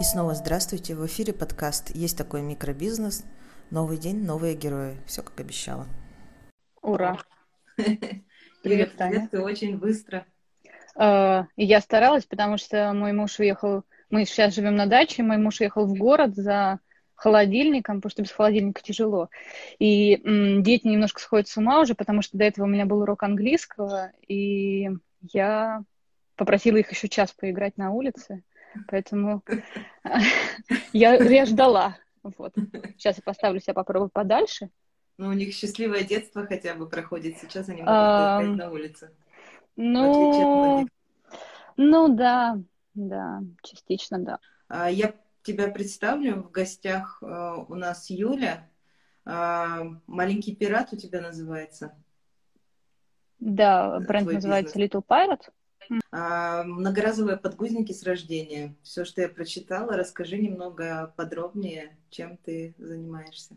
И 0.00 0.02
снова 0.02 0.34
здравствуйте. 0.34 0.94
В 0.94 1.04
эфире 1.04 1.34
подкаст 1.34 1.94
«Есть 1.94 2.16
такой 2.16 2.40
микробизнес». 2.40 3.22
Новый 3.70 3.98
день, 3.98 4.24
новые 4.24 4.54
герои. 4.54 4.96
Все 5.04 5.22
как 5.22 5.38
обещала. 5.38 5.86
Ура! 6.80 7.18
Привет, 8.62 8.96
Таня. 8.96 9.28
Ты 9.30 9.42
очень 9.42 9.76
быстро. 9.76 10.24
Uh, 10.98 11.44
я 11.58 11.82
старалась, 11.82 12.24
потому 12.24 12.56
что 12.56 12.94
мой 12.94 13.12
муж 13.12 13.38
уехал... 13.40 13.82
Мы 14.08 14.24
сейчас 14.24 14.54
живем 14.54 14.74
на 14.74 14.86
даче, 14.86 15.22
мой 15.22 15.36
муж 15.36 15.60
уехал 15.60 15.84
в 15.84 15.94
город 15.98 16.34
за 16.34 16.80
холодильником, 17.14 18.00
потому 18.00 18.10
что 18.10 18.22
без 18.22 18.30
холодильника 18.30 18.80
тяжело. 18.80 19.28
И 19.78 20.16
м, 20.24 20.62
дети 20.62 20.86
немножко 20.86 21.20
сходят 21.20 21.46
с 21.46 21.58
ума 21.58 21.78
уже, 21.78 21.94
потому 21.94 22.22
что 22.22 22.38
до 22.38 22.44
этого 22.44 22.64
у 22.64 22.68
меня 22.68 22.86
был 22.86 23.00
урок 23.00 23.22
английского, 23.22 24.12
и 24.26 24.88
я 25.20 25.82
попросила 26.36 26.78
их 26.78 26.90
еще 26.90 27.10
час 27.10 27.32
поиграть 27.32 27.76
на 27.76 27.90
улице. 27.90 28.42
Поэтому 28.88 29.42
я, 30.92 31.14
я 31.14 31.46
ждала. 31.46 31.96
Вот. 32.22 32.54
Сейчас 32.96 33.16
я 33.16 33.22
поставлю 33.22 33.60
себя 33.60 33.74
попробую 33.74 34.10
подальше. 34.10 34.70
Ну, 35.16 35.28
у 35.28 35.32
них 35.32 35.54
счастливое 35.54 36.04
детство 36.04 36.46
хотя 36.46 36.74
бы 36.74 36.88
проходит. 36.88 37.38
Сейчас 37.38 37.68
они 37.68 37.82
могут 37.82 37.88
а, 37.88 38.40
на 38.42 38.70
улице. 38.70 39.10
Ну, 39.76 40.86
ну 41.76 42.08
да, 42.14 42.58
да, 42.94 43.42
частично 43.62 44.18
да. 44.18 44.38
А, 44.68 44.90
я 44.90 45.14
тебя 45.42 45.68
представлю. 45.68 46.42
В 46.42 46.50
гостях 46.50 47.22
а, 47.22 47.56
у 47.56 47.74
нас 47.74 48.08
Юля. 48.10 48.68
А, 49.24 49.84
Маленький 50.06 50.54
пират 50.54 50.92
у 50.92 50.96
тебя 50.96 51.20
называется. 51.20 51.94
Да, 53.38 54.00
бренд 54.00 54.24
Твой 54.24 54.34
называется 54.34 54.78
бизнес. 54.78 55.02
Little 55.02 55.04
Pirate. 55.06 55.50
А, 56.12 56.64
многоразовые 56.64 57.36
подгузники 57.36 57.92
с 57.92 58.02
рождения. 58.02 58.74
Все, 58.82 59.04
что 59.04 59.22
я 59.22 59.28
прочитала, 59.28 59.96
расскажи 59.96 60.38
немного 60.38 61.12
подробнее, 61.16 61.96
чем 62.10 62.36
ты 62.36 62.74
занимаешься. 62.78 63.56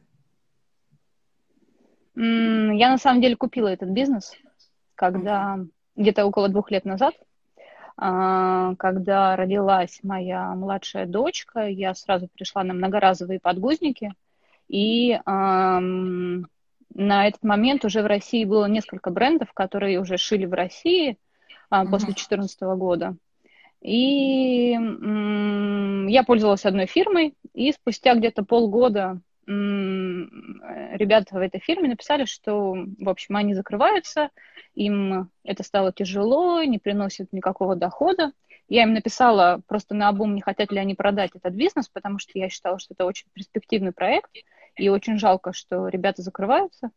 Я 2.15 2.91
на 2.91 2.97
самом 2.97 3.21
деле 3.21 3.35
купила 3.35 3.67
этот 3.67 3.89
бизнес, 3.89 4.33
когда 4.93 5.55
mm-hmm. 5.57 5.69
где-то 5.95 6.25
около 6.25 6.47
двух 6.47 6.69
лет 6.69 6.85
назад, 6.85 7.15
а, 7.97 8.75
когда 8.75 9.35
родилась 9.35 9.99
моя 10.03 10.53
младшая 10.55 11.07
дочка, 11.07 11.67
я 11.67 11.95
сразу 11.95 12.27
пришла 12.27 12.63
на 12.63 12.73
многоразовые 12.73 13.39
подгузники, 13.39 14.13
и 14.67 15.19
на 15.25 17.27
этот 17.27 17.43
момент 17.43 17.85
уже 17.85 18.01
в 18.01 18.05
России 18.05 18.45
было 18.45 18.65
несколько 18.65 19.09
брендов, 19.09 19.51
которые 19.53 19.99
уже 19.99 20.17
шили 20.17 20.45
в 20.45 20.53
России, 20.53 21.17
а, 21.73 21.85
после 21.85 22.09
2014 22.09 22.61
года. 22.77 23.15
И 23.81 24.77
я 26.07 26.23
пользовалась 26.23 26.65
одной 26.65 26.85
фирмой, 26.85 27.33
и 27.55 27.71
спустя 27.71 28.13
где-то 28.13 28.43
полгода 28.43 29.19
ребята 29.47 31.35
в 31.35 31.39
этой 31.39 31.59
фирме 31.59 31.89
написали, 31.89 32.25
что, 32.25 32.75
в 32.75 33.09
общем, 33.09 33.35
они 33.35 33.55
закрываются, 33.55 34.29
им 34.75 35.31
это 35.43 35.63
стало 35.63 35.91
тяжело, 35.91 36.61
не 36.61 36.77
приносит 36.77 37.33
никакого 37.33 37.75
дохода. 37.75 38.33
Я 38.69 38.83
им 38.83 38.93
написала 38.93 39.59
просто 39.67 39.95
на 39.95 40.09
обум, 40.09 40.35
не 40.35 40.41
хотят 40.41 40.71
ли 40.71 40.77
они 40.77 40.93
продать 40.93 41.31
этот 41.33 41.55
бизнес, 41.55 41.89
потому 41.89 42.19
что 42.19 42.31
я 42.35 42.49
считала, 42.49 42.77
что 42.77 42.93
это 42.93 43.05
очень 43.05 43.25
перспективный 43.33 43.91
проект, 43.91 44.29
и 44.75 44.89
очень 44.89 45.17
жалко, 45.17 45.53
что 45.53 45.87
ребята 45.87 46.21
закрываются 46.21 46.91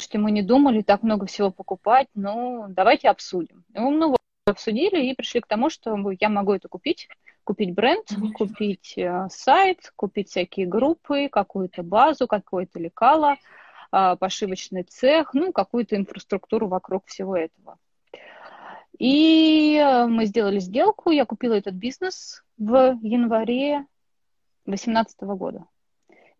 что 0.00 0.18
мы 0.18 0.30
не 0.30 0.42
думали 0.42 0.82
так 0.82 1.02
много 1.02 1.26
всего 1.26 1.50
покупать, 1.50 2.08
ну, 2.14 2.66
давайте 2.68 3.08
обсудим. 3.08 3.64
Ну, 3.74 3.90
ну 3.90 4.10
вот, 4.10 4.18
обсудили 4.46 5.06
и 5.06 5.14
пришли 5.14 5.40
к 5.40 5.46
тому, 5.46 5.70
что 5.70 5.96
я 6.18 6.28
могу 6.28 6.52
это 6.52 6.68
купить, 6.68 7.08
купить 7.44 7.74
бренд, 7.74 8.06
купить 8.34 8.94
э, 8.96 9.28
сайт, 9.30 9.92
купить 9.96 10.28
всякие 10.28 10.66
группы, 10.66 11.28
какую-то 11.30 11.82
базу, 11.82 12.26
какое-то 12.26 12.78
лекало, 12.78 13.36
э, 13.92 14.16
пошивочный 14.18 14.82
цех, 14.82 15.34
ну, 15.34 15.52
какую-то 15.52 15.96
инфраструктуру 15.96 16.68
вокруг 16.68 17.06
всего 17.06 17.36
этого. 17.36 17.78
И 18.98 19.76
э, 19.76 20.06
мы 20.06 20.26
сделали 20.26 20.58
сделку, 20.58 21.10
я 21.10 21.24
купила 21.24 21.54
этот 21.54 21.74
бизнес 21.74 22.42
в 22.58 22.98
январе 23.02 23.86
2018 24.66 25.20
года. 25.20 25.64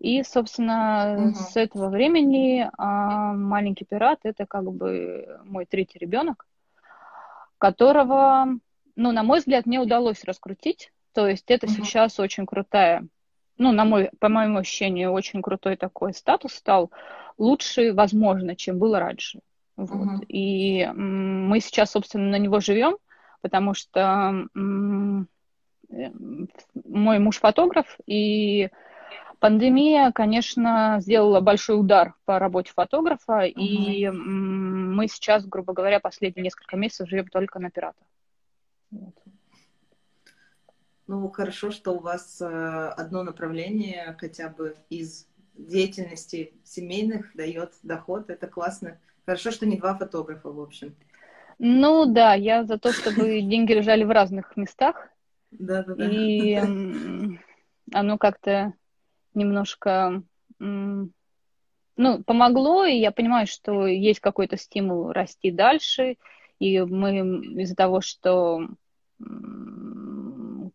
И, 0.00 0.22
собственно, 0.22 1.14
угу. 1.18 1.34
с 1.34 1.56
этого 1.56 1.90
времени 1.90 2.68
а, 2.78 3.34
маленький 3.34 3.84
пират 3.84 4.20
это 4.22 4.46
как 4.46 4.64
бы 4.72 5.38
мой 5.44 5.66
третий 5.66 5.98
ребенок, 5.98 6.46
которого, 7.58 8.46
ну, 8.96 9.12
на 9.12 9.22
мой 9.22 9.40
взгляд, 9.40 9.66
мне 9.66 9.78
удалось 9.78 10.24
раскрутить. 10.24 10.90
То 11.12 11.28
есть 11.28 11.50
это 11.50 11.66
угу. 11.66 11.74
сейчас 11.74 12.18
очень 12.18 12.46
крутая, 12.46 13.06
ну, 13.58 13.72
на 13.72 13.84
мой, 13.84 14.10
по 14.18 14.30
моему 14.30 14.60
ощущению, 14.60 15.12
очень 15.12 15.42
крутой 15.42 15.76
такой 15.76 16.14
статус 16.14 16.54
стал 16.54 16.90
лучше, 17.36 17.92
возможно, 17.92 18.56
чем 18.56 18.78
было 18.78 19.00
раньше. 19.00 19.40
Вот. 19.76 19.90
Угу. 19.90 20.22
И 20.28 20.80
м, 20.80 21.46
мы 21.46 21.60
сейчас, 21.60 21.90
собственно, 21.90 22.30
на 22.30 22.38
него 22.38 22.60
живем, 22.60 22.96
потому 23.42 23.74
что 23.74 24.46
м, 24.54 25.28
мой 26.84 27.18
муж 27.18 27.38
фотограф, 27.38 27.98
и 28.06 28.70
Пандемия, 29.40 30.12
конечно, 30.12 30.98
сделала 31.00 31.40
большой 31.40 31.80
удар 31.80 32.14
по 32.26 32.38
работе 32.38 32.72
фотографа, 32.74 33.38
угу. 33.38 33.60
и 33.60 34.08
мы 34.10 35.08
сейчас, 35.08 35.46
грубо 35.46 35.72
говоря, 35.72 35.98
последние 35.98 36.44
несколько 36.44 36.76
месяцев 36.76 37.08
живем 37.08 37.26
только 37.26 37.58
на 37.58 37.70
пиратах. 37.70 38.06
Вот. 38.90 39.14
Ну, 41.06 41.28
хорошо, 41.30 41.70
что 41.70 41.92
у 41.92 42.00
вас 42.00 42.40
э, 42.40 42.44
одно 42.44 43.22
направление 43.22 44.14
хотя 44.20 44.50
бы 44.50 44.76
из 44.90 45.26
деятельности 45.54 46.52
семейных 46.62 47.34
дает 47.34 47.72
доход. 47.82 48.30
Это 48.30 48.46
классно. 48.46 48.98
Хорошо, 49.24 49.50
что 49.50 49.66
не 49.66 49.78
два 49.78 49.96
фотографа, 49.96 50.50
в 50.50 50.60
общем. 50.60 50.94
Ну 51.58 52.06
да, 52.06 52.34
я 52.34 52.64
за 52.64 52.78
то, 52.78 52.92
чтобы 52.92 53.40
деньги 53.40 53.72
лежали 53.72 54.04
в 54.04 54.10
разных 54.10 54.56
местах. 54.56 55.08
Да, 55.50 55.82
да, 55.82 55.94
да. 55.94 56.04
И 56.04 56.58
оно 57.92 58.18
как-то 58.18 58.74
немножко, 59.34 60.22
ну, 60.58 61.12
помогло, 62.24 62.84
и 62.84 62.96
я 62.96 63.12
понимаю, 63.12 63.46
что 63.46 63.86
есть 63.86 64.20
какой-то 64.20 64.56
стимул 64.56 65.12
расти 65.12 65.50
дальше, 65.50 66.16
и 66.58 66.80
мы 66.80 67.18
из-за 67.62 67.74
того, 67.74 68.00
что 68.00 68.60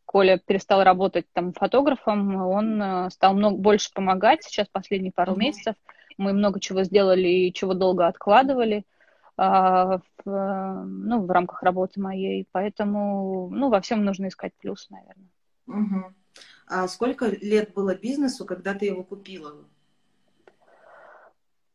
Коля 0.05 0.37
перестал 0.37 0.83
работать 0.83 1.25
там 1.33 1.51
фотографом, 1.53 2.35
он 2.35 2.81
э, 2.81 3.09
стал 3.09 3.33
много 3.33 3.57
больше 3.57 3.91
помогать 3.93 4.43
сейчас 4.43 4.67
последние 4.67 5.11
пару 5.11 5.33
mm-hmm. 5.33 5.39
месяцев. 5.39 5.75
Мы 6.17 6.31
много 6.31 6.59
чего 6.61 6.83
сделали 6.83 7.27
и 7.27 7.53
чего 7.53 7.73
долго 7.73 8.07
откладывали 8.07 8.85
а, 9.37 9.99
в, 10.23 10.83
ну, 10.85 11.25
в 11.25 11.29
рамках 11.29 11.61
работы 11.61 11.99
моей, 11.99 12.47
поэтому 12.53 13.49
ну, 13.51 13.69
во 13.69 13.81
всем 13.81 14.05
нужно 14.05 14.27
искать 14.29 14.53
плюс, 14.57 14.89
наверное. 14.89 15.27
Угу. 15.67 16.13
А 16.67 16.87
сколько 16.87 17.27
лет 17.27 17.73
было 17.73 17.95
бизнесу, 17.95 18.45
когда 18.45 18.73
ты 18.73 18.85
его 18.85 19.03
купила? 19.03 19.65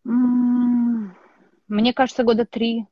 Мне 0.05 1.95
кажется, 1.95 2.25
года 2.25 2.45
три. 2.45 2.87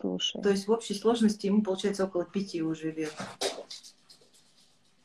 Слушай. 0.00 0.42
То 0.42 0.50
есть 0.50 0.66
в 0.66 0.72
общей 0.72 0.94
сложности 0.94 1.46
ему 1.46 1.62
получается 1.62 2.04
около 2.04 2.24
пяти 2.24 2.62
уже 2.62 2.90
лет. 2.90 3.14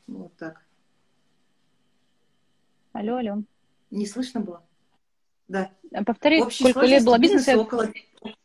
Вот 0.08 0.34
так. 0.36 0.64
Алло, 2.92 3.16
алло. 3.16 3.42
Не 3.90 4.06
слышно 4.06 4.40
было? 4.40 4.64
Да. 5.46 5.70
А 5.92 6.02
повтори, 6.02 6.42
сколько 6.50 6.84
лет 6.86 7.04
было 7.04 7.18
бизнесу? 7.18 7.60
Около, 7.60 7.92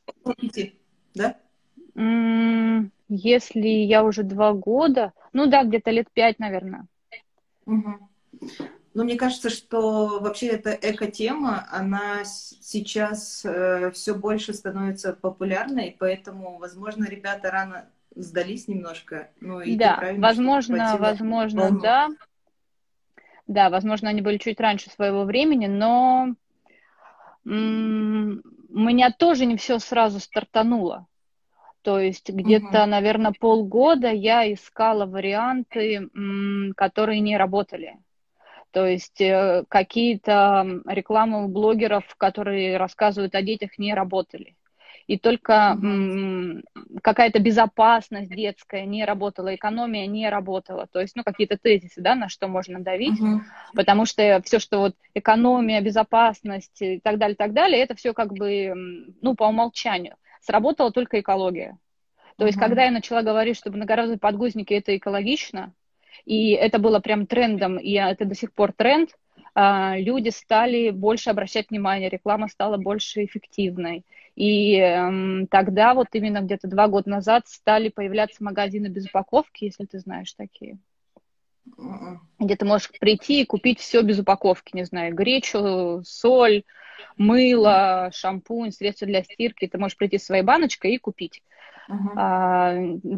около 0.06 0.36
пяти, 0.36 0.80
да? 1.16 1.40
Если 3.10 3.68
я 3.68 4.04
уже 4.04 4.24
два 4.24 4.54
года, 4.54 5.14
ну 5.32 5.48
да, 5.48 5.64
где-то 5.64 5.90
лет 5.92 6.12
пять, 6.12 6.38
наверное. 6.38 6.88
Угу. 7.66 8.10
Ну, 8.94 9.04
мне 9.04 9.16
кажется, 9.16 9.50
что 9.50 10.20
вообще 10.20 10.48
эта 10.48 10.72
эко-тема, 10.72 11.68
она 11.72 12.24
сейчас 12.26 13.44
э, 13.44 13.90
все 13.92 14.14
больше 14.14 14.54
становится 14.54 15.14
популярной, 15.14 15.96
поэтому, 16.00 16.60
возможно, 16.60 17.06
ребята 17.06 17.50
рано 17.50 17.90
сдались 18.16 18.68
немножко. 18.68 19.32
Ну, 19.42 19.62
и 19.62 19.76
да, 19.76 20.14
возможно, 20.18 20.98
возможно, 21.00 21.62
волну. 21.62 21.82
да. 21.82 22.10
Да, 23.48 23.70
возможно, 23.70 24.10
они 24.10 24.22
были 24.22 24.38
чуть 24.38 24.60
раньше 24.60 24.90
своего 24.92 25.26
времени, 25.26 25.66
но 25.68 26.36
м- 27.46 28.42
меня 28.70 29.12
тоже 29.12 29.46
не 29.46 29.58
все 29.58 29.80
сразу 29.80 30.20
стартануло. 30.20 31.08
То 31.84 32.00
есть 32.00 32.30
где-то, 32.30 32.84
угу. 32.84 32.90
наверное, 32.90 33.34
полгода 33.40 34.10
я 34.10 34.52
искала 34.52 35.06
варианты, 35.06 36.10
которые 36.76 37.20
не 37.20 37.38
работали. 37.38 37.98
То 38.72 38.88
есть 38.88 39.22
э, 39.22 39.66
какие-то 39.70 40.66
рекламы 40.88 41.46
у 41.46 41.48
блогеров, 41.48 42.04
которые 42.18 42.78
рассказывают 42.78 43.36
о 43.36 43.44
детях, 43.44 43.78
не 43.78 43.94
работали. 43.94 44.56
и 45.08 45.18
только 45.18 45.78
м- 45.82 46.64
какая-то 47.02 47.40
безопасность 47.40 48.30
детская 48.34 48.86
не 48.86 49.06
работала, 49.06 49.54
экономия 49.54 50.08
не 50.08 50.30
работала. 50.30 50.88
То 50.88 51.02
есть, 51.02 51.16
ну, 51.16 51.24
какие-то 51.24 51.58
тезисы, 51.58 52.02
да, 52.02 52.16
на 52.16 52.30
что 52.30 52.48
можно 52.48 52.80
давить, 52.80 53.20
uh-huh. 53.20 53.40
потому 53.76 54.06
что 54.06 54.42
все, 54.46 54.60
что 54.60 54.80
вот 54.80 54.96
экономия, 55.14 55.82
безопасность 55.82 56.82
и 56.82 57.00
так 57.00 57.18
далее, 57.18 57.36
так 57.36 57.54
далее, 57.54 57.82
это 57.82 57.96
все 57.96 58.14
как 58.14 58.34
бы, 58.34 58.74
ну, 59.22 59.36
по 59.36 59.46
умолчанию. 59.46 60.16
Сработала 60.46 60.92
только 60.92 61.20
экология. 61.20 61.78
То 62.38 62.44
uh-huh. 62.44 62.48
есть, 62.48 62.60
когда 62.60 62.84
я 62.86 62.92
начала 62.92 63.22
говорить, 63.22 63.58
что 63.58 63.72
многоразовые 63.72 64.20
подгузники 64.20 64.74
это 64.74 64.96
экологично, 64.96 65.74
и 66.26 66.52
это 66.52 66.80
было 66.80 67.00
прям 67.00 67.28
трендом, 67.28 67.78
и 67.78 67.94
это 67.94 68.26
до 68.26 68.36
сих 68.36 68.54
пор 68.54 68.74
тренд, 68.74 69.10
а, 69.56 69.98
люди 69.98 70.30
стали 70.30 70.90
больше 70.90 71.30
обращать 71.30 71.70
внимание, 71.70 72.10
реклама 72.10 72.48
стала 72.48 72.78
больше 72.78 73.24
эффективной. 73.24 74.04
И 74.36 74.76
эм, 74.78 75.48
тогда 75.48 75.94
вот 75.94 76.08
именно 76.14 76.42
где-то 76.42 76.68
два 76.68 76.88
года 76.88 77.10
назад 77.10 77.48
стали 77.48 77.90
появляться 77.90 78.44
магазины 78.44 78.88
без 78.88 79.06
упаковки, 79.06 79.66
если 79.66 79.86
ты 79.86 80.00
знаешь 80.00 80.34
такие. 80.34 80.80
М-м. 81.78 82.22
Где 82.40 82.56
ты 82.56 82.66
можешь 82.66 82.90
прийти 83.00 83.42
и 83.42 83.46
купить 83.46 83.80
все 83.80 84.02
без 84.02 84.20
упаковки, 84.20 84.76
не 84.76 84.86
знаю, 84.86 85.14
гречу, 85.14 86.02
соль, 86.04 86.64
мыло, 87.18 88.10
шампунь, 88.14 88.72
средства 88.72 89.08
для 89.08 89.24
стирки. 89.24 89.68
Ты 89.68 89.78
можешь 89.78 89.98
прийти 89.98 90.18
с 90.18 90.26
своей 90.26 90.44
баночкой 90.44 90.94
и 90.94 90.98
купить. 90.98 91.42
Uh-huh. 91.90 92.14
А, 92.16 92.76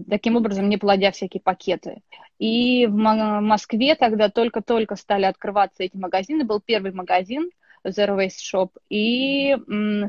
таким 0.09 0.35
образом, 0.35 0.69
не 0.69 0.77
плодя 0.77 1.11
всякие 1.11 1.41
пакеты. 1.41 2.01
И 2.39 2.87
в 2.87 2.95
Москве 2.95 3.95
тогда 3.95 4.29
только-только 4.29 4.95
стали 4.95 5.25
открываться 5.25 5.83
эти 5.83 5.95
магазины. 5.95 6.43
Был 6.43 6.59
первый 6.59 6.91
магазин 6.91 7.51
Zero 7.85 8.17
Waste 8.17 8.41
Shop. 8.53 8.69
И 8.89 9.55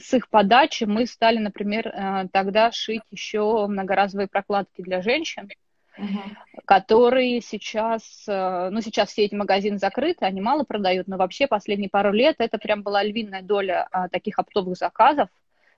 с 0.01 0.15
их 0.15 0.29
подачи 0.31 0.85
мы 0.85 1.07
стали, 1.07 1.39
например, 1.39 1.89
э, 1.89 2.29
тогда 2.33 2.73
шить 2.73 3.03
еще 3.11 3.67
многоразовые 3.67 4.29
прокладки 4.29 4.81
для 4.81 5.03
женщин. 5.03 5.49
Uh-huh. 5.99 6.61
которые 6.67 7.41
сейчас, 7.41 8.03
э, 8.29 8.69
ну, 8.71 8.83
сейчас 8.83 9.09
все 9.09 9.25
эти 9.25 9.35
магазины 9.35 9.79
закрыты, 9.79 10.27
они 10.27 10.43
мало 10.43 10.63
продают, 10.63 11.09
но 11.09 11.17
вообще 11.17 11.47
последние 11.47 11.89
пару 11.89 12.13
лет 12.13 12.37
это 12.39 12.59
прям 12.59 12.83
была 12.83 13.03
львиная 13.03 13.41
доля 13.41 13.89
а, 13.91 14.11
таких 14.11 14.39
оптовых 14.39 14.77
заказов 14.77 15.31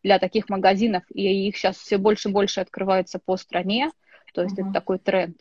для 0.03 0.19
таких 0.19 0.49
магазинов, 0.49 1.05
и 1.15 1.47
их 1.47 1.57
сейчас 1.57 1.77
все 1.77 1.99
больше 1.99 2.31
и 2.31 2.33
больше 2.33 2.61
открывается 2.61 3.21
по 3.25 3.37
стране, 3.37 3.93
то 4.35 4.43
есть 4.43 4.59
uh-huh. 4.59 4.65
это 4.65 4.73
такой 4.73 4.99
тренд. 4.99 5.37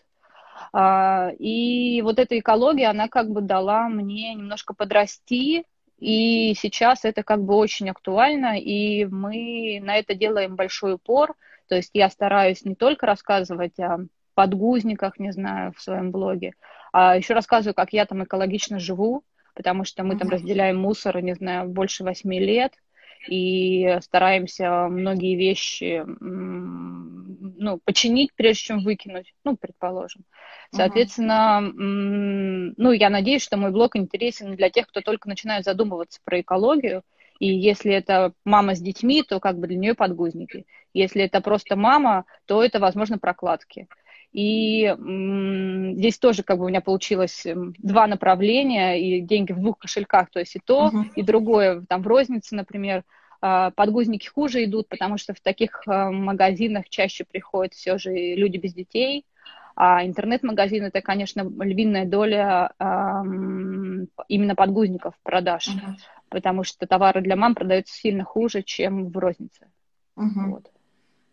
А, 0.73 1.31
и 1.39 2.01
вот 2.03 2.19
эта 2.19 2.37
экология, 2.37 2.87
она 2.87 3.07
как 3.07 3.29
бы 3.29 3.41
дала 3.41 3.89
мне 3.89 4.35
немножко 4.35 4.75
подрасти, 4.75 5.65
и 5.99 6.53
сейчас 6.53 7.03
это 7.05 7.23
как 7.23 7.43
бы 7.43 7.55
очень 7.55 7.89
актуально, 7.89 8.59
и 8.59 9.05
мы 9.05 9.79
на 9.81 9.97
это 9.97 10.13
делаем 10.13 10.55
большой 10.55 10.93
упор. 10.93 11.35
То 11.67 11.75
есть 11.75 11.91
я 11.93 12.09
стараюсь 12.09 12.63
не 12.63 12.75
только 12.75 13.05
рассказывать 13.07 13.79
о 13.79 14.05
подгузниках, 14.37 15.17
не 15.17 15.31
знаю, 15.31 15.73
в 15.75 15.81
своем 15.81 16.11
блоге, 16.11 16.53
а 16.93 17.17
еще 17.17 17.33
рассказываю, 17.33 17.73
как 17.73 17.91
я 17.91 18.05
там 18.05 18.23
экологично 18.23 18.79
живу, 18.79 19.23
потому 19.55 19.83
что 19.83 20.03
мы 20.03 20.15
там 20.15 20.29
разделяем 20.29 20.77
мусор, 20.77 21.19
не 21.21 21.33
знаю, 21.33 21.67
больше 21.69 22.03
восьми 22.03 22.39
лет, 22.39 22.73
и 23.27 23.97
стараемся 24.01 24.87
многие 24.87 25.35
вещи 25.35 26.05
ну, 27.59 27.79
починить, 27.83 28.29
прежде 28.35 28.61
чем 28.61 28.83
выкинуть, 28.83 29.33
ну, 29.43 29.57
предположим. 29.57 30.21
Соответственно, 30.71 31.61
uh-huh. 31.63 32.73
ну, 32.77 32.91
я 32.91 33.09
надеюсь, 33.09 33.41
что 33.41 33.57
мой 33.57 33.71
блог 33.71 33.95
интересен 33.95 34.55
для 34.55 34.69
тех, 34.69 34.87
кто 34.87 35.01
только 35.01 35.27
начинает 35.27 35.65
задумываться 35.65 36.19
про 36.23 36.41
экологию, 36.41 37.01
и 37.39 37.47
если 37.47 37.91
это 37.93 38.33
мама 38.45 38.75
с 38.75 38.79
детьми, 38.79 39.23
то 39.23 39.39
как 39.39 39.57
бы 39.57 39.67
для 39.67 39.77
нее 39.77 39.95
подгузники. 39.95 40.65
Если 40.93 41.23
это 41.23 41.41
просто 41.41 41.75
мама, 41.75 42.25
то 42.45 42.63
это, 42.63 42.79
возможно, 42.79 43.17
прокладки. 43.17 43.87
И 44.33 44.93
здесь 45.95 46.19
тоже 46.19 46.43
как 46.43 46.59
бы 46.59 46.65
у 46.65 46.67
меня 46.67 46.81
получилось 46.81 47.45
два 47.77 48.07
направления, 48.07 48.99
и 48.99 49.21
деньги 49.21 49.53
в 49.53 49.59
двух 49.59 49.79
кошельках, 49.79 50.29
то 50.29 50.39
есть 50.39 50.55
и 50.55 50.61
то, 50.63 50.89
uh-huh. 50.89 51.13
и 51.15 51.23
другое, 51.23 51.83
там 51.87 52.03
в 52.03 52.07
рознице, 52.07 52.55
например, 52.55 53.03
а, 53.41 53.71
подгузники 53.71 54.27
хуже 54.27 54.63
идут, 54.65 54.89
потому 54.89 55.17
что 55.17 55.33
в 55.33 55.39
таких 55.39 55.81
а, 55.87 56.11
магазинах 56.11 56.89
чаще 56.89 57.23
приходят 57.23 57.73
все 57.73 57.97
же 57.97 58.11
люди 58.11 58.57
без 58.57 58.73
детей, 58.73 59.25
а 59.75 60.05
интернет-магазин 60.05 60.85
это, 60.85 61.01
конечно, 61.01 61.41
львиная 61.41 62.05
доля 62.05 62.71
именно 64.27 64.55
подгузников 64.55 65.13
продаж, 65.23 65.67
uh-huh. 65.67 65.93
потому 66.29 66.63
что 66.63 66.85
товары 66.87 67.21
для 67.21 67.35
мам 67.35 67.55
продаются 67.55 67.93
сильно 67.93 68.23
хуже, 68.23 68.63
чем 68.63 69.09
в 69.09 69.17
рознице. 69.17 69.67
Uh-huh. 70.17 70.49
Вот. 70.49 70.71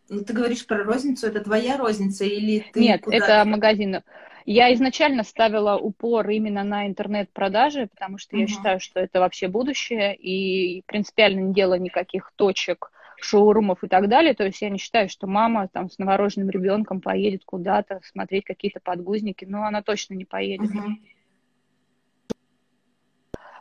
Ну, 0.09 0.23
ты 0.23 0.33
говоришь 0.33 0.67
про 0.67 0.85
розницу, 0.85 1.27
это 1.27 1.41
твоя 1.41 1.77
розница 1.77 2.25
или 2.25 2.65
ты 2.73 2.81
Нет, 2.81 3.05
это 3.11 3.45
магазин. 3.45 4.03
Я 4.45 4.73
изначально 4.75 5.23
ставила 5.23 5.79
упор 5.79 6.29
именно 6.29 6.65
на 6.65 6.87
интернет-продажи, 6.87 7.87
потому 7.87 8.19
что 8.19 8.37
uh-huh. 8.37 8.41
я 8.41 8.47
считаю, 8.47 8.81
что 8.81 9.01
это 9.01 9.21
вообще 9.21 9.49
будущее, 9.49 10.15
и 10.15 10.83
принципиально 10.83 11.41
не 11.41 11.55
делаю 11.55 11.81
никаких 11.81 12.31
точек, 12.37 12.91
шоурумов 13.19 13.83
и 13.83 13.89
так 13.89 14.09
далее. 14.09 14.35
То 14.35 14.45
есть 14.45 14.61
я 14.61 14.69
не 14.69 14.79
считаю, 14.79 15.09
что 15.09 15.27
мама 15.27 15.69
там 15.69 15.91
с 15.91 15.97
новорожденным 15.97 16.51
ребенком 16.51 17.01
поедет 17.01 17.45
куда-то 17.47 18.01
смотреть 18.05 18.45
какие-то 18.45 18.81
подгузники, 18.81 19.47
но 19.47 19.65
она 19.65 19.81
точно 19.83 20.13
не 20.13 20.27
поедет. 20.27 20.71
Uh-huh. 20.71 20.93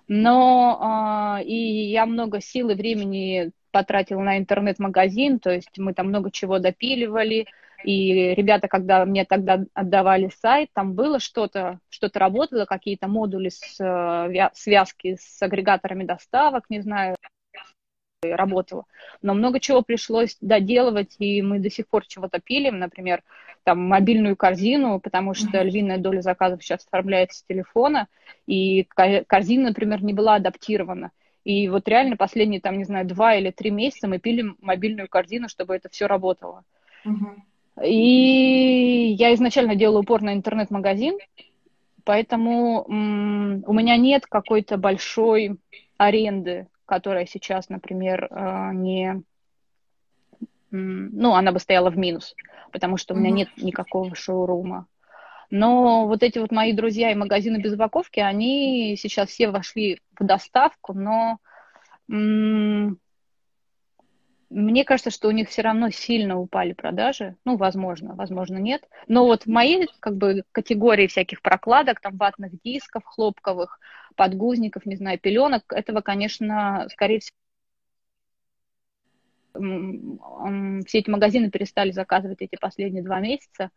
Но 0.10 0.78
а, 0.82 1.42
и 1.42 1.56
я 1.56 2.06
много 2.06 2.42
сил 2.42 2.70
и 2.70 2.76
времени 2.76 3.52
потратила 3.74 4.22
на 4.22 4.38
интернет-магазин, 4.38 5.40
то 5.40 5.52
есть 5.52 5.78
мы 5.78 5.94
там 5.94 6.08
много 6.08 6.32
чего 6.32 6.60
допиливали, 6.60 7.48
и 7.84 8.34
ребята, 8.36 8.70
когда 8.70 9.04
мне 9.04 9.26
тогда 9.26 9.66
отдавали 9.74 10.32
сайт, 10.42 10.70
там 10.74 10.94
было 10.94 11.20
что-то, 11.20 11.80
что-то 11.90 12.20
работало, 12.20 12.66
какие-то 12.66 13.10
модули 13.10 13.50
с 13.50 13.78
э, 13.82 14.50
связки 14.54 15.18
с 15.20 15.42
агрегаторами 15.42 16.06
доставок, 16.06 16.70
не 16.70 16.80
знаю, 16.80 17.18
работало. 18.24 18.86
Но 19.22 19.34
много 19.34 19.60
чего 19.60 19.82
пришлось 19.82 20.38
доделывать, 20.40 21.16
и 21.20 21.42
мы 21.42 21.60
до 21.60 21.70
сих 21.70 21.88
пор 21.88 22.06
чего-то 22.06 22.40
пилим, 22.40 22.80
например, 22.80 23.22
там 23.64 23.82
мобильную 23.82 24.36
корзину, 24.36 25.00
потому 25.00 25.34
что 25.34 25.62
львиная 25.62 25.98
доля 25.98 26.22
заказов 26.22 26.64
сейчас 26.64 26.86
оформляется 26.86 27.40
с 27.40 27.44
телефона, 27.44 28.08
и 28.46 28.84
корзина, 29.28 29.70
например, 29.70 30.04
не 30.04 30.14
была 30.14 30.36
адаптирована. 30.36 31.12
И 31.44 31.68
вот 31.68 31.88
реально 31.88 32.16
последние, 32.16 32.62
там, 32.62 32.78
не 32.78 32.86
знаю, 32.86 33.06
два 33.06 33.36
или 33.36 33.52
три 33.52 33.70
месяца 33.70 34.08
мы 34.08 34.20
пилим 34.20 34.58
мобильную 34.62 35.10
корзину, 35.10 35.50
чтобы 35.50 35.76
это 35.76 35.90
все 35.90 36.08
работало. 36.08 36.64
Uh-huh. 37.06 37.84
И 37.86 39.16
я 39.18 39.34
изначально 39.34 39.76
делала 39.76 40.00
упор 40.00 40.22
на 40.22 40.34
интернет-магазин, 40.34 41.18
поэтому 42.06 42.86
м- 42.88 43.64
у 43.66 43.74
меня 43.74 43.98
нет 43.98 44.26
какой-то 44.26 44.78
большой 44.78 45.58
аренды, 45.98 46.68
которая 46.86 47.26
сейчас, 47.26 47.70
например, 47.70 48.28
э, 48.30 48.72
не... 48.74 49.22
Ну, 50.72 51.34
она 51.34 51.52
бы 51.52 51.60
стояла 51.60 51.92
в 51.92 51.98
минус, 51.98 52.36
потому 52.72 52.98
что 52.98 53.14
у 53.14 53.18
меня 53.18 53.30
нет 53.32 53.50
никакого 53.58 54.16
шоурума. 54.16 54.88
Но 55.50 56.08
вот 56.08 56.24
эти 56.24 56.40
вот 56.40 56.52
мои 56.52 56.74
друзья 56.74 57.12
и 57.12 57.16
магазины 57.16 57.58
без 57.58 57.74
упаковки, 57.74 58.20
они 58.20 58.96
сейчас 58.98 59.30
все 59.30 59.50
вошли 59.50 60.02
в 60.20 60.26
доставку, 60.26 60.94
но 60.94 61.40
мне 64.54 64.86
кажется, 64.86 65.10
что 65.10 65.28
у 65.28 65.32
них 65.32 65.50
все 65.50 65.64
равно 65.64 65.90
сильно 65.90 66.38
упали 66.40 66.74
продажи. 66.74 67.36
Ну, 67.44 67.58
возможно, 67.58 68.14
возможно, 68.16 68.58
нет. 68.58 68.88
Но 69.08 69.26
вот 69.26 69.48
моей 69.48 69.90
как 70.00 70.16
бы 70.18 70.44
категории 70.52 71.08
всяких 71.08 71.42
прокладок, 71.42 72.00
там 72.00 72.18
ватных 72.18 72.62
дисков, 72.62 73.04
хлопковых, 73.04 73.80
подгузников, 74.16 74.86
не 74.86 74.96
знаю, 74.96 75.18
пеленок, 75.20 75.64
этого, 75.74 76.02
конечно, 76.02 76.88
скорее 76.92 77.20
всего, 77.20 77.36
все 80.86 81.00
эти 81.00 81.10
магазины 81.10 81.50
перестали 81.50 81.92
заказывать 81.92 82.42
эти 82.42 82.56
последние 82.56 83.04
два 83.04 83.20
месяца. 83.20 83.72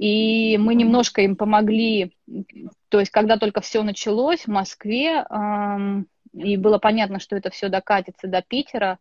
И 0.00 0.56
мы 0.56 0.76
немножко 0.76 1.20
им 1.20 1.36
помогли, 1.36 2.16
то 2.88 3.00
есть 3.00 3.10
когда 3.10 3.36
только 3.36 3.60
все 3.60 3.82
началось 3.82 4.44
в 4.44 4.48
Москве, 4.48 5.26
и 6.32 6.56
было 6.56 6.78
понятно, 6.78 7.20
что 7.20 7.36
это 7.36 7.50
все 7.50 7.68
докатится 7.68 8.26
до 8.26 8.40
Питера, 8.40 8.98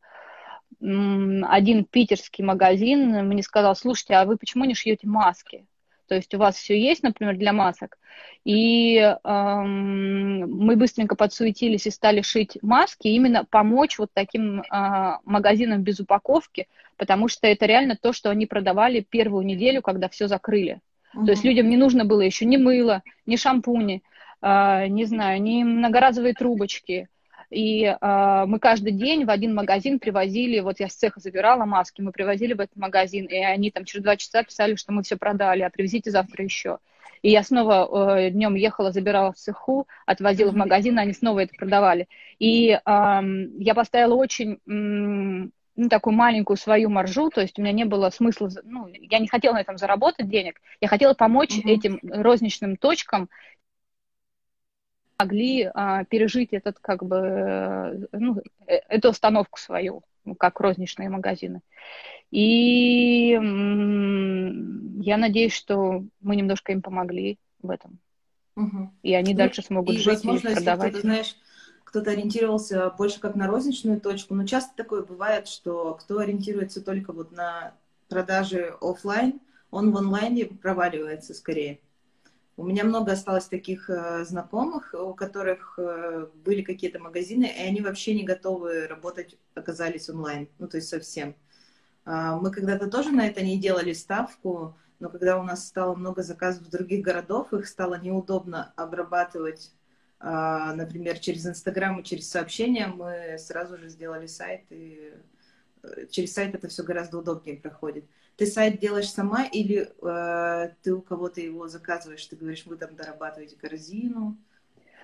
один 0.82 1.86
питерский 1.86 2.44
магазин 2.44 3.26
мне 3.30 3.44
сказал, 3.44 3.78
слушайте, 3.78 4.16
а 4.16 4.26
вы 4.26 4.36
почему 4.36 4.66
не 4.66 4.74
шьете 4.74 5.08
маски? 5.08 5.66
То 6.10 6.16
есть 6.16 6.34
у 6.34 6.40
вас 6.40 6.56
все 6.56 6.78
есть, 6.78 7.04
например, 7.04 7.38
для 7.38 7.54
масок. 7.54 8.00
И 8.44 8.98
эм, 8.98 10.40
мы 10.50 10.76
быстренько 10.76 11.16
подсуетились 11.16 11.86
и 11.86 11.92
стали 11.92 12.22
шить 12.22 12.58
маски, 12.64 13.08
именно 13.08 13.46
помочь 13.46 14.00
вот 14.00 14.10
таким 14.12 14.62
э, 14.62 14.64
магазинам 15.24 15.84
без 15.84 16.00
упаковки, 16.00 16.68
потому 16.98 17.28
что 17.28 17.46
это 17.46 17.68
реально 17.68 17.96
то, 17.96 18.12
что 18.12 18.32
они 18.32 18.48
продавали 18.48 19.06
первую 19.08 19.46
неделю, 19.46 19.84
когда 19.84 20.10
все 20.10 20.28
закрыли. 20.28 20.82
Угу. 21.14 21.26
То 21.26 21.32
есть 21.32 21.44
людям 21.44 21.70
не 21.70 21.78
нужно 21.78 22.06
было 22.06 22.22
еще 22.22 22.46
ни 22.46 22.58
мыло, 22.58 23.04
ни 23.28 23.36
шампуни, 23.36 24.02
э, 24.42 24.88
не 24.88 25.06
знаю, 25.06 25.40
ни 25.44 25.62
многоразовые 25.64 26.34
трубочки, 26.34 27.08
и 27.50 27.84
э, 27.84 28.44
мы 28.46 28.60
каждый 28.60 28.92
день 28.92 29.26
в 29.26 29.30
один 29.30 29.56
магазин 29.56 30.00
привозили, 30.00 30.60
вот 30.60 30.80
я 30.80 30.88
с 30.88 30.94
цеха 30.94 31.20
забирала 31.20 31.66
маски, 31.66 32.02
мы 32.02 32.12
привозили 32.12 32.54
в 32.54 32.60
этот 32.60 32.76
магазин, 32.76 33.26
и 33.26 33.38
они 33.38 33.72
там 33.72 33.86
через 33.86 34.04
два 34.04 34.18
часа 34.18 34.44
писали, 34.44 34.76
что 34.76 34.92
мы 34.92 35.04
все 35.04 35.18
продали, 35.18 35.64
а 35.64 35.70
привезите 35.70 36.12
завтра 36.12 36.44
еще. 36.44 36.78
И 37.22 37.32
я 37.32 37.44
снова 37.44 38.20
э, 38.20 38.30
днем 38.30 38.56
ехала, 38.56 38.92
забирала 38.92 39.34
в 39.34 39.36
цеху, 39.38 39.88
отвозила 40.06 40.52
в 40.52 40.56
магазин, 40.56 41.00
они 41.00 41.14
снова 41.14 41.40
это 41.40 41.54
продавали. 41.58 42.08
И 42.38 42.70
э, 42.70 42.80
я 42.86 43.74
поставила 43.76 44.16
очень 44.16 44.60
ну, 45.80 45.88
такую 45.88 46.14
маленькую 46.14 46.58
свою 46.58 46.90
маржу, 46.90 47.30
то 47.30 47.40
есть 47.40 47.58
у 47.58 47.62
меня 47.62 47.72
не 47.72 47.86
было 47.86 48.10
смысла, 48.10 48.50
ну, 48.64 48.90
я 48.94 49.20
не 49.20 49.30
хотела 49.30 49.54
на 49.54 49.62
этом 49.62 49.78
заработать 49.78 50.28
денег, 50.28 50.60
я 50.82 50.90
хотела 50.90 51.14
помочь 51.14 51.58
mm-hmm. 51.58 51.70
этим 51.72 52.00
розничным 52.04 52.76
точкам 52.76 53.30
могли 55.20 55.70
а, 55.74 56.06
пережить 56.06 56.54
этот, 56.54 56.80
как 56.80 57.04
бы, 57.04 58.08
ну, 58.12 58.42
э, 58.66 58.76
эту 58.88 59.10
установку 59.10 59.60
свою, 59.60 60.04
как 60.38 60.60
розничные 60.60 61.10
магазины. 61.10 61.62
И 62.32 63.32
я 63.32 65.18
надеюсь, 65.18 65.54
что 65.54 66.04
мы 66.22 66.36
немножко 66.36 66.72
им 66.72 66.82
помогли 66.82 67.38
в 67.62 67.70
этом. 67.70 68.00
Угу. 68.56 68.94
И 69.04 69.14
они 69.14 69.34
ну, 69.34 69.40
дальше 69.40 69.62
смогут 69.62 69.96
и, 69.96 69.98
жить 69.98 70.08
возможно, 70.08 70.50
и 70.50 70.54
продавать. 70.56 70.94
Если 70.94 71.02
знаешь, 71.02 71.36
кто-то 71.84 72.12
ориентировался 72.12 72.90
больше 72.92 73.20
как 73.20 73.36
на 73.36 73.48
розничную 73.48 74.00
точку, 74.00 74.36
но 74.36 74.46
часто 74.46 74.76
такое 74.76 75.04
бывает, 75.04 75.48
что 75.48 75.96
кто 75.96 76.20
ориентируется 76.20 76.82
только 76.82 77.14
вот 77.14 77.32
на 77.32 77.74
продажи 78.10 78.76
офлайн, 78.82 79.40
он 79.72 79.92
в 79.92 79.98
онлайне 79.98 80.46
проваливается 80.46 81.34
скорее. 81.34 81.80
У 82.60 82.64
меня 82.66 82.84
много 82.84 83.14
осталось 83.14 83.48
таких 83.48 83.90
э, 83.90 84.26
знакомых, 84.26 84.94
у 84.94 85.14
которых 85.14 85.80
э, 85.80 86.28
были 86.44 86.62
какие-то 86.62 87.00
магазины, 87.00 87.46
и 87.46 87.62
они 87.62 87.80
вообще 87.80 88.14
не 88.14 88.26
готовы 88.26 88.86
работать, 88.86 89.38
оказались 89.56 90.10
онлайн, 90.10 90.50
ну 90.60 90.68
то 90.68 90.76
есть 90.76 90.90
совсем. 90.90 91.38
Э, 92.06 92.38
мы 92.42 92.52
когда-то 92.52 92.90
тоже 92.90 93.12
на 93.12 93.26
это 93.26 93.42
не 93.42 93.58
делали 93.58 93.94
ставку, 93.94 94.78
но 95.00 95.08
когда 95.10 95.40
у 95.40 95.44
нас 95.44 95.70
стало 95.70 95.96
много 95.96 96.22
заказов 96.22 96.64
в 96.64 96.70
других 96.70 97.02
городов, 97.02 97.54
их 97.54 97.66
стало 97.66 97.98
неудобно 97.98 98.74
обрабатывать, 98.76 99.72
э, 100.20 100.26
например, 100.76 101.18
через 101.20 101.48
Инстаграм 101.48 101.98
и 101.98 102.04
через 102.04 102.30
сообщения, 102.30 102.88
мы 102.88 103.38
сразу 103.40 103.78
же 103.78 103.88
сделали 103.88 104.28
сайт, 104.28 104.66
и 104.70 105.14
э, 105.84 106.08
через 106.10 106.34
сайт 106.34 106.56
это 106.56 106.68
все 106.68 106.84
гораздо 106.84 107.20
удобнее 107.20 107.56
проходит. 107.56 108.04
Ты 108.40 108.46
сайт 108.46 108.80
делаешь 108.80 109.12
сама 109.12 109.44
или 109.44 109.92
э, 110.02 110.70
ты 110.82 110.94
у 110.94 111.02
кого-то 111.02 111.42
его 111.42 111.68
заказываешь? 111.68 112.26
Ты 112.26 112.38
говоришь, 112.38 112.66
вы 112.66 112.78
там 112.78 112.96
дорабатываете 112.96 113.58
корзину? 113.58 114.38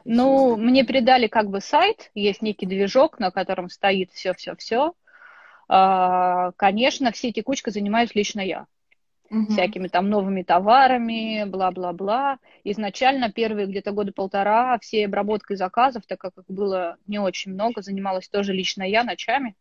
Ну, 0.06 0.56
мне 0.56 0.86
передали 0.86 1.27
как 1.27 1.50
бы 1.50 1.60
сайт, 1.60 2.12
есть 2.15 2.42
некий 2.42 2.65
движок, 2.65 3.20
на 3.20 3.32
котором 3.32 3.70
стоит 3.70 4.10
все-все-все. 4.13 4.94
А, 5.68 6.54
конечно, 6.54 7.12
все 7.12 7.34
текучкой 7.34 7.74
занимаюсь 7.74 8.15
лично 8.15 8.39
я. 8.39 8.68
Угу. 9.30 9.48
Всякими 9.48 9.89
там 9.89 10.10
новыми 10.10 10.44
товарами, 10.44 11.44
бла-бла-бла. 11.46 12.38
Изначально 12.63 13.34
первые 13.34 13.68
где-то 13.68 13.92
года 13.92 14.13
полтора 14.13 14.80
все 14.80 15.08
обработкой 15.08 15.58
заказов, 15.58 16.04
так 16.08 16.20
как 16.20 16.38
их 16.38 16.46
было 16.48 16.96
не 17.06 17.20
очень 17.20 17.51
много, 17.51 17.82
занималась 17.82 18.30
тоже 18.30 18.54
лично 18.54 18.84
я 18.84 19.04
ночами. 19.04 19.58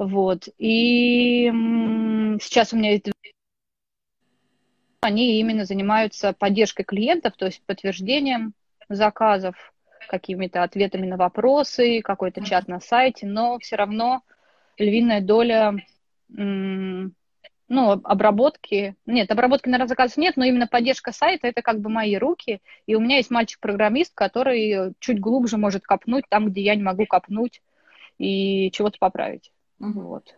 Вот. 0.00 0.48
И 0.56 1.50
сейчас 2.40 2.72
у 2.72 2.76
меня 2.78 2.92
есть 2.92 3.10
они 5.02 5.38
именно 5.38 5.66
занимаются 5.66 6.32
поддержкой 6.32 6.84
клиентов, 6.84 7.34
то 7.36 7.44
есть 7.44 7.62
подтверждением 7.66 8.54
заказов, 8.88 9.74
какими-то 10.08 10.62
ответами 10.62 11.06
на 11.06 11.18
вопросы, 11.18 12.00
какой-то 12.00 12.42
чат 12.42 12.66
на 12.66 12.80
сайте, 12.80 13.26
но 13.26 13.58
все 13.58 13.76
равно 13.76 14.22
львиная 14.78 15.20
доля 15.20 15.74
ну, 16.28 17.12
обработки, 17.68 18.96
нет, 19.04 19.30
обработки, 19.30 19.68
наверное, 19.68 19.88
заказов 19.88 20.16
нет, 20.16 20.38
но 20.38 20.44
именно 20.46 20.66
поддержка 20.66 21.12
сайта, 21.12 21.46
это 21.46 21.60
как 21.60 21.80
бы 21.80 21.90
мои 21.90 22.16
руки, 22.16 22.62
и 22.86 22.94
у 22.94 23.00
меня 23.00 23.18
есть 23.18 23.30
мальчик-программист, 23.30 24.14
который 24.14 24.94
чуть 24.98 25.20
глубже 25.20 25.58
может 25.58 25.82
копнуть 25.82 26.24
там, 26.30 26.48
где 26.48 26.62
я 26.62 26.74
не 26.74 26.82
могу 26.82 27.04
копнуть 27.04 27.60
и 28.16 28.70
чего-то 28.72 28.96
поправить. 28.98 29.52
Угу. 29.80 30.00
Вот. 30.00 30.34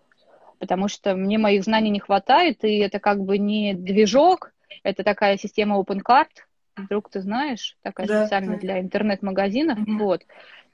Потому 0.58 0.88
что 0.88 1.14
мне 1.16 1.38
моих 1.38 1.64
знаний 1.64 1.90
не 1.90 2.00
хватает, 2.00 2.64
и 2.64 2.78
это 2.78 3.00
как 3.00 3.20
бы 3.20 3.38
не 3.38 3.75
движок, 3.75 4.52
это 4.84 5.02
такая 5.02 5.37
система 5.37 5.78
OpenCard, 5.78 6.28
вдруг 6.76 7.11
ты 7.11 7.20
знаешь, 7.20 7.76
такая 7.82 8.06
да, 8.06 8.22
специальная 8.22 8.56
да. 8.56 8.61
для 8.61 8.80
интернет-магазинов. 8.80 9.78
Угу. 9.78 9.99
Вот. 9.99 10.22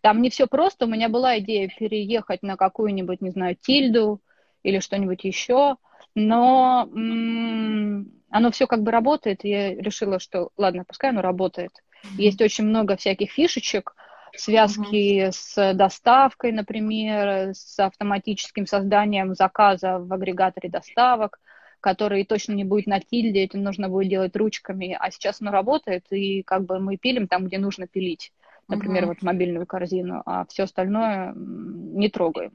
Там 0.01 0.23
не 0.23 0.31
все 0.31 0.47
просто. 0.47 0.85
У 0.85 0.89
меня 0.89 1.09
была 1.09 1.39
идея 1.39 1.69
переехать 1.77 2.43
на 2.43 2.57
какую-нибудь, 2.57 3.21
не 3.21 3.31
знаю, 3.31 3.57
тильду 3.57 4.21
или 4.63 4.79
что-нибудь 4.79 5.25
еще, 5.25 5.77
но 6.15 6.89
м- 6.95 8.13
оно 8.31 8.51
все 8.51 8.67
как 8.67 8.83
бы 8.83 8.91
работает, 8.91 9.45
и 9.45 9.49
я 9.49 9.75
решила, 9.75 10.19
что 10.19 10.51
ладно, 10.57 10.85
пускай 10.87 11.11
оно 11.11 11.23
работает. 11.23 11.73
Есть 12.17 12.41
очень 12.41 12.65
много 12.65 12.97
всяких 12.97 13.33
фишечек, 13.33 13.95
связки 14.37 15.25
угу. 15.25 15.33
с 15.33 15.75
доставкой, 15.75 16.53
например, 16.53 17.51
с 17.55 17.79
автоматическим 17.79 18.67
созданием 18.67 19.35
заказа 19.35 19.99
в 19.99 20.13
агрегаторе 20.13 20.69
доставок, 20.69 21.39
который 21.81 22.25
точно 22.25 22.53
не 22.53 22.65
будет 22.65 22.87
на 22.87 23.01
тильде, 23.01 23.45
это 23.45 23.59
нужно 23.59 23.89
будет 23.89 24.09
делать 24.09 24.37
ручками, 24.37 24.97
а 24.99 25.11
сейчас 25.11 25.41
оно 25.41 25.51
работает, 25.51 26.07
и 26.11 26.43
как 26.43 26.65
бы 26.65 26.81
мы 26.81 26.97
пилим 26.97 27.29
там, 27.29 27.47
где 27.47 27.59
нужно 27.59 27.87
пилить, 27.87 28.33
например, 28.67 29.05
угу. 29.05 29.13
вот 29.13 29.23
мобильную 29.23 29.67
корзину, 29.67 30.23
а 30.27 30.45
все 30.47 30.65
остальное 30.65 31.33
не 31.35 32.09
трогаем. 32.09 32.53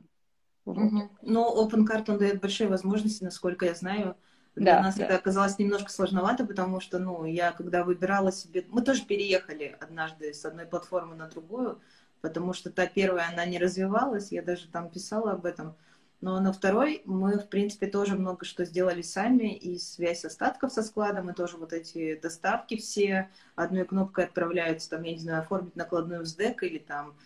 Вот. 0.66 0.78
Угу. 0.78 1.10
Но 1.22 1.68
OpenCart, 1.68 2.06
он 2.10 2.18
дает 2.18 2.42
большие 2.42 2.68
возможности, 2.70 3.24
насколько 3.24 3.66
я 3.66 3.74
знаю, 3.74 4.16
для 4.56 4.76
да, 4.76 4.84
нас 4.84 4.96
да. 4.96 5.06
это 5.06 5.16
оказалось 5.16 5.58
немножко 5.58 5.90
сложновато, 5.92 6.46
потому 6.46 6.80
что, 6.80 7.00
ну, 7.00 7.26
я 7.26 7.52
когда 7.52 7.84
выбирала 7.84 8.32
себе... 8.32 8.66
Мы 8.70 8.84
тоже 8.84 9.04
переехали 9.06 9.76
однажды 9.80 10.34
с 10.34 10.46
одной 10.46 10.66
платформы 10.66 11.16
на 11.16 11.28
другую, 11.28 11.82
потому 12.22 12.54
что 12.54 12.70
та 12.70 12.86
первая, 12.86 13.30
она 13.32 13.46
не 13.46 13.58
развивалась, 13.58 14.32
я 14.32 14.44
даже 14.44 14.68
там 14.68 14.90
писала 14.90 15.32
об 15.32 15.46
этом. 15.46 15.76
Но 16.22 16.40
на 16.40 16.54
второй 16.54 17.02
мы, 17.04 17.38
в 17.38 17.50
принципе, 17.50 17.88
тоже 17.88 18.16
много 18.16 18.46
что 18.46 18.64
сделали 18.64 19.02
сами, 19.02 19.58
и 19.58 19.78
связь 19.78 20.24
остатков 20.24 20.72
со 20.72 20.84
складом, 20.84 21.30
и 21.30 21.34
тоже 21.34 21.58
вот 21.58 21.74
эти 21.74 22.18
доставки 22.18 22.78
все 22.78 23.30
одной 23.56 23.84
кнопкой 23.86 24.26
отправляются, 24.26 24.92
там, 24.92 25.04
я 25.04 25.14
не 25.14 25.20
знаю, 25.20 25.42
оформить 25.42 25.76
накладную 25.76 26.22
в 26.22 26.26
СДЭК 26.26 26.64
или 26.64 26.78
там 26.78 27.18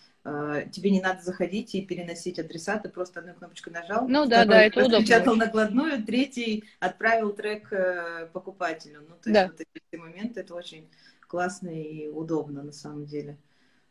тебе 0.72 0.92
не 0.92 1.02
надо 1.02 1.22
заходить 1.22 1.74
и 1.76 1.82
переносить 1.82 2.38
адреса, 2.38 2.78
ты 2.80 2.90
просто 2.90 3.22
одной 3.22 3.36
кнопочкой 3.36 3.72
нажал. 3.72 4.08
Ну 4.10 4.26
да, 4.26 4.44
да, 4.46 4.64
это 4.64 4.82
удобно. 4.82 5.00
Печатал 5.00 5.36
накладную, 5.36 6.04
третий 6.04 6.66
отправил 6.80 7.32
трек 7.32 7.72
э, 7.72 8.28
покупателю. 8.34 9.02
Ну, 9.08 9.16
то 9.22 9.30
есть 9.30 9.34
да. 9.34 9.48
вот 9.48 9.62
эти 9.62 10.00
моменты, 10.00 10.42
это 10.42 10.54
очень 10.54 10.90
классно 11.28 11.70
и 11.70 12.08
удобно 12.08 12.64
на 12.64 12.74
самом 12.74 13.06
деле. 13.06 13.38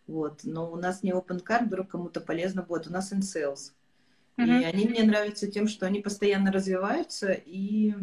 Вот. 0.07 0.41
Но 0.45 0.71
у 0.71 0.77
нас 0.77 1.03
не 1.03 1.13
open 1.13 1.43
card, 1.43 1.67
вдруг 1.67 1.89
кому-то 1.89 2.21
полезно 2.21 2.63
будет. 2.63 2.87
У 2.87 2.93
нас 2.93 3.13
InSales. 3.13 3.73
Mm-hmm. 4.37 4.61
И 4.61 4.65
они 4.65 4.85
мне 4.87 5.03
нравятся 5.05 5.51
тем, 5.51 5.67
что 5.67 5.87
они 5.87 6.01
постоянно 6.01 6.53
развиваются 6.53 7.33
и 7.33 7.95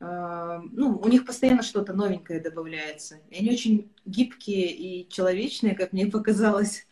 э, 0.00 0.60
ну, 0.72 0.96
у 0.96 1.08
них 1.08 1.26
постоянно 1.26 1.62
что-то 1.62 1.92
новенькое 1.92 2.40
добавляется. 2.40 3.18
И 3.28 3.38
они 3.38 3.50
очень 3.50 3.92
гибкие 4.06 4.70
и 4.70 5.08
человечные, 5.10 5.74
как 5.74 5.92
мне 5.92 6.06
показалось. 6.10 6.86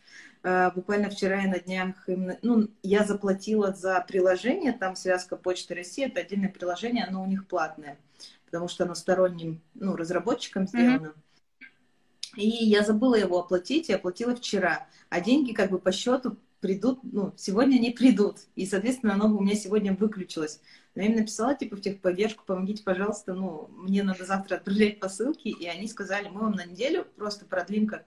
Э, 0.47 0.71
буквально 0.73 1.09
вчера 1.09 1.43
и 1.43 1.47
на 1.47 1.59
днях, 1.59 2.07
ну, 2.41 2.69
я 2.81 3.03
заплатила 3.03 3.73
за 3.73 3.99
приложение, 4.07 4.71
там 4.71 4.95
связка 4.95 5.35
Почты 5.35 5.75
России, 5.75 6.05
это 6.05 6.21
отдельное 6.21 6.47
приложение, 6.47 7.03
оно 7.03 7.21
у 7.21 7.25
них 7.25 7.47
платное, 7.47 7.99
потому 8.45 8.69
что 8.69 8.85
оно 8.85 8.95
сторонним, 8.95 9.61
ну, 9.73 9.97
разработчикам 9.97 10.65
сделано. 10.65 11.07
Mm-hmm. 11.07 12.37
И 12.37 12.47
я 12.47 12.83
забыла 12.83 13.15
его 13.15 13.39
оплатить, 13.39 13.89
я 13.89 13.97
оплатила 13.97 14.37
вчера, 14.37 14.87
а 15.09 15.19
деньги 15.19 15.51
как 15.51 15.69
бы 15.69 15.79
по 15.79 15.91
счету 15.91 16.37
придут, 16.61 16.99
ну, 17.03 17.33
сегодня 17.35 17.77
не 17.77 17.91
придут. 17.91 18.37
И, 18.55 18.65
соответственно, 18.65 19.15
оно 19.15 19.35
у 19.35 19.41
меня 19.41 19.55
сегодня 19.55 19.93
выключилось. 19.93 20.61
Но 20.95 21.01
я 21.01 21.09
им 21.09 21.17
написала, 21.17 21.55
типа, 21.55 21.75
в 21.75 21.81
техподдержку, 21.81 22.45
помогите, 22.45 22.83
пожалуйста, 22.83 23.33
ну, 23.33 23.69
мне 23.73 24.01
надо 24.01 24.23
завтра 24.23 24.55
отправлять 24.55 25.01
посылки. 25.01 25.49
И 25.49 25.67
они 25.67 25.89
сказали, 25.89 26.29
мы 26.29 26.39
вам 26.39 26.53
на 26.53 26.65
неделю 26.65 27.05
просто 27.17 27.45
продлим 27.45 27.85
как 27.85 28.05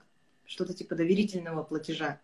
что-то 0.51 0.73
типа 0.73 0.95
доверительного 0.95 1.63
платежа, 1.63 2.19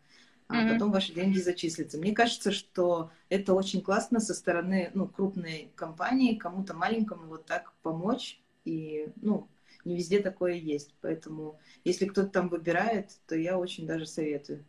а 0.47 0.55
mm-hmm. 0.55 0.73
потом 0.73 0.91
ваши 0.91 1.13
деньги 1.13 1.39
зачислятся. 1.39 1.97
Мне 1.97 2.13
кажется, 2.13 2.51
что 2.51 3.11
это 3.29 3.53
очень 3.53 3.81
классно 3.81 4.19
со 4.19 4.33
стороны 4.33 4.91
ну, 4.93 5.07
крупной 5.07 5.71
компании, 5.75 6.35
кому-то 6.35 6.73
маленькому 6.73 7.27
вот 7.27 7.45
так 7.45 7.73
помочь. 7.81 8.39
И, 8.63 9.07
ну, 9.21 9.47
не 9.83 9.95
везде 9.97 10.19
такое 10.19 10.53
есть. 10.53 10.93
Поэтому, 11.01 11.59
если 11.83 12.05
кто-то 12.05 12.29
там 12.29 12.49
выбирает, 12.49 13.11
то 13.27 13.35
я 13.35 13.57
очень 13.57 13.85
даже 13.85 14.05
советую 14.05 14.63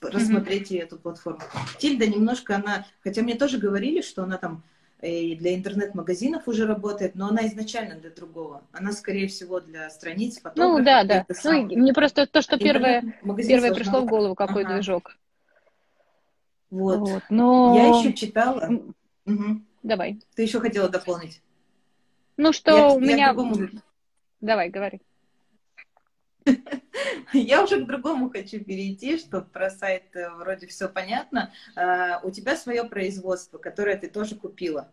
рассмотреть 0.00 0.70
mm-hmm. 0.70 0.82
эту 0.82 0.98
платформу. 0.98 1.40
Тильда 1.78 2.06
немножко 2.06 2.54
она, 2.56 2.86
хотя 3.00 3.22
мне 3.22 3.34
тоже 3.34 3.58
говорили, 3.58 4.00
что 4.00 4.22
она 4.22 4.38
там 4.38 4.62
и 5.00 5.36
для 5.36 5.54
интернет-магазинов 5.54 6.48
уже 6.48 6.66
работает, 6.66 7.14
но 7.14 7.28
она 7.28 7.46
изначально 7.46 7.94
для 7.96 8.10
другого. 8.10 8.64
Она, 8.72 8.92
скорее 8.92 9.28
всего, 9.28 9.60
для 9.60 9.88
страниц, 9.90 10.40
Ну, 10.56 10.82
да, 10.82 11.04
да. 11.04 11.24
Ну, 11.44 11.62
мне 11.62 11.92
просто 11.92 12.26
то, 12.26 12.42
что 12.42 12.58
первое, 12.58 13.14
первое 13.46 13.72
пришло 13.72 14.00
в 14.00 14.06
голову, 14.06 14.34
какой 14.34 14.64
ага. 14.64 14.74
движок. 14.74 15.16
Вот. 16.70 16.98
вот. 16.98 17.22
Но... 17.30 17.76
Я 17.76 17.98
еще 17.98 18.12
читала. 18.12 18.68
Угу. 19.24 19.62
Давай. 19.84 20.20
Ты 20.34 20.42
еще 20.42 20.60
хотела 20.60 20.88
дополнить? 20.88 21.40
Ну, 22.36 22.52
что 22.52 22.76
я, 22.76 22.88
у 22.88 23.00
меня... 23.00 23.32
Другому... 23.32 23.68
Давай, 24.40 24.68
говори. 24.68 25.00
Я 27.32 27.62
уже 27.62 27.82
к 27.82 27.86
другому 27.86 28.30
хочу 28.30 28.62
перейти, 28.64 29.18
что 29.18 29.42
про 29.42 29.70
сайт 29.70 30.14
э, 30.14 30.30
вроде 30.30 30.66
все 30.66 30.88
понятно. 30.88 31.52
А, 31.76 32.20
у 32.22 32.30
тебя 32.30 32.56
свое 32.56 32.84
производство, 32.84 33.58
которое 33.58 33.96
ты 33.96 34.08
тоже 34.08 34.34
купила. 34.34 34.90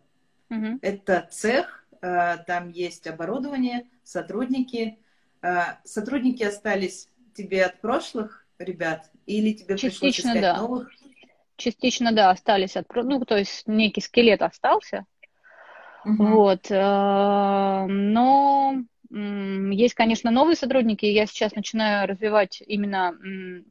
Угу. 0.50 0.78
Это 0.82 1.26
цех, 1.30 1.84
а, 2.02 2.36
там 2.38 2.70
есть 2.70 3.06
оборудование, 3.06 3.86
сотрудники. 4.04 4.98
А, 5.42 5.78
сотрудники 5.84 6.42
остались 6.42 7.08
тебе 7.34 7.64
от 7.64 7.80
прошлых 7.80 8.46
ребят 8.58 9.10
или 9.26 9.52
тебе 9.52 9.76
Частично, 9.76 10.08
пришлось 10.08 10.18
искать 10.18 10.40
да. 10.40 10.56
новых? 10.58 10.90
Частично, 11.56 12.12
да, 12.12 12.30
остались 12.30 12.76
от... 12.76 12.86
Ну, 12.94 13.24
то 13.24 13.36
есть 13.36 13.66
некий 13.66 14.00
скелет 14.00 14.42
остался. 14.42 15.06
Угу. 16.04 16.24
Вот. 16.24 16.70
Но 16.70 17.86
есть, 19.10 19.94
конечно, 19.94 20.30
новые 20.30 20.56
сотрудники. 20.56 21.06
Я 21.06 21.26
сейчас 21.26 21.54
начинаю 21.54 22.08
развивать 22.08 22.62
именно 22.66 23.16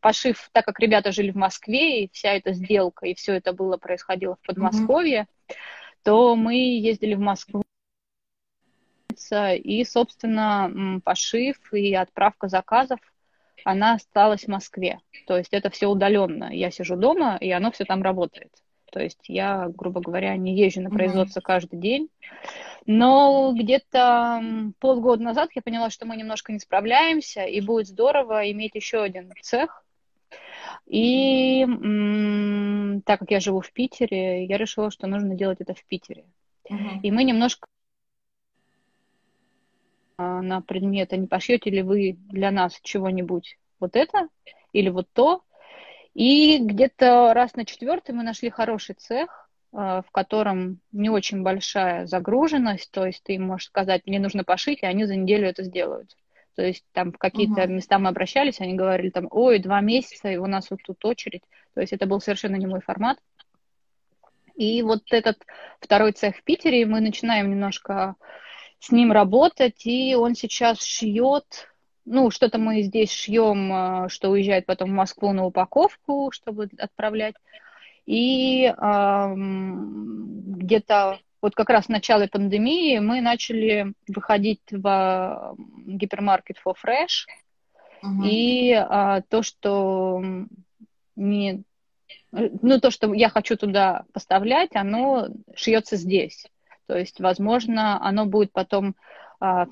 пошив, 0.01 0.50
так 0.51 0.65
как 0.65 0.80
ребята 0.80 1.12
жили 1.12 1.32
в 1.32 1.36
Москве, 1.36 2.04
и 2.04 2.10
вся 2.12 2.34
эта 2.34 2.54
сделка, 2.54 3.06
и 3.06 3.15
все 3.15 3.34
это 3.34 3.54
было 3.54 3.77
происходило 3.77 4.36
в 4.36 4.48
Подмосковье, 4.48 5.27
mm-hmm. 5.48 5.56
то 6.04 6.36
мы 6.36 6.56
ездили 6.56 7.15
в 7.15 7.20
Москву. 7.20 7.63
И, 9.32 9.84
собственно, 9.86 11.01
пошив 11.04 11.58
и 11.74 11.96
отправка 11.96 12.48
заказов, 12.48 13.00
она 13.63 13.94
осталась 13.94 14.44
в 14.44 14.50
Москве. 14.50 15.00
То 15.25 15.38
есть 15.38 15.54
это 15.54 15.70
все 15.70 15.88
удаленно. 15.88 16.50
Я 16.54 16.70
сижу 16.70 16.96
дома, 16.96 17.38
и 17.38 17.50
оно 17.50 17.72
все 17.72 17.86
там 17.86 18.04
работает. 18.04 18.51
То 18.96 19.04
есть 19.04 19.25
я, 19.28 19.68
грубо 19.75 20.00
говоря, 20.00 20.38
не 20.38 20.56
езжу 20.56 20.80
на 20.80 20.90
производство 20.90 21.42
mm-hmm. 21.42 21.44
каждый 21.44 21.80
день. 21.82 22.08
Но 22.86 23.54
где-то 23.54 24.42
полгода 24.80 25.22
назад 25.22 25.50
я 25.54 25.62
поняла, 25.62 25.90
что 25.90 26.06
мы 26.06 26.16
немножко 26.16 26.54
не 26.54 26.60
справляемся, 26.60 27.44
и 27.44 27.60
будет 27.60 27.88
здорово 27.88 28.50
иметь 28.52 28.74
еще 28.74 29.02
один 29.02 29.34
цех. 29.42 29.84
И 30.86 31.64
м- 31.64 33.02
так 33.06 33.20
как 33.20 33.32
я 33.32 33.42
живу 33.42 33.60
в 33.60 33.70
Питере, 33.74 34.46
я 34.46 34.58
решила, 34.58 34.90
что 34.90 35.08
нужно 35.08 35.36
делать 35.36 35.60
это 35.60 35.74
в 35.74 35.84
Питере. 35.84 36.24
Uh-huh. 36.72 37.02
И 37.04 37.12
мы 37.12 37.25
немножко 37.25 37.68
а, 40.16 40.42
на 40.42 40.62
предмет, 40.62 41.12
а 41.12 41.18
не 41.18 41.28
пошьете 41.28 41.70
ли 41.70 41.82
вы 41.82 42.16
для 42.30 42.50
нас 42.50 42.80
чего-нибудь 42.82 43.58
вот 43.82 43.98
это 43.98 44.30
или 44.72 44.88
вот 44.88 45.10
то. 45.12 45.42
И 46.16 46.58
где-то 46.58 47.34
раз 47.36 47.56
на 47.56 47.66
четвертый 47.66 48.16
мы 48.16 48.24
нашли 48.24 48.50
хороший 48.50 48.96
цех, 48.96 49.46
Э, 49.78 50.02
в 50.08 50.12
котором 50.12 50.80
не 50.94 51.10
очень 51.10 51.44
большая 51.44 52.06
загруженность, 52.06 52.90
то 52.92 53.06
есть 53.06 53.22
ты 53.24 53.38
можешь 53.38 53.68
сказать, 53.68 54.04
мне 54.06 54.20
нужно 54.20 54.46
пошить, 54.46 54.80
и 54.82 54.86
они 54.86 55.04
за 55.04 55.18
неделю 55.18 55.50
это 55.50 55.64
сделают. 55.64 56.16
То 56.56 56.62
есть 56.62 56.86
там 56.94 57.12
в 57.12 57.18
какие-то 57.18 57.64
uh-huh. 57.64 57.68
места 57.68 58.00
мы 58.00 58.08
обращались, 58.08 58.62
они 58.62 58.76
говорили 58.76 59.10
там, 59.10 59.28
ой, 59.30 59.60
два 59.60 59.82
месяца, 59.82 60.30
и 60.30 60.38
у 60.38 60.46
нас 60.46 60.70
вот 60.70 60.80
тут 60.82 61.04
очередь. 61.04 61.42
То 61.74 61.82
есть 61.82 61.92
это 61.92 62.06
был 62.06 62.22
совершенно 62.22 62.56
не 62.56 62.68
мой 62.68 62.80
формат. 62.80 63.18
И 64.56 64.82
вот 64.82 65.02
этот 65.12 65.46
второй 65.82 66.14
цех 66.14 66.38
в 66.38 66.44
Питере, 66.44 66.86
мы 66.86 67.02
начинаем 67.02 67.50
немножко 67.50 68.16
с 68.80 68.92
ним 68.92 69.12
работать, 69.12 69.86
и 69.86 70.16
он 70.16 70.36
сейчас 70.36 70.82
шьет, 70.82 71.68
ну, 72.06 72.30
что-то 72.32 72.58
мы 72.58 72.82
здесь 72.82 73.12
шьем, 73.12 74.06
э, 74.06 74.10
что 74.10 74.30
уезжает 74.30 74.66
потом 74.66 74.92
в 74.92 74.94
Москву 74.94 75.32
на 75.34 75.46
упаковку, 75.46 76.32
чтобы 76.32 76.70
отправлять. 76.78 77.36
И 78.06 78.66
э, 78.66 79.34
где-то 79.36 81.20
вот 81.42 81.54
как 81.54 81.70
раз 81.70 81.86
в 81.86 81.90
начале 81.90 82.28
пандемии 82.28 82.98
мы 82.98 83.22
начали 83.22 83.94
выходить 84.08 84.62
в 84.72 85.56
гипермаркет 85.86 86.58
for 86.66 86.74
Fresh. 86.74 87.28
Uh-huh. 88.04 88.28
И 88.28 88.74
а, 88.74 89.22
то, 89.22 89.44
что 89.44 90.24
не, 91.16 91.64
ну, 92.32 92.79
то, 92.79 92.90
что 92.90 93.14
я 93.14 93.29
хочу 93.29 93.58
туда 93.58 94.06
поставлять, 94.12 94.75
оно 94.75 95.27
шьется 95.56 95.98
здесь. 95.98 96.48
То 96.88 96.98
есть, 96.98 97.20
возможно, 97.20 98.03
оно 98.03 98.25
будет 98.25 98.51
потом, 98.51 98.96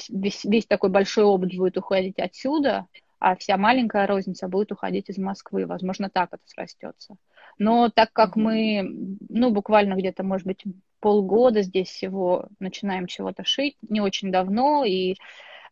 весь, 0.09 0.43
весь 0.43 0.65
такой 0.65 0.89
большой 0.89 1.23
опыт 1.23 1.55
будет 1.55 1.77
уходить 1.77 2.19
отсюда, 2.19 2.87
а 3.19 3.35
вся 3.35 3.57
маленькая 3.57 4.05
розница 4.05 4.47
будет 4.47 4.71
уходить 4.71 5.09
из 5.09 5.17
Москвы. 5.17 5.65
Возможно, 5.65 6.09
так 6.09 6.33
это 6.33 6.43
срастется. 6.45 7.15
Но 7.57 7.89
так 7.89 8.11
как 8.11 8.35
мы, 8.35 8.83
ну, 9.29 9.51
буквально 9.51 9.93
где-то, 9.95 10.23
может 10.23 10.45
быть, 10.45 10.63
полгода 10.99 11.61
здесь 11.61 11.87
всего 11.89 12.47
начинаем 12.59 13.07
чего-то 13.07 13.43
шить, 13.45 13.77
не 13.87 14.01
очень 14.01 14.31
давно, 14.31 14.83
и 14.83 15.15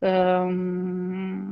эм, 0.01 1.49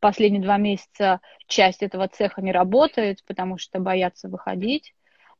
последние 0.00 0.42
два 0.42 0.58
месяца 0.58 1.20
часть 1.46 1.82
этого 1.82 2.08
цеха 2.08 2.42
не 2.42 2.52
работает, 2.52 3.24
потому 3.26 3.58
что 3.58 3.80
боятся 3.80 4.28
выходить, 4.28 4.94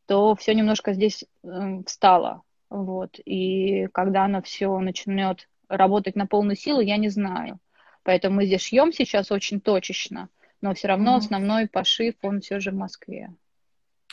то 0.06 0.34
все 0.34 0.54
немножко 0.54 0.92
здесь 0.92 1.24
э, 1.44 1.82
встало. 1.86 2.42
Вот. 2.70 3.18
И 3.24 3.86
когда 3.92 4.24
оно 4.24 4.42
все 4.42 4.78
начнет 4.78 5.48
работать 5.70 6.16
на 6.16 6.26
полную 6.26 6.56
силу, 6.56 6.80
я 6.80 6.96
не 6.96 7.08
знаю. 7.08 7.58
Поэтому 8.02 8.36
мы 8.36 8.46
здесь 8.46 8.62
шьем 8.62 8.92
сейчас 8.92 9.30
очень 9.30 9.60
точечно, 9.60 10.28
но 10.60 10.74
все 10.74 10.88
равно 10.88 11.14
mm-hmm. 11.14 11.18
основной 11.18 11.68
пошив, 11.68 12.14
он 12.22 12.40
все 12.40 12.60
же 12.60 12.70
в 12.70 12.74
Москве. 12.74 13.34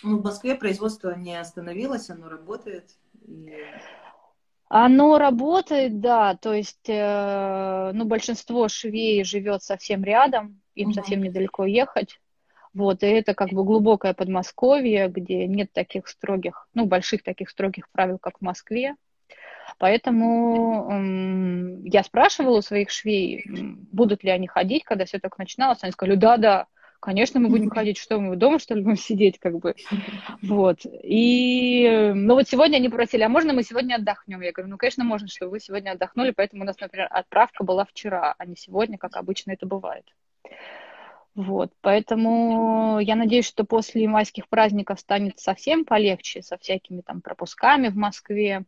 Ну, 0.04 0.20
в 0.20 0.24
Москве 0.24 0.56
производство 0.56 1.16
не 1.16 1.36
остановилось, 1.36 2.10
оно 2.10 2.30
работает. 2.30 2.92
И... 3.26 3.54
Оно 4.70 5.18
работает, 5.18 6.00
да, 6.00 6.36
то 6.36 6.54
есть, 6.54 6.88
э, 6.88 7.92
ну, 7.94 8.06
большинство 8.06 8.68
швей 8.68 9.24
живет 9.24 9.64
совсем 9.64 10.04
рядом, 10.04 10.62
им 10.76 10.90
угу. 10.90 10.96
совсем 10.96 11.24
недалеко 11.24 11.66
ехать. 11.66 12.20
Вот, 12.74 13.02
и 13.02 13.08
это 13.08 13.34
как 13.34 13.50
бы 13.50 13.64
глубокое 13.64 14.14
Подмосковье, 14.14 15.08
где 15.08 15.48
нет 15.48 15.72
таких 15.72 16.08
строгих, 16.08 16.68
ну, 16.76 16.86
больших 16.86 17.24
таких 17.24 17.50
строгих 17.50 17.90
правил, 17.90 18.20
как 18.20 18.38
в 18.38 18.42
Москве. 18.42 18.96
Поэтому 19.80 20.90
эм, 20.92 21.84
я 21.84 22.04
спрашивала 22.04 22.58
у 22.58 22.62
своих 22.62 22.90
швей, 22.90 23.46
будут 23.92 24.24
ли 24.24 24.32
они 24.32 24.48
ходить, 24.48 24.84
когда 24.84 25.06
все 25.06 25.20
так 25.20 25.38
начиналось. 25.38 25.84
Они 25.84 25.92
сказали, 25.92 26.16
да-да, 26.16 26.68
Конечно, 27.00 27.40
мы 27.40 27.50
будем 27.50 27.70
ходить, 27.70 27.98
что 27.98 28.20
мы 28.20 28.36
дома, 28.36 28.60
что 28.60 28.74
ли, 28.74 28.82
будем 28.82 28.98
сидеть, 28.98 29.40
как 29.40 29.60
бы. 29.60 29.76
Вот. 30.42 30.80
И, 31.04 32.12
ну 32.14 32.34
вот 32.34 32.48
сегодня 32.48 32.78
они 32.78 32.90
просили, 32.90 33.22
а 33.22 33.30
можно 33.30 33.54
мы 33.54 33.64
сегодня 33.64 33.96
отдохнем? 33.96 34.42
Я 34.42 34.52
говорю, 34.52 34.72
ну, 34.72 34.78
конечно, 34.78 35.04
можно, 35.04 35.28
что 35.28 35.48
вы 35.48 35.60
сегодня 35.60 35.92
отдохнули, 35.92 36.32
поэтому 36.32 36.64
у 36.64 36.66
нас, 36.66 36.80
например, 36.80 37.08
отправка 37.10 37.64
была 37.64 37.86
вчера, 37.86 38.36
а 38.38 38.46
не 38.46 38.56
сегодня, 38.56 38.98
как 38.98 39.16
обычно 39.16 39.52
это 39.52 39.66
бывает. 39.66 40.06
Вот, 41.36 41.72
поэтому 41.82 42.98
я 43.00 43.16
надеюсь, 43.16 43.46
что 43.46 43.64
после 43.64 44.08
майских 44.08 44.50
праздников 44.50 45.00
станет 45.00 45.40
совсем 45.40 45.86
полегче 45.86 46.42
со 46.42 46.58
всякими 46.58 47.02
там 47.02 47.22
пропусками 47.22 47.90
в 47.90 47.96
Москве, 47.96 48.66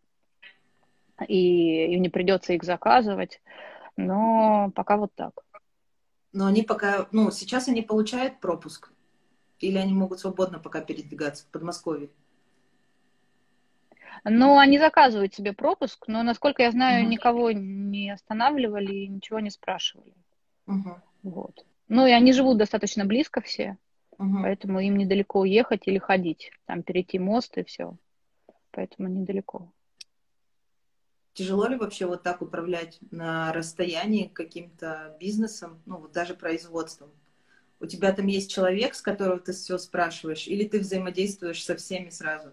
и, 1.27 1.93
и 1.93 1.99
не 1.99 2.09
придется 2.09 2.53
их 2.53 2.63
заказывать, 2.63 3.41
но 3.97 4.71
пока 4.75 4.97
вот 4.97 5.13
так. 5.15 5.43
Но 6.31 6.45
они 6.45 6.61
пока, 6.61 7.07
ну, 7.11 7.31
сейчас 7.31 7.67
они 7.67 7.81
получают 7.81 8.39
пропуск. 8.39 8.91
Или 9.59 9.77
они 9.77 9.93
могут 9.93 10.19
свободно 10.19 10.59
пока 10.59 10.81
передвигаться 10.81 11.43
в 11.45 11.47
Подмосковье? 11.47 12.09
Ну, 14.23 14.57
они 14.57 14.79
заказывают 14.79 15.33
себе 15.33 15.53
пропуск, 15.53 16.07
но, 16.07 16.23
насколько 16.23 16.61
я 16.61 16.71
знаю, 16.71 17.03
угу. 17.03 17.11
никого 17.11 17.51
не 17.51 18.11
останавливали 18.11 18.93
и 18.93 19.07
ничего 19.07 19.39
не 19.39 19.49
спрашивали. 19.49 20.13
Угу. 20.67 20.95
Вот. 21.23 21.65
Ну, 21.87 22.05
и 22.05 22.11
они 22.11 22.33
живут 22.33 22.57
достаточно 22.57 23.05
близко 23.05 23.41
все, 23.41 23.77
угу. 24.17 24.43
поэтому 24.43 24.79
им 24.79 24.97
недалеко 24.97 25.39
уехать 25.39 25.87
или 25.87 25.97
ходить. 25.97 26.51
Там 26.65 26.83
перейти 26.83 27.17
мост 27.17 27.57
и 27.57 27.63
все. 27.63 27.95
Поэтому 28.71 29.07
недалеко. 29.07 29.71
Тяжело 31.39 31.67
ли 31.67 31.77
вообще 31.77 32.05
вот 32.05 32.21
так 32.21 32.41
управлять 32.41 32.97
на 33.11 33.53
расстоянии 33.53 34.27
каким-то 34.27 35.15
бизнесом, 35.21 35.81
ну 35.85 35.95
вот 35.99 36.11
даже 36.11 36.33
производством? 36.33 37.11
У 37.79 37.85
тебя 37.85 38.11
там 38.11 38.27
есть 38.27 38.51
человек, 38.51 38.93
с 38.93 39.01
которого 39.01 39.39
ты 39.39 39.53
все 39.53 39.77
спрашиваешь, 39.77 40.47
или 40.47 40.67
ты 40.67 40.79
взаимодействуешь 40.79 41.63
со 41.63 41.77
всеми 41.77 42.09
сразу? 42.09 42.49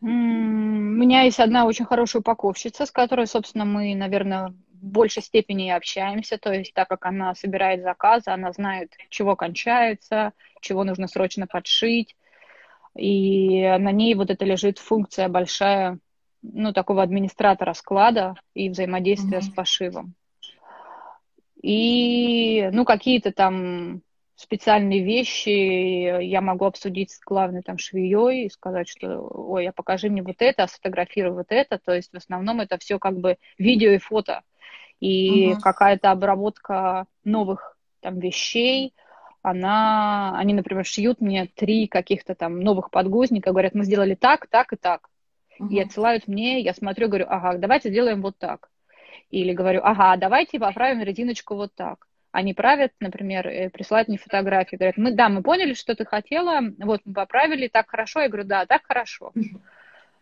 У 0.00 0.08
меня 0.08 1.22
есть 1.22 1.38
одна 1.38 1.64
очень 1.64 1.84
хорошая 1.84 2.22
упаковщица, 2.22 2.84
с 2.84 2.90
которой, 2.90 3.28
собственно, 3.28 3.64
мы, 3.64 3.94
наверное, 3.94 4.48
в 4.48 4.84
большей 4.84 5.22
степени 5.22 5.70
общаемся. 5.70 6.38
То 6.38 6.52
есть, 6.52 6.74
так 6.74 6.88
как 6.88 7.06
она 7.06 7.36
собирает 7.36 7.82
заказы, 7.82 8.32
она 8.32 8.50
знает, 8.50 8.90
чего 9.10 9.36
кончается, 9.36 10.32
чего 10.60 10.82
нужно 10.82 11.06
срочно 11.06 11.46
подшить. 11.46 12.16
И 12.96 13.62
на 13.78 13.92
ней 13.92 14.14
вот 14.14 14.30
это 14.30 14.44
лежит 14.44 14.78
функция 14.78 15.28
большая, 15.28 15.98
ну, 16.42 16.72
такого 16.72 17.02
администратора 17.02 17.72
склада 17.72 18.34
и 18.54 18.68
взаимодействия 18.68 19.38
mm-hmm. 19.38 19.52
с 19.52 19.54
пошивом. 19.54 20.14
И, 21.62 22.68
ну, 22.72 22.84
какие-то 22.84 23.32
там 23.32 24.02
специальные 24.34 25.04
вещи 25.04 26.20
я 26.24 26.40
могу 26.40 26.64
обсудить 26.64 27.12
с 27.12 27.20
главной 27.20 27.62
там 27.62 27.78
швеей 27.78 28.46
и 28.46 28.50
сказать, 28.50 28.88
что, 28.88 29.20
ой, 29.20 29.68
а 29.68 29.72
покажи 29.72 30.10
мне 30.10 30.22
вот 30.22 30.36
это, 30.40 30.64
а 30.64 30.68
сфотографируй 30.68 31.32
вот 31.32 31.46
это. 31.50 31.78
То 31.78 31.92
есть 31.94 32.12
в 32.12 32.16
основном 32.16 32.60
это 32.60 32.76
все 32.78 32.98
как 32.98 33.18
бы 33.18 33.36
видео 33.56 33.90
и 33.90 33.98
фото. 33.98 34.42
И 34.98 35.52
угу. 35.52 35.60
какая-то 35.60 36.10
обработка 36.10 37.06
новых 37.24 37.76
там 38.00 38.18
вещей, 38.18 38.94
она, 39.42 40.38
они, 40.38 40.54
например, 40.54 40.84
шьют 40.84 41.20
мне 41.20 41.46
три 41.46 41.88
каких-то 41.88 42.34
там 42.34 42.60
новых 42.60 42.90
подгузника, 42.90 43.50
говорят, 43.50 43.74
мы 43.74 43.84
сделали 43.84 44.14
так, 44.14 44.46
так 44.46 44.72
и 44.72 44.76
так. 44.76 45.08
Угу. 45.58 45.68
И 45.68 45.80
отсылают 45.80 46.28
мне, 46.28 46.60
я 46.60 46.72
смотрю, 46.74 47.08
говорю, 47.08 47.26
ага, 47.28 47.58
давайте 47.58 47.90
сделаем 47.90 48.22
вот 48.22 48.38
так. 48.38 48.70
Или 49.30 49.52
говорю, 49.52 49.80
ага, 49.82 50.16
давайте 50.16 50.58
поправим 50.58 51.02
резиночку 51.02 51.56
вот 51.56 51.74
так. 51.74 52.06
Они 52.30 52.54
правят, 52.54 52.92
например, 53.00 53.46
э, 53.46 53.68
присылают 53.68 54.08
мне 54.08 54.16
фотографии, 54.16 54.76
говорят, 54.76 54.96
мы, 54.96 55.12
да, 55.12 55.28
мы 55.28 55.42
поняли, 55.42 55.74
что 55.74 55.94
ты 55.94 56.04
хотела, 56.04 56.60
вот 56.78 57.00
мы 57.04 57.12
поправили, 57.12 57.68
так 57.68 57.90
хорошо. 57.90 58.20
Я 58.20 58.28
говорю, 58.28 58.46
да, 58.46 58.64
так 58.64 58.82
хорошо. 58.84 59.32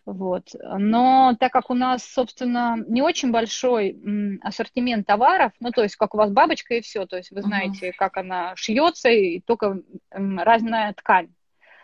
Вот. 0.06 0.48
Но 0.62 1.36
так 1.38 1.52
как 1.52 1.70
у 1.70 1.74
нас, 1.74 2.04
собственно, 2.04 2.76
не 2.88 3.02
очень 3.02 3.30
большой 3.30 4.00
ассортимент 4.42 5.06
товаров, 5.06 5.52
ну, 5.60 5.70
то 5.70 5.82
есть 5.82 5.96
как 5.96 6.14
у 6.14 6.18
вас 6.18 6.30
бабочка 6.30 6.74
и 6.74 6.80
все, 6.80 7.06
то 7.06 7.16
есть 7.16 7.30
вы 7.30 7.42
знаете, 7.42 7.90
uh-huh. 7.90 7.94
как 7.96 8.16
она 8.16 8.56
шьется, 8.56 9.10
и 9.10 9.40
только 9.40 9.80
разная 10.10 10.94
ткань. 10.94 11.28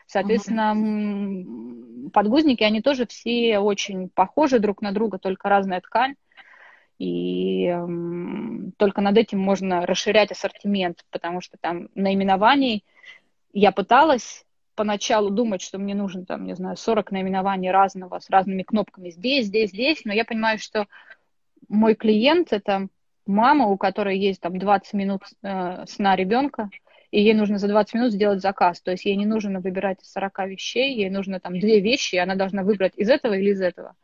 Соответственно, 0.06 0.74
uh-huh. 0.74 2.10
подгузники, 2.10 2.62
они 2.62 2.80
тоже 2.80 3.06
все 3.06 3.58
очень 3.58 4.08
похожи 4.08 4.60
друг 4.60 4.80
на 4.80 4.92
друга, 4.92 5.18
только 5.18 5.48
разная 5.48 5.80
ткань. 5.80 6.14
И 6.98 7.76
только 8.78 9.02
над 9.02 9.18
этим 9.18 9.38
можно 9.38 9.84
расширять 9.84 10.32
ассортимент, 10.32 11.04
потому 11.10 11.42
что 11.42 11.58
там 11.60 11.90
наименований 11.94 12.86
я 13.52 13.70
пыталась 13.70 14.45
поначалу 14.76 15.30
думать, 15.30 15.62
что 15.62 15.78
мне 15.78 15.94
нужно, 15.94 16.24
там, 16.24 16.44
не 16.46 16.54
знаю, 16.54 16.76
40 16.76 17.10
наименований 17.10 17.70
разного, 17.70 18.20
с 18.20 18.30
разными 18.30 18.62
кнопками 18.62 19.10
здесь, 19.10 19.46
здесь, 19.46 19.70
здесь, 19.70 20.04
но 20.04 20.12
я 20.12 20.24
понимаю, 20.24 20.58
что 20.58 20.86
мой 21.68 21.94
клиент— 21.94 22.48
это 22.52 22.88
мама, 23.26 23.66
у 23.66 23.76
которой 23.76 24.18
есть 24.18 24.40
там 24.40 24.58
20 24.58 24.92
минут 24.92 25.22
э, 25.42 25.84
сна 25.88 26.14
ребенка, 26.14 26.70
и 27.10 27.20
ей 27.20 27.34
нужно 27.34 27.58
за 27.58 27.68
20 27.68 27.94
минут 27.94 28.12
сделать 28.12 28.40
заказ. 28.40 28.80
То 28.80 28.92
есть 28.92 29.04
ей 29.04 29.16
не 29.16 29.26
нужно 29.26 29.60
выбирать 29.60 30.02
из 30.02 30.12
40 30.12 30.46
вещей, 30.46 30.94
ей 30.94 31.10
нужно 31.10 31.40
там 31.40 31.58
две 31.58 31.80
вещи, 31.80 32.16
и 32.16 32.18
она 32.18 32.34
должна 32.34 32.62
выбрать 32.62 32.92
из 32.96 33.08
этого 33.08 33.34
или 33.34 33.50
из 33.50 33.60
этого. 33.60 33.96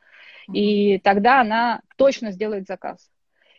И 0.52 0.98
тогда 0.98 1.40
она 1.40 1.82
точно 1.96 2.32
сделает 2.32 2.66
заказ. 2.66 3.10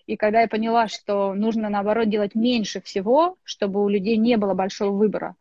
И 0.06 0.18
когда 0.18 0.42
я 0.42 0.48
поняла, 0.48 0.88
что 0.88 1.34
нужно, 1.34 1.70
наоборот, 1.70 2.10
делать 2.10 2.36
меньше 2.36 2.82
всего, 2.82 3.38
чтобы 3.44 3.84
у 3.84 3.88
людей 3.88 4.18
не 4.18 4.36
было 4.38 4.54
большого 4.54 4.92
выбора, 4.92 5.36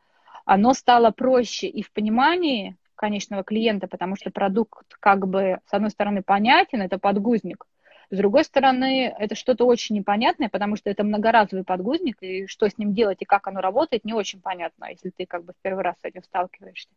оно 0.45 0.75
стало 0.75 1.11
проще 1.11 1.69
и 1.69 1.83
в 1.83 1.93
понимании 1.93 2.77
конечного 2.95 3.43
клиента, 3.43 3.89
потому 3.89 4.17
что 4.17 4.31
продукт 4.31 4.87
как 5.01 5.27
бы, 5.27 5.59
с 5.67 5.75
одной 5.75 5.91
стороны, 5.91 6.23
понятен, 6.23 6.83
это 6.83 6.99
подгузник, 6.99 7.67
с 8.13 8.17
другой 8.17 8.45
стороны, 8.45 9.13
это 9.19 9.35
что-то 9.35 9.65
очень 9.65 9.97
непонятное, 9.97 10.51
потому 10.51 10.77
что 10.77 10.91
это 10.91 11.03
многоразовый 11.03 11.65
подгузник, 11.65 12.19
и 12.21 12.47
что 12.47 12.69
с 12.69 12.77
ним 12.77 12.93
делать 12.93 13.23
и 13.23 13.25
как 13.25 13.49
оно 13.49 13.63
работает, 13.63 14.05
не 14.05 14.13
очень 14.13 14.43
понятно, 14.43 14.91
если 14.91 15.09
ты 15.09 15.25
как 15.25 15.45
бы 15.45 15.55
в 15.55 15.63
первый 15.63 15.83
раз 15.83 15.97
с 15.99 16.05
этим 16.05 16.23
сталкиваешься. 16.23 16.91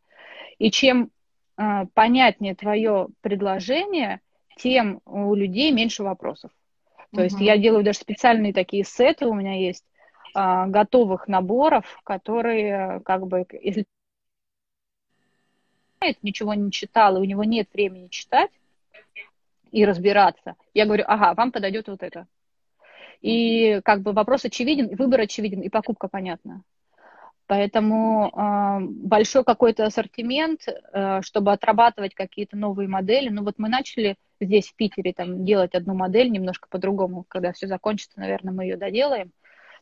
И 0.60 0.70
чем 0.72 1.12
э, 1.58 1.86
понятнее 1.94 2.54
твое 2.54 3.08
предложение, 3.22 4.20
тем 4.58 5.00
у 5.06 5.34
людей 5.36 5.72
меньше 5.72 6.04
вопросов. 6.04 6.52
То 7.14 7.22
uh-huh. 7.22 7.24
есть 7.24 7.40
я 7.40 7.58
делаю 7.58 7.86
даже 7.86 8.00
специальные 8.00 8.52
такие 8.52 8.84
сеты, 8.84 9.26
у 9.26 9.34
меня 9.34 9.54
есть 9.54 9.86
а, 10.36 10.68
готовых 10.68 11.30
наборов, 11.30 11.86
которые 12.04 13.00
как 13.06 13.26
бы, 13.26 13.46
если 13.62 13.86
ничего 16.22 16.54
не 16.54 16.72
читал, 16.72 17.16
и 17.16 17.22
у 17.22 17.24
него 17.24 17.46
нет 17.46 17.70
времени 17.74 18.10
читать 18.10 18.52
и 19.72 19.86
разбираться, 19.86 20.56
я 20.74 20.86
говорю, 20.86 21.06
ага, 21.08 21.34
вам 21.36 21.54
подойдет 21.54 21.88
вот 21.88 22.04
это. 22.04 22.28
И 23.22 23.80
как 23.86 24.02
бы 24.02 24.12
вопрос 24.12 24.44
очевиден, 24.44 24.94
выбор 24.98 25.22
очевиден, 25.22 25.62
и 25.62 25.70
покупка 25.70 26.10
понятна. 26.10 26.64
Поэтому 27.48 28.28
э, 28.28 28.80
большой 28.82 29.46
какой-то 29.46 29.86
ассортимент, 29.86 30.68
э, 30.68 31.22
чтобы 31.22 31.54
отрабатывать 31.54 32.14
какие-то 32.14 32.58
новые 32.58 32.90
модели. 32.90 33.30
Ну 33.30 33.44
вот 33.44 33.56
мы 33.58 33.70
начали 33.70 34.18
здесь, 34.42 34.68
в 34.68 34.76
Питере, 34.76 35.14
там, 35.14 35.46
делать 35.46 35.76
одну 35.76 35.94
модель 35.94 36.30
немножко 36.30 36.68
по-другому. 36.70 37.24
Когда 37.30 37.54
все 37.54 37.68
закончится, 37.68 38.20
наверное, 38.20 38.54
мы 38.54 38.66
ее 38.66 38.76
доделаем 38.76 39.32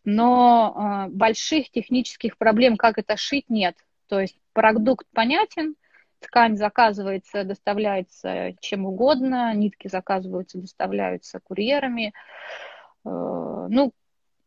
но 0.06 1.08
э, 1.08 1.10
больших 1.12 1.72
технических 1.72 2.38
проблем, 2.38 2.78
как 2.78 2.98
это 2.98 3.18
шить, 3.18 3.50
нет. 3.50 3.76
То 4.08 4.20
есть 4.20 4.38
продукт 4.54 5.08
понятен, 5.14 5.76
ткань 6.20 6.58
заказывается, 6.58 7.44
доставляется 7.44 8.54
чем 8.60 8.86
угодно, 8.86 9.54
нитки 9.54 9.88
заказываются, 9.88 10.58
доставляются 10.58 11.40
курьерами. 11.40 12.14
Э, 13.06 13.68
ну, 13.70 13.94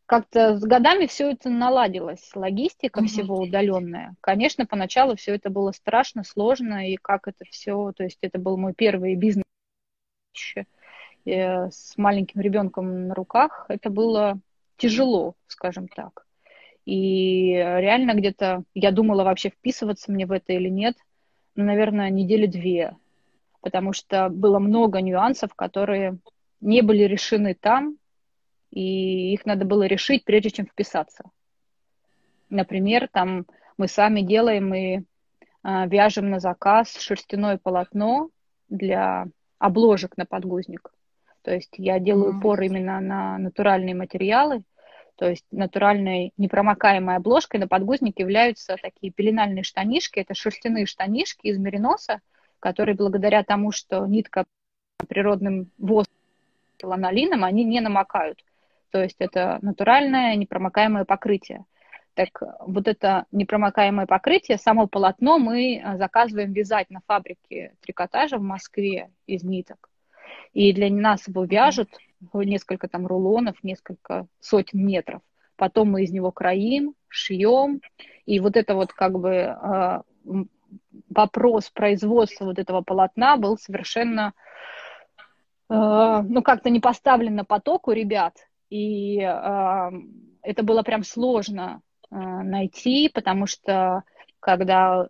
как-то 0.06 0.56
с 0.56 0.62
годами 0.62 1.06
все 1.06 1.32
это 1.32 1.50
наладилось, 1.50 2.30
логистика 2.34 3.00
mm-hmm. 3.00 3.06
всего 3.06 3.36
удаленная. 3.38 4.14
Конечно, 4.20 4.64
поначалу 4.64 5.16
все 5.16 5.34
это 5.34 5.50
было 5.50 5.72
страшно, 5.72 6.22
сложно, 6.22 6.88
и 6.88 6.96
как 6.96 7.26
это 7.26 7.44
все, 7.50 7.92
то 7.94 8.04
есть 8.04 8.18
это 8.22 8.38
был 8.38 8.56
мой 8.56 8.72
первый 8.72 9.16
бизнес 9.16 9.44
э, 11.24 11.70
с 11.70 11.94
маленьким 11.96 12.40
ребенком 12.40 13.08
на 13.08 13.14
руках, 13.14 13.66
это 13.68 13.90
было 13.90 14.38
тяжело, 14.76 15.34
скажем 15.46 15.88
так. 15.88 16.26
И 16.84 17.52
реально 17.52 18.14
где-то 18.14 18.62
я 18.74 18.92
думала 18.92 19.24
вообще 19.24 19.50
вписываться 19.50 20.12
мне 20.12 20.26
в 20.26 20.32
это 20.32 20.52
или 20.52 20.68
нет, 20.68 20.96
ну, 21.56 21.64
наверное, 21.64 22.10
недели 22.10 22.46
две, 22.46 22.96
потому 23.60 23.92
что 23.92 24.28
было 24.28 24.58
много 24.58 25.00
нюансов, 25.00 25.54
которые 25.54 26.18
не 26.60 26.82
были 26.82 27.02
решены 27.04 27.54
там, 27.54 27.96
и 28.70 29.32
их 29.32 29.46
надо 29.46 29.64
было 29.64 29.84
решить, 29.84 30.24
прежде 30.24 30.50
чем 30.50 30.66
вписаться. 30.66 31.24
Например, 32.50 33.08
там 33.08 33.46
мы 33.78 33.88
сами 33.88 34.20
делаем 34.20 34.74
и 34.74 35.02
а, 35.62 35.86
вяжем 35.86 36.30
на 36.30 36.38
заказ 36.38 36.96
шерстяное 36.96 37.58
полотно 37.58 38.30
для 38.68 39.26
обложек 39.58 40.16
на 40.16 40.26
подгузник. 40.26 40.92
То 41.46 41.54
есть 41.54 41.74
я 41.78 42.00
делаю 42.00 42.32
mm-hmm. 42.32 42.38
упор 42.38 42.60
именно 42.60 43.00
на 43.00 43.38
натуральные 43.38 43.94
материалы. 43.94 44.64
То 45.14 45.30
есть 45.30 45.44
натуральной 45.52 46.32
непромокаемой 46.36 47.14
обложкой 47.14 47.60
на 47.60 47.68
подгузник 47.68 48.18
являются 48.18 48.76
такие 48.82 49.12
пеленальные 49.12 49.62
штанишки. 49.62 50.18
Это 50.18 50.34
шерстяные 50.34 50.86
штанишки 50.86 51.46
из 51.46 51.56
мериноса, 51.58 52.20
которые 52.58 52.96
благодаря 52.96 53.44
тому, 53.44 53.70
что 53.70 54.04
нитка 54.06 54.44
природным 55.08 55.70
воздухом, 55.78 56.18
ланолином, 56.82 57.44
они 57.44 57.62
не 57.62 57.80
намокают. 57.80 58.44
То 58.90 59.00
есть 59.00 59.20
это 59.20 59.60
натуральное 59.62 60.34
непромокаемое 60.34 61.04
покрытие. 61.04 61.64
Так 62.14 62.42
вот 62.58 62.88
это 62.88 63.26
непромокаемое 63.30 64.06
покрытие, 64.06 64.58
само 64.58 64.88
полотно 64.88 65.38
мы 65.38 65.80
заказываем 65.94 66.52
вязать 66.52 66.90
на 66.90 67.02
фабрике 67.06 67.76
трикотажа 67.82 68.38
в 68.38 68.42
Москве 68.42 69.10
из 69.28 69.44
ниток. 69.44 69.88
И 70.52 70.72
для 70.72 70.90
нас 70.90 71.28
его 71.28 71.44
вяжут 71.44 71.90
несколько 72.32 72.88
там 72.88 73.06
рулонов, 73.06 73.56
несколько 73.62 74.26
сотен 74.40 74.84
метров. 74.86 75.20
Потом 75.56 75.90
мы 75.92 76.04
из 76.04 76.10
него 76.10 76.32
кроим, 76.32 76.94
шьем. 77.08 77.80
И 78.26 78.40
вот 78.40 78.56
это 78.56 78.74
вот 78.74 78.92
как 78.92 79.18
бы 79.18 79.42
а, 79.44 80.02
вопрос 81.08 81.70
производства 81.70 82.44
вот 82.46 82.58
этого 82.58 82.82
полотна 82.82 83.36
был 83.36 83.56
совершенно, 83.56 84.32
а, 85.68 86.22
ну, 86.22 86.42
как-то 86.42 86.70
не 86.70 86.80
поставлен 86.80 87.34
на 87.36 87.44
поток 87.44 87.88
у 87.88 87.92
ребят. 87.92 88.34
И 88.68 89.20
а, 89.22 89.90
это 90.42 90.62
было 90.62 90.82
прям 90.82 91.02
сложно 91.02 91.80
найти, 92.10 93.10
потому 93.12 93.46
что 93.46 94.04
когда 94.38 95.08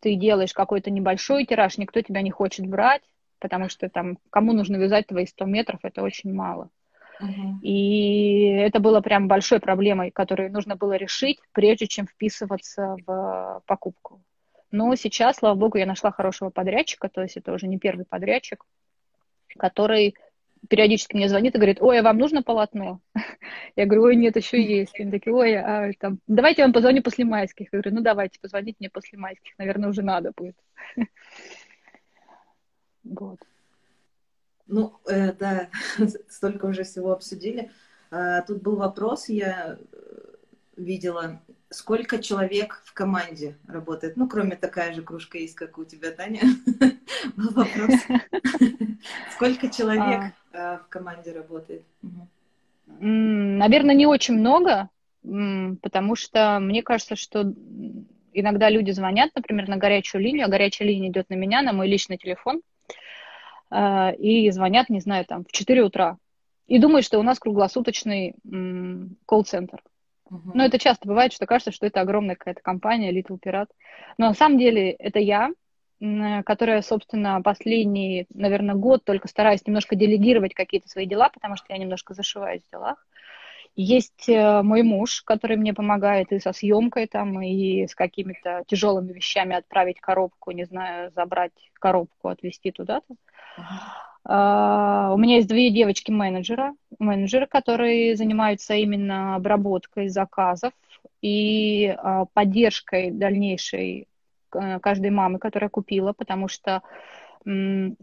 ты 0.00 0.16
делаешь 0.16 0.52
какой-то 0.52 0.90
небольшой 0.90 1.46
тираж, 1.46 1.78
никто 1.78 2.02
тебя 2.02 2.20
не 2.20 2.30
хочет 2.30 2.66
брать, 2.66 3.02
потому 3.46 3.68
что 3.68 3.88
там 3.88 4.18
кому 4.30 4.52
нужно 4.52 4.74
вязать 4.74 5.06
твои 5.06 5.24
100 5.24 5.44
метров, 5.44 5.78
это 5.84 6.02
очень 6.02 6.34
мало. 6.34 6.68
Uh-huh. 7.22 7.60
И 7.62 8.48
это 8.48 8.80
было 8.80 9.00
прям 9.00 9.28
большой 9.28 9.60
проблемой, 9.60 10.10
которую 10.10 10.50
нужно 10.50 10.74
было 10.74 10.94
решить, 10.94 11.38
прежде 11.52 11.86
чем 11.86 12.08
вписываться 12.08 12.96
в 13.06 13.62
покупку. 13.66 14.20
Но 14.72 14.92
сейчас, 14.96 15.36
слава 15.36 15.54
богу, 15.54 15.78
я 15.78 15.86
нашла 15.86 16.10
хорошего 16.10 16.50
подрядчика, 16.50 17.08
то 17.08 17.22
есть 17.22 17.36
это 17.36 17.52
уже 17.52 17.68
не 17.68 17.78
первый 17.78 18.04
подрядчик, 18.04 18.64
который 19.56 20.16
периодически 20.68 21.14
мне 21.14 21.28
звонит 21.28 21.54
и 21.54 21.58
говорит, 21.58 21.80
ой, 21.80 22.00
а 22.00 22.02
вам 22.02 22.18
нужно 22.18 22.42
полотно? 22.42 23.00
Я 23.76 23.86
говорю, 23.86 24.02
ой, 24.02 24.16
нет, 24.16 24.34
еще 24.34 24.60
есть. 24.60 24.98
Они 24.98 25.12
такие, 25.12 25.32
ой, 25.32 25.54
а, 25.54 25.92
там, 26.00 26.18
давайте 26.26 26.62
я 26.62 26.66
вам 26.66 26.72
позвоню 26.72 27.00
после 27.02 27.24
майских. 27.24 27.68
Я 27.70 27.78
говорю, 27.78 27.94
ну 27.94 28.02
давайте, 28.02 28.40
позвоните 28.40 28.78
мне 28.80 28.90
после 28.90 29.16
майских, 29.16 29.52
наверное, 29.58 29.88
уже 29.90 30.02
надо 30.02 30.32
будет. 30.36 30.56
Вот. 33.10 33.38
Ну, 34.66 34.94
э, 35.06 35.32
да, 35.32 35.68
столько 36.28 36.66
уже 36.66 36.82
всего 36.82 37.12
обсудили. 37.12 37.70
А, 38.10 38.42
тут 38.42 38.62
был 38.62 38.76
вопрос, 38.76 39.28
я 39.28 39.78
э, 39.78 39.96
видела, 40.76 41.40
сколько 41.70 42.18
человек 42.18 42.82
в 42.84 42.92
команде 42.92 43.56
работает? 43.66 44.16
Ну, 44.16 44.28
кроме 44.28 44.56
такая 44.56 44.92
же 44.92 45.02
кружка 45.02 45.38
есть, 45.38 45.54
как 45.54 45.78
у 45.78 45.84
тебя, 45.84 46.10
Таня. 46.10 46.40
Был 47.36 47.50
вопрос. 47.50 47.94
Сколько 49.32 49.68
человек 49.68 50.32
а. 50.52 50.74
А, 50.74 50.78
в 50.78 50.88
команде 50.88 51.32
работает? 51.32 51.82
Наверное, 52.86 53.94
не 53.94 54.06
очень 54.06 54.38
много, 54.38 54.88
потому 55.22 56.14
что 56.14 56.58
мне 56.60 56.82
кажется, 56.82 57.16
что 57.16 57.52
иногда 58.32 58.70
люди 58.70 58.90
звонят, 58.92 59.30
например, 59.34 59.68
на 59.68 59.76
горячую 59.76 60.22
линию, 60.22 60.46
а 60.46 60.48
горячая 60.50 60.88
линия 60.88 61.10
идет 61.10 61.28
на 61.30 61.34
меня, 61.34 61.62
на 61.62 61.72
мой 61.72 61.88
личный 61.88 62.16
телефон, 62.16 62.62
и 63.72 64.50
звонят, 64.50 64.88
не 64.88 65.00
знаю, 65.00 65.24
там, 65.24 65.44
в 65.44 65.52
4 65.52 65.82
утра. 65.82 66.18
И 66.66 66.78
думают, 66.78 67.04
что 67.04 67.18
у 67.18 67.22
нас 67.22 67.38
круглосуточный 67.38 68.34
колл-центр. 69.26 69.82
Uh-huh. 70.30 70.50
Но 70.54 70.64
это 70.64 70.78
часто 70.78 71.06
бывает, 71.06 71.32
что 71.32 71.46
кажется, 71.46 71.70
что 71.70 71.86
это 71.86 72.00
огромная 72.00 72.34
какая-то 72.34 72.60
компания, 72.60 73.12
Little 73.12 73.38
Pirate. 73.40 73.70
Но 74.18 74.28
на 74.28 74.34
самом 74.34 74.58
деле 74.58 74.90
это 74.90 75.20
я, 75.20 75.50
которая, 76.44 76.82
собственно, 76.82 77.40
последний, 77.42 78.26
наверное, 78.34 78.74
год 78.74 79.04
только 79.04 79.28
стараюсь 79.28 79.66
немножко 79.66 79.96
делегировать 79.96 80.54
какие-то 80.54 80.88
свои 80.88 81.06
дела, 81.06 81.30
потому 81.32 81.56
что 81.56 81.66
я 81.72 81.78
немножко 81.78 82.14
зашиваюсь 82.14 82.62
в 82.62 82.70
делах. 82.70 83.06
Есть 83.78 84.28
э, 84.28 84.62
мой 84.62 84.82
муж, 84.82 85.22
который 85.22 85.58
мне 85.58 85.74
помогает 85.74 86.32
и 86.32 86.38
со 86.38 86.52
съемкой 86.52 87.06
там, 87.06 87.42
и 87.42 87.86
с 87.86 87.94
какими-то 87.94 88.64
тяжелыми 88.66 89.12
вещами 89.12 89.54
отправить 89.54 90.00
коробку, 90.00 90.50
не 90.52 90.64
знаю, 90.64 91.10
забрать 91.14 91.52
коробку, 91.74 92.28
отвезти 92.28 92.72
туда-то. 92.72 93.14
Uh, 94.28 95.14
у 95.14 95.18
меня 95.18 95.36
есть 95.36 95.46
две 95.46 95.70
девочки-менеджера, 95.70 96.74
менеджеры, 96.98 97.46
которые 97.46 98.16
занимаются 98.16 98.74
именно 98.74 99.36
обработкой 99.36 100.08
заказов 100.08 100.72
и 101.22 101.86
uh, 101.86 102.26
поддержкой 102.32 103.12
дальнейшей 103.12 104.08
uh, 104.52 104.80
каждой 104.80 105.10
мамы, 105.10 105.38
которая 105.38 105.70
купила, 105.70 106.12
потому 106.12 106.48
что 106.48 106.82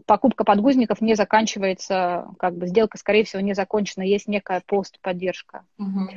покупка 0.06 0.42
подгузников 0.42 1.02
не 1.02 1.14
заканчивается, 1.14 2.28
как 2.38 2.56
бы 2.56 2.66
сделка, 2.66 2.96
скорее 2.96 3.24
всего, 3.24 3.42
не 3.42 3.52
закончена, 3.52 4.02
есть 4.02 4.26
некая 4.26 4.62
постподдержка. 4.66 5.66
Uh-huh. 5.78 6.08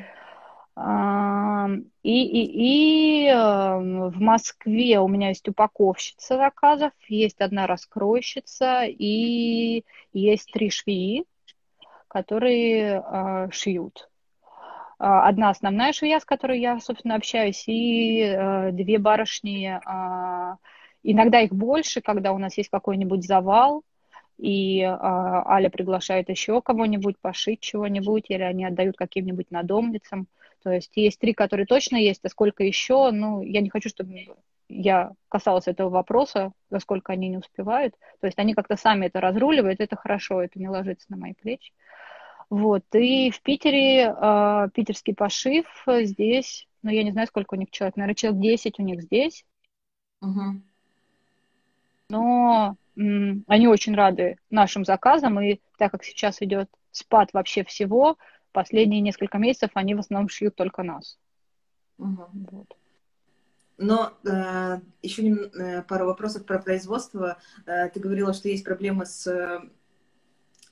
И, 2.03 2.23
и, 2.23 3.29
и 3.29 3.33
в 3.33 4.21
Москве 4.21 4.99
у 4.99 5.07
меня 5.07 5.29
есть 5.29 5.47
упаковщица 5.49 6.37
заказов, 6.37 6.91
есть 7.07 7.41
одна 7.41 7.65
раскройщица 7.65 8.83
и 8.85 9.83
есть 10.13 10.51
три 10.51 10.69
швеи, 10.69 11.25
которые 12.07 13.03
э, 13.03 13.47
шьют. 13.51 14.07
А, 14.99 15.27
одна 15.27 15.49
основная 15.49 15.93
швея, 15.93 16.19
с 16.19 16.25
которой 16.25 16.59
я, 16.59 16.79
собственно, 16.79 17.15
общаюсь, 17.15 17.63
и 17.67 18.21
э, 18.21 18.71
две 18.71 18.97
барышни. 18.97 19.79
Э, 19.85 20.57
иногда 21.03 21.41
их 21.41 21.53
больше, 21.53 22.01
когда 22.01 22.33
у 22.33 22.37
нас 22.37 22.57
есть 22.57 22.69
какой-нибудь 22.69 23.25
завал, 23.25 23.83
и 24.37 24.81
э, 24.81 24.87
Аля 24.91 25.69
приглашает 25.69 26.29
еще 26.29 26.61
кого-нибудь 26.61 27.19
пошить 27.19 27.59
чего-нибудь, 27.59 28.25
или 28.29 28.41
они 28.41 28.65
отдают 28.65 28.97
каким-нибудь 28.97 29.51
надомницам. 29.51 30.27
То 30.67 30.73
есть 30.73 30.91
есть 30.97 31.17
три, 31.17 31.33
которые 31.33 31.65
точно 31.65 31.95
есть, 31.95 32.19
а 32.25 32.29
сколько 32.29 32.61
еще, 32.61 33.11
ну, 33.11 33.41
я 33.41 33.61
не 33.61 33.69
хочу, 33.69 33.87
чтобы 33.87 34.35
я 34.67 35.13
касалась 35.29 35.67
этого 35.67 35.87
вопроса, 35.87 36.51
насколько 36.69 37.13
они 37.13 37.29
не 37.29 37.37
успевают. 37.37 37.95
То 38.19 38.27
есть 38.27 38.37
они 38.37 38.53
как-то 38.53 38.75
сами 38.75 39.05
это 39.05 39.21
разруливают, 39.21 39.79
это 39.79 39.95
хорошо, 39.95 40.41
это 40.41 40.59
не 40.59 40.67
ложится 40.67 41.05
на 41.07 41.15
мои 41.15 41.33
плечи. 41.35 41.71
Вот, 42.49 42.83
и 42.93 43.31
в 43.31 43.41
Питере 43.43 44.13
э, 44.13 44.67
питерский 44.73 45.15
пошив 45.15 45.65
здесь, 45.87 46.67
ну, 46.83 46.91
я 46.91 47.03
не 47.03 47.13
знаю, 47.13 47.27
сколько 47.27 47.53
у 47.53 47.57
них 47.57 47.71
человек, 47.71 47.95
наверное, 47.95 48.15
человек 48.15 48.41
10 48.41 48.79
у 48.79 48.83
них 48.83 49.03
здесь. 49.03 49.45
Угу. 50.21 50.61
Но 52.09 52.75
м, 52.97 53.45
они 53.47 53.69
очень 53.69 53.95
рады 53.95 54.37
нашим 54.49 54.83
заказам, 54.83 55.39
и 55.39 55.61
так 55.77 55.93
как 55.93 56.03
сейчас 56.03 56.41
идет 56.41 56.69
спад 56.91 57.29
вообще 57.31 57.63
всего, 57.63 58.17
последние 58.57 59.01
несколько 59.01 59.37
месяцев 59.37 59.69
они 59.75 59.93
в 59.93 59.99
основном 59.99 60.29
шьют 60.29 60.55
только 60.55 60.81
нас. 60.81 61.19
Угу. 61.99 62.27
Вот. 62.49 62.75
Но 63.77 64.17
э, 64.25 64.79
еще 65.03 65.21
э, 65.27 65.83
пару 65.83 66.07
вопросов 66.07 66.43
про 66.43 66.57
производство. 66.57 67.37
Э, 67.67 67.87
ты 67.89 67.99
говорила, 67.99 68.33
что 68.33 68.49
есть 68.49 68.63
проблемы 68.63 69.05
с 69.05 69.27
э, 69.27 69.59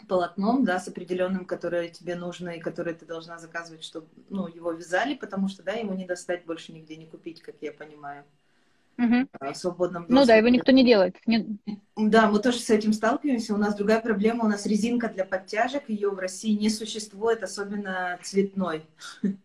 полотном, 0.08 0.66
да, 0.66 0.80
с 0.80 0.88
определенным, 0.88 1.46
которое 1.46 1.90
тебе 1.90 2.16
нужно 2.16 2.50
и 2.50 2.60
которое 2.60 2.96
ты 2.96 3.06
должна 3.06 3.38
заказывать, 3.38 3.84
чтобы 3.84 4.08
ну, 4.30 4.48
его 4.48 4.72
вязали, 4.72 5.14
потому 5.14 5.48
что 5.48 5.62
да, 5.62 5.74
ему 5.74 5.94
не 5.94 6.08
достать 6.08 6.44
больше 6.46 6.74
нигде 6.74 6.96
не 6.96 7.06
купить, 7.06 7.44
как 7.44 7.56
я 7.62 7.72
понимаю 7.72 8.26
угу. 8.98 9.28
в 9.40 9.54
свободном 9.56 10.04
доступе. 10.04 10.20
Ну 10.20 10.26
да, 10.26 10.36
его 10.36 10.48
никто 10.50 10.72
не 10.72 10.84
делает. 10.84 11.16
Не... 11.26 11.58
Да, 11.96 12.30
мы 12.30 12.40
тоже 12.40 12.60
с 12.60 12.70
этим 12.70 12.94
сталкиваемся. 12.94 13.54
У 13.54 13.58
нас 13.58 13.76
другая 13.76 14.02
проблема, 14.02 14.46
у 14.46 14.48
нас 14.48 14.66
резинка 14.66 15.08
для 15.08 15.26
подтяжек, 15.26 15.90
ее 15.90 16.10
в 16.10 16.20
России 16.20 16.52
не 16.52 16.70
существует, 16.70 17.44
особенно 17.44 18.20
цветной. 18.24 18.86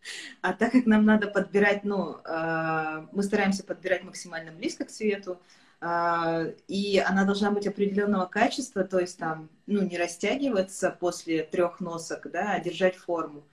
А 0.43 0.53
так 0.53 0.73
как 0.73 0.87
нам 0.87 1.05
надо 1.05 1.27
подбирать, 1.27 1.85
ну, 1.85 2.17
а, 2.25 3.07
мы 3.13 3.23
стараемся 3.23 3.63
подбирать 3.63 4.05
максимально 4.05 4.53
близко 4.53 4.85
к 4.85 4.91
цвету, 4.91 5.39
а, 5.81 6.45
и 6.67 6.99
она 6.99 7.25
должна 7.25 7.51
быть 7.51 7.67
определенного 7.67 8.27
качества, 8.27 8.85
то 8.85 8.99
есть 8.99 9.19
там, 9.19 9.49
ну, 9.67 9.83
не 9.83 9.97
растягиваться 9.97 10.91
после 10.99 11.43
трех 11.43 11.81
носок, 11.81 12.31
да, 12.31 12.53
а 12.53 12.61
держать 12.61 12.97
форму. 12.97 13.45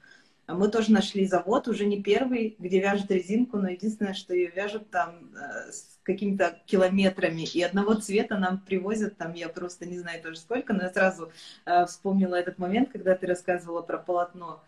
Мы 0.48 0.70
тоже 0.70 0.94
нашли 0.94 1.26
завод, 1.26 1.68
уже 1.68 1.86
не 1.86 2.02
первый, 2.02 2.56
где 2.58 2.80
вяжут 2.80 3.12
резинку, 3.12 3.58
но 3.58 3.70
единственное, 3.70 4.14
что 4.14 4.34
ее 4.34 4.50
вяжут 4.50 4.90
там 4.90 5.36
э, 5.36 5.72
с 5.72 6.00
какими-то 6.04 6.62
километрами, 6.66 7.42
и 7.42 7.62
одного 7.62 7.96
цвета 7.96 8.38
нам 8.38 8.60
привозят, 8.60 9.18
там 9.18 9.34
я 9.34 9.50
просто 9.50 9.86
не 9.86 10.00
знаю 10.00 10.24
тоже 10.24 10.38
сколько, 10.38 10.74
но 10.74 10.84
я 10.84 10.90
сразу 10.90 11.34
э, 11.66 11.86
вспомнила 11.86 12.36
этот 12.36 12.60
момент, 12.60 12.90
когда 12.94 13.16
ты 13.16 13.28
рассказывала 13.28 13.82
про 13.82 13.98
полотно. 13.98 14.64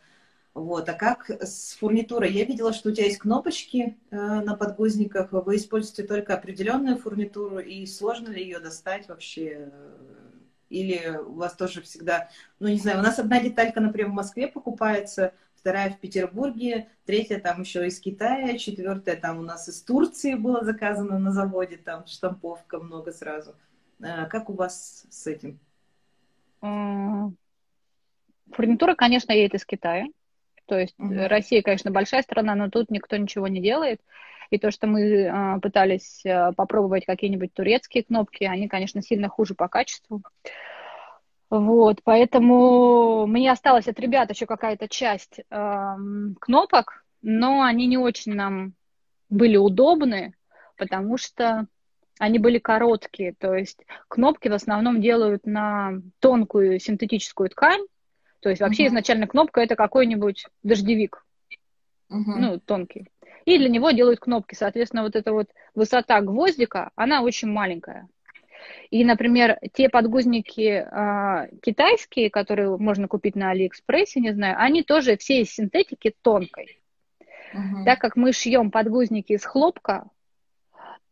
Вот. 0.53 0.89
А 0.89 0.93
как 0.93 1.29
с 1.29 1.77
фурнитурой? 1.79 2.33
Я 2.33 2.43
видела, 2.43 2.73
что 2.73 2.89
у 2.89 2.91
тебя 2.91 3.05
есть 3.05 3.19
кнопочки 3.19 3.97
э, 4.11 4.15
на 4.17 4.57
подгузниках, 4.57 5.31
вы 5.31 5.55
используете 5.55 6.03
только 6.03 6.33
определенную 6.33 6.97
фурнитуру, 6.97 7.59
и 7.59 7.85
сложно 7.85 8.27
ли 8.27 8.43
ее 8.43 8.59
достать 8.59 9.07
вообще? 9.07 9.71
Или 10.69 11.17
у 11.25 11.35
вас 11.35 11.53
тоже 11.53 11.81
всегда, 11.81 12.29
ну 12.59 12.67
не 12.67 12.77
знаю, 12.79 12.99
у 12.99 13.01
нас 13.01 13.17
одна 13.17 13.41
деталька, 13.41 13.79
например, 13.79 14.11
в 14.11 14.15
Москве 14.15 14.47
покупается, 14.47 15.33
вторая 15.59 15.91
в 15.91 15.99
Петербурге, 15.99 16.89
третья 17.05 17.39
там 17.39 17.61
еще 17.61 17.85
из 17.85 17.99
Китая, 17.99 18.57
четвертая 18.57 19.15
там 19.15 19.39
у 19.39 19.41
нас 19.41 19.67
из 19.67 19.81
Турции 19.81 20.35
было 20.35 20.63
заказано 20.63 21.19
на 21.19 21.31
заводе, 21.31 21.77
там 21.77 22.07
штамповка 22.07 22.79
много 22.79 23.11
сразу. 23.11 23.55
А, 24.01 24.25
как 24.25 24.49
у 24.49 24.53
вас 24.53 25.05
с 25.09 25.27
этим? 25.27 25.59
Фурнитура, 28.51 28.95
конечно, 28.95 29.31
едет 29.31 29.53
из 29.55 29.65
Китая. 29.65 30.07
То 30.65 30.77
есть 30.77 30.95
угу. 30.99 31.13
Россия, 31.27 31.61
конечно, 31.61 31.91
большая 31.91 32.21
страна, 32.21 32.55
но 32.55 32.69
тут 32.69 32.89
никто 32.91 33.17
ничего 33.17 33.47
не 33.47 33.61
делает. 33.61 34.01
И 34.49 34.57
то, 34.57 34.71
что 34.71 34.87
мы 34.87 35.01
э, 35.01 35.59
пытались 35.61 36.25
э, 36.25 36.53
попробовать 36.55 37.05
какие-нибудь 37.05 37.53
турецкие 37.53 38.03
кнопки, 38.03 38.45
они, 38.45 38.67
конечно, 38.67 39.01
сильно 39.01 39.29
хуже 39.29 39.53
по 39.53 39.67
качеству. 39.67 40.23
Вот, 41.49 42.01
поэтому 42.03 43.25
мне 43.25 43.51
осталась 43.51 43.87
от 43.87 43.99
ребят 43.99 44.29
еще 44.29 44.45
какая-то 44.45 44.87
часть 44.87 45.39
э, 45.39 45.95
кнопок, 46.39 47.03
но 47.23 47.63
они 47.63 47.87
не 47.87 47.97
очень 47.97 48.33
нам 48.33 48.73
были 49.29 49.57
удобны, 49.57 50.35
потому 50.77 51.17
что 51.17 51.67
они 52.19 52.37
были 52.37 52.59
короткие, 52.59 53.33
то 53.33 53.55
есть 53.55 53.79
кнопки 54.07 54.47
в 54.47 54.53
основном 54.53 55.01
делают 55.01 55.45
на 55.45 55.93
тонкую 56.19 56.79
синтетическую 56.79 57.49
ткань, 57.49 57.81
то 58.41 58.49
есть 58.49 58.61
вообще 58.61 58.83
uh-huh. 58.83 58.87
изначально 58.89 59.27
кнопка 59.27 59.61
это 59.61 59.75
какой-нибудь 59.75 60.45
дождевик, 60.61 61.25
uh-huh. 62.11 62.35
ну, 62.37 62.59
тонкий. 62.59 63.07
И 63.45 63.57
для 63.57 63.69
него 63.69 63.91
делают 63.91 64.19
кнопки, 64.19 64.53
соответственно, 64.53 65.03
вот 65.03 65.15
эта 65.15 65.31
вот 65.31 65.49
высота 65.73 66.21
гвоздика, 66.21 66.91
она 66.95 67.21
очень 67.21 67.47
маленькая. 67.47 68.07
И, 68.89 69.03
например, 69.03 69.59
те 69.73 69.89
подгузники 69.89 70.83
э, 70.83 71.49
китайские, 71.61 72.29
которые 72.29 72.77
можно 72.77 73.07
купить 73.07 73.35
на 73.35 73.51
Алиэкспрессе, 73.51 74.19
не 74.19 74.33
знаю, 74.33 74.55
они 74.59 74.83
тоже 74.83 75.17
все 75.17 75.41
из 75.41 75.51
синтетики 75.51 76.13
тонкой. 76.21 76.79
Угу. 77.53 77.85
Так 77.85 77.99
как 77.99 78.15
мы 78.15 78.33
шьем 78.33 78.71
подгузники 78.71 79.33
из 79.33 79.45
хлопка, 79.45 80.09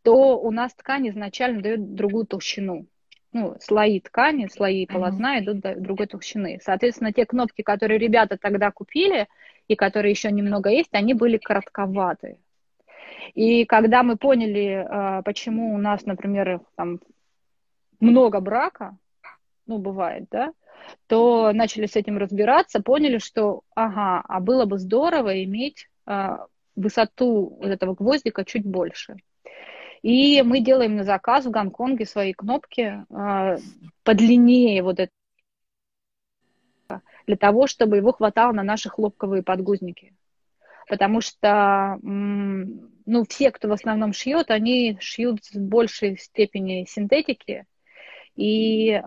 то 0.02 0.38
у 0.38 0.50
нас 0.50 0.74
ткань 0.74 1.08
изначально 1.08 1.62
дает 1.62 1.94
другую 1.94 2.26
толщину. 2.26 2.86
Ну, 3.32 3.56
слои 3.60 4.00
ткани, 4.00 4.46
слои 4.46 4.86
полотна 4.86 5.38
идут 5.40 5.60
до 5.60 5.74
другой 5.74 6.06
толщины. 6.06 6.60
Соответственно, 6.62 7.12
те 7.12 7.26
кнопки, 7.26 7.62
которые 7.62 7.98
ребята 7.98 8.38
тогда 8.38 8.70
купили 8.70 9.28
и 9.68 9.76
которые 9.76 10.12
еще 10.12 10.32
немного 10.32 10.70
есть, 10.70 10.88
они 10.92 11.12
были 11.12 11.36
коротковатые. 11.36 12.38
И 13.34 13.66
когда 13.66 14.02
мы 14.02 14.16
поняли, 14.16 14.86
а, 14.88 15.22
почему 15.22 15.74
у 15.74 15.78
нас, 15.78 16.06
например, 16.06 16.60
там 16.76 17.00
много 18.00 18.40
брака, 18.40 18.96
ну, 19.66 19.78
бывает, 19.78 20.26
да, 20.30 20.52
то 21.06 21.52
начали 21.52 21.86
с 21.86 21.96
этим 21.96 22.18
разбираться, 22.18 22.82
поняли, 22.82 23.18
что, 23.18 23.62
ага, 23.74 24.22
а 24.26 24.40
было 24.40 24.64
бы 24.64 24.78
здорово 24.78 25.44
иметь 25.44 25.88
а, 26.06 26.46
высоту 26.76 27.58
вот 27.60 27.66
этого 27.68 27.94
гвоздика 27.94 28.44
чуть 28.44 28.64
больше. 28.64 29.16
И 30.02 30.42
мы 30.42 30.60
делаем 30.60 30.96
на 30.96 31.04
заказ 31.04 31.44
в 31.44 31.50
Гонконге 31.50 32.06
свои 32.06 32.32
кнопки 32.32 33.04
э, 33.10 33.58
подлиннее 34.04 34.82
вот 34.82 35.00
это, 35.00 35.12
для 37.26 37.36
того, 37.36 37.66
чтобы 37.66 37.96
его 37.96 38.12
хватало 38.12 38.52
на 38.52 38.62
наши 38.62 38.88
хлопковые 38.88 39.42
подгузники. 39.42 40.14
Потому 40.88 41.20
что, 41.20 41.98
ну, 42.00 43.24
все, 43.28 43.50
кто 43.50 43.68
в 43.68 43.72
основном 43.72 44.14
шьет, 44.14 44.50
они 44.50 44.96
шьют 45.00 45.40
в 45.52 45.58
большей 45.58 46.16
степени 46.16 46.86
синтетики, 46.88 47.66
и, 48.38 49.02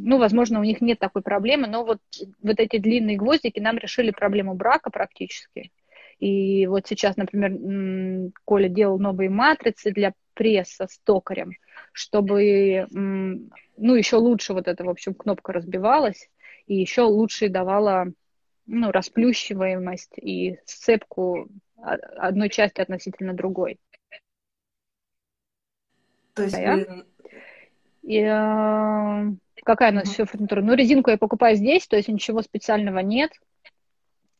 ну, 0.00 0.18
возможно, 0.18 0.60
у 0.60 0.64
них 0.64 0.80
нет 0.80 0.98
такой 0.98 1.20
проблемы, 1.20 1.66
но 1.66 1.84
вот, 1.84 1.98
вот 2.42 2.58
эти 2.58 2.78
длинные 2.78 3.18
гвоздики 3.18 3.60
нам 3.60 3.76
решили 3.76 4.12
проблему 4.12 4.54
брака 4.54 4.88
практически. 4.88 5.70
И 6.18 6.66
вот 6.66 6.86
сейчас, 6.86 7.18
например, 7.18 8.32
Коля 8.46 8.70
делал 8.70 8.98
новые 8.98 9.28
матрицы 9.28 9.90
для 9.92 10.14
пресса 10.32 10.86
с 10.88 10.98
токарем, 11.00 11.52
чтобы, 11.92 12.86
ну, 12.90 13.94
еще 13.94 14.16
лучше 14.16 14.54
вот 14.54 14.66
эта, 14.66 14.84
в 14.84 14.88
общем, 14.88 15.12
кнопка 15.12 15.52
разбивалась 15.52 16.30
и 16.66 16.76
еще 16.76 17.02
лучше 17.02 17.50
давала, 17.50 18.06
ну, 18.64 18.90
расплющиваемость 18.90 20.16
и 20.16 20.56
сцепку 20.64 21.50
одной 21.76 22.48
части 22.48 22.80
относительно 22.80 23.34
другой. 23.34 23.78
То 26.32 26.44
есть. 26.44 26.56
И, 28.08 28.20
э, 28.20 29.32
какая 29.64 29.92
у 29.92 29.94
нас 29.94 30.10
еще 30.10 30.24
фурнитура? 30.24 30.62
Ну, 30.62 30.74
резинку 30.74 31.10
я 31.10 31.18
покупаю 31.18 31.56
здесь, 31.56 31.86
то 31.86 31.96
есть 31.96 32.08
ничего 32.08 32.42
специального 32.42 33.00
нет 33.00 33.32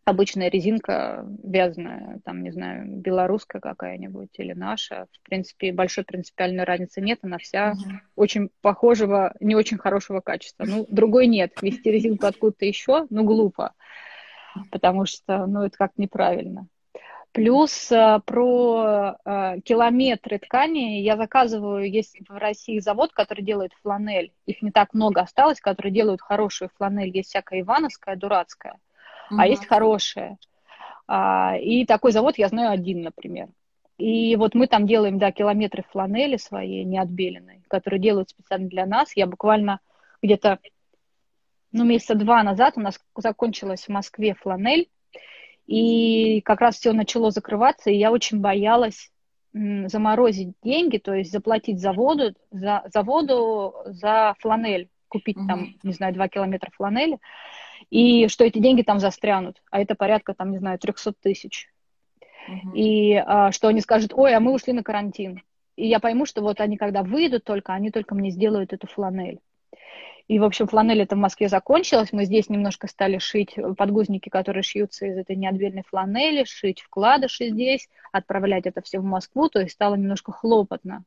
обычная 0.09 0.48
резинка 0.48 1.26
вязаная, 1.44 2.20
там, 2.24 2.42
не 2.42 2.50
знаю, 2.50 2.87
белорусская 2.87 3.61
какая-нибудь 3.61 4.31
или 4.38 4.54
наша. 4.54 5.07
В 5.12 5.28
принципе, 5.28 5.70
большой 5.70 6.04
принципиальной 6.04 6.64
разницы 6.64 7.02
нет, 7.02 7.18
она 7.22 7.37
вся 7.37 7.72
uh-huh. 7.72 7.98
очень 8.16 8.48
похожего, 8.62 9.35
не 9.40 9.54
очень 9.54 9.76
хорошего 9.76 10.20
качества. 10.20 10.64
Ну, 10.64 10.87
другой 10.88 11.26
нет. 11.26 11.61
Вести 11.61 11.90
резинку 11.90 12.26
откуда-то 12.26 12.64
еще, 12.64 13.07
ну, 13.11 13.24
глупо, 13.24 13.74
потому 14.70 15.04
что, 15.04 15.46
ну, 15.46 15.62
это 15.62 15.76
как 15.76 15.92
неправильно. 15.98 16.68
Плюс 17.33 17.93
э, 17.93 18.21
про 18.25 19.17
э, 19.25 19.61
километры 19.61 20.38
ткани 20.38 21.01
я 21.01 21.17
заказываю, 21.17 21.91
есть 21.91 22.17
в 22.29 22.37
России 22.37 22.79
завод, 22.79 23.12
который 23.12 23.45
делает 23.45 23.73
фланель. 23.83 24.33
Их 24.47 24.62
не 24.62 24.71
так 24.71 24.95
много 24.95 25.21
осталось, 25.21 25.61
которые 25.61 25.93
делают 25.93 26.23
хорошую 26.23 26.71
фланель. 26.77 27.14
Есть 27.14 27.29
всякая 27.31 27.61
ивановская, 27.61 28.17
дурацкая 28.17 28.79
а 29.37 29.47
есть 29.47 29.67
хорошее. 29.67 30.38
А, 31.07 31.57
и 31.57 31.85
такой 31.85 32.12
завод 32.12 32.38
я 32.38 32.49
знаю 32.49 32.71
один, 32.71 33.03
например. 33.03 33.49
И 33.99 34.37
вот 34.37 34.55
мы 34.55 34.69
там 34.69 34.87
делаем, 34.87 35.19
да, 35.19 35.33
километры 35.33 35.85
фланели 35.91 36.37
своей 36.37 36.85
неотбеленной, 36.85 37.62
которые 37.69 38.01
делают 38.01 38.31
специально 38.31 38.69
для 38.69 38.87
нас. 38.87 39.17
Я 39.17 39.27
буквально 39.27 39.81
где-то, 40.23 40.61
ну, 41.73 41.85
месяца 41.85 42.14
два 42.14 42.43
назад 42.43 42.75
у 42.77 42.81
нас 42.81 43.01
закончилась 43.17 43.85
в 43.85 43.88
Москве 43.88 44.35
фланель, 44.35 44.88
и 45.68 46.40
как 46.40 46.61
раз 46.61 46.76
все 46.76 46.92
начало 46.92 47.31
закрываться, 47.31 47.90
и 47.90 47.96
я 47.96 48.11
очень 48.11 48.40
боялась 48.40 49.11
заморозить 49.52 50.54
деньги, 50.62 50.98
то 50.98 51.14
есть 51.14 51.31
заплатить 51.31 51.81
заводу 51.81 52.35
за, 52.50 52.85
заводу 52.92 53.74
за 53.85 54.35
фланель, 54.40 54.88
купить 55.09 55.37
mm-hmm. 55.37 55.46
там, 55.46 55.74
не 55.83 55.92
знаю, 55.92 56.14
два 56.14 56.28
километра 56.28 56.70
фланели 56.74 57.18
и 57.90 58.28
что 58.28 58.44
эти 58.44 58.59
деньги 58.59 58.83
там 58.83 58.98
застрянут, 58.98 59.62
а 59.70 59.81
это 59.81 59.94
порядка, 59.94 60.35
там, 60.35 60.50
не 60.50 60.59
знаю, 60.59 60.78
300 60.78 61.12
тысяч. 61.20 61.68
И 62.74 63.14
а, 63.14 63.52
что 63.52 63.68
они 63.68 63.81
скажут, 63.81 64.12
ой, 64.14 64.35
а 64.35 64.40
мы 64.40 64.52
ушли 64.52 64.72
на 64.72 64.83
карантин. 64.83 65.42
И 65.76 65.87
я 65.87 66.00
пойму, 66.00 66.24
что 66.24 66.40
вот 66.40 66.61
они, 66.61 66.76
когда 66.76 67.02
выйдут 67.02 67.44
только, 67.44 67.74
они 67.74 67.90
только 67.90 68.14
мне 68.14 68.31
сделают 68.31 68.72
эту 68.72 68.87
фланель. 68.87 69.40
И, 70.29 70.38
в 70.38 70.45
общем, 70.45 70.67
фланель 70.67 71.01
это 71.01 71.17
в 71.17 71.19
Москве 71.19 71.49
закончилась. 71.49 72.12
Мы 72.12 72.27
здесь 72.27 72.51
немножко 72.51 72.87
стали 72.87 73.17
шить 73.17 73.57
подгузники, 73.79 74.29
которые 74.29 74.62
шьются 74.62 75.07
из 75.07 75.17
этой 75.17 75.37
неотбельной 75.37 75.85
фланели, 75.88 76.45
шить 76.45 76.81
вкладыши 76.81 77.49
здесь, 77.49 77.88
отправлять 78.12 78.67
это 78.67 78.83
все 78.83 79.01
в 79.01 79.05
Москву. 79.05 79.49
То 79.49 79.61
есть 79.61 79.73
стало 79.73 79.95
немножко 79.95 80.31
хлопотно. 80.33 81.05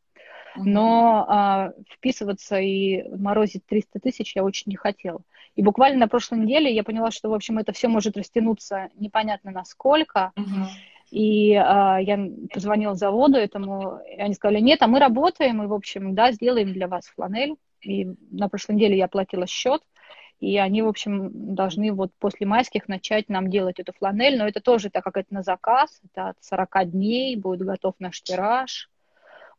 Но 0.55 1.25
а, 1.29 1.71
вписываться 1.89 2.59
и 2.59 3.07
морозить 3.15 3.65
300 3.67 3.99
тысяч 3.99 4.35
я 4.35 4.43
очень 4.43 4.71
не 4.71 4.75
хотела. 4.75 5.21
И 5.55 5.61
буквально 5.61 5.99
на 5.99 6.07
прошлой 6.07 6.39
неделе 6.39 6.73
я 6.73 6.83
поняла, 6.83 7.11
что, 7.11 7.29
в 7.29 7.33
общем, 7.33 7.57
это 7.57 7.71
все 7.73 7.87
может 7.87 8.17
растянуться 8.17 8.89
непонятно 8.95 9.51
насколько. 9.51 10.31
Uh-huh. 10.35 10.65
И 11.11 11.53
а, 11.55 11.99
я 11.99 12.19
позвонила 12.53 12.95
заводу 12.95 13.37
этому, 13.37 13.99
и 14.09 14.19
они 14.19 14.33
сказали, 14.33 14.59
нет, 14.59 14.81
а 14.81 14.87
мы 14.87 14.99
работаем, 14.99 15.61
и, 15.61 15.67
в 15.67 15.73
общем, 15.73 16.15
да, 16.15 16.31
сделаем 16.31 16.73
для 16.73 16.87
вас 16.87 17.05
фланель. 17.07 17.55
И 17.81 18.07
на 18.31 18.49
прошлой 18.49 18.75
неделе 18.75 18.97
я 18.97 19.05
оплатила 19.05 19.47
счет, 19.47 19.81
и 20.41 20.57
они, 20.57 20.81
в 20.81 20.87
общем, 20.87 21.29
должны 21.55 21.93
вот 21.93 22.11
после 22.17 22.47
майских 22.47 22.87
начать 22.87 23.29
нам 23.29 23.49
делать 23.49 23.79
эту 23.79 23.93
фланель, 23.93 24.39
но 24.39 24.47
это 24.47 24.59
тоже, 24.59 24.89
так 24.89 25.03
как 25.03 25.17
это 25.17 25.31
на 25.33 25.43
заказ, 25.43 26.01
это 26.03 26.29
от 26.29 26.37
40 26.43 26.91
дней, 26.91 27.35
будет 27.35 27.61
готов 27.61 27.93
наш 27.99 28.21
тираж. 28.23 28.89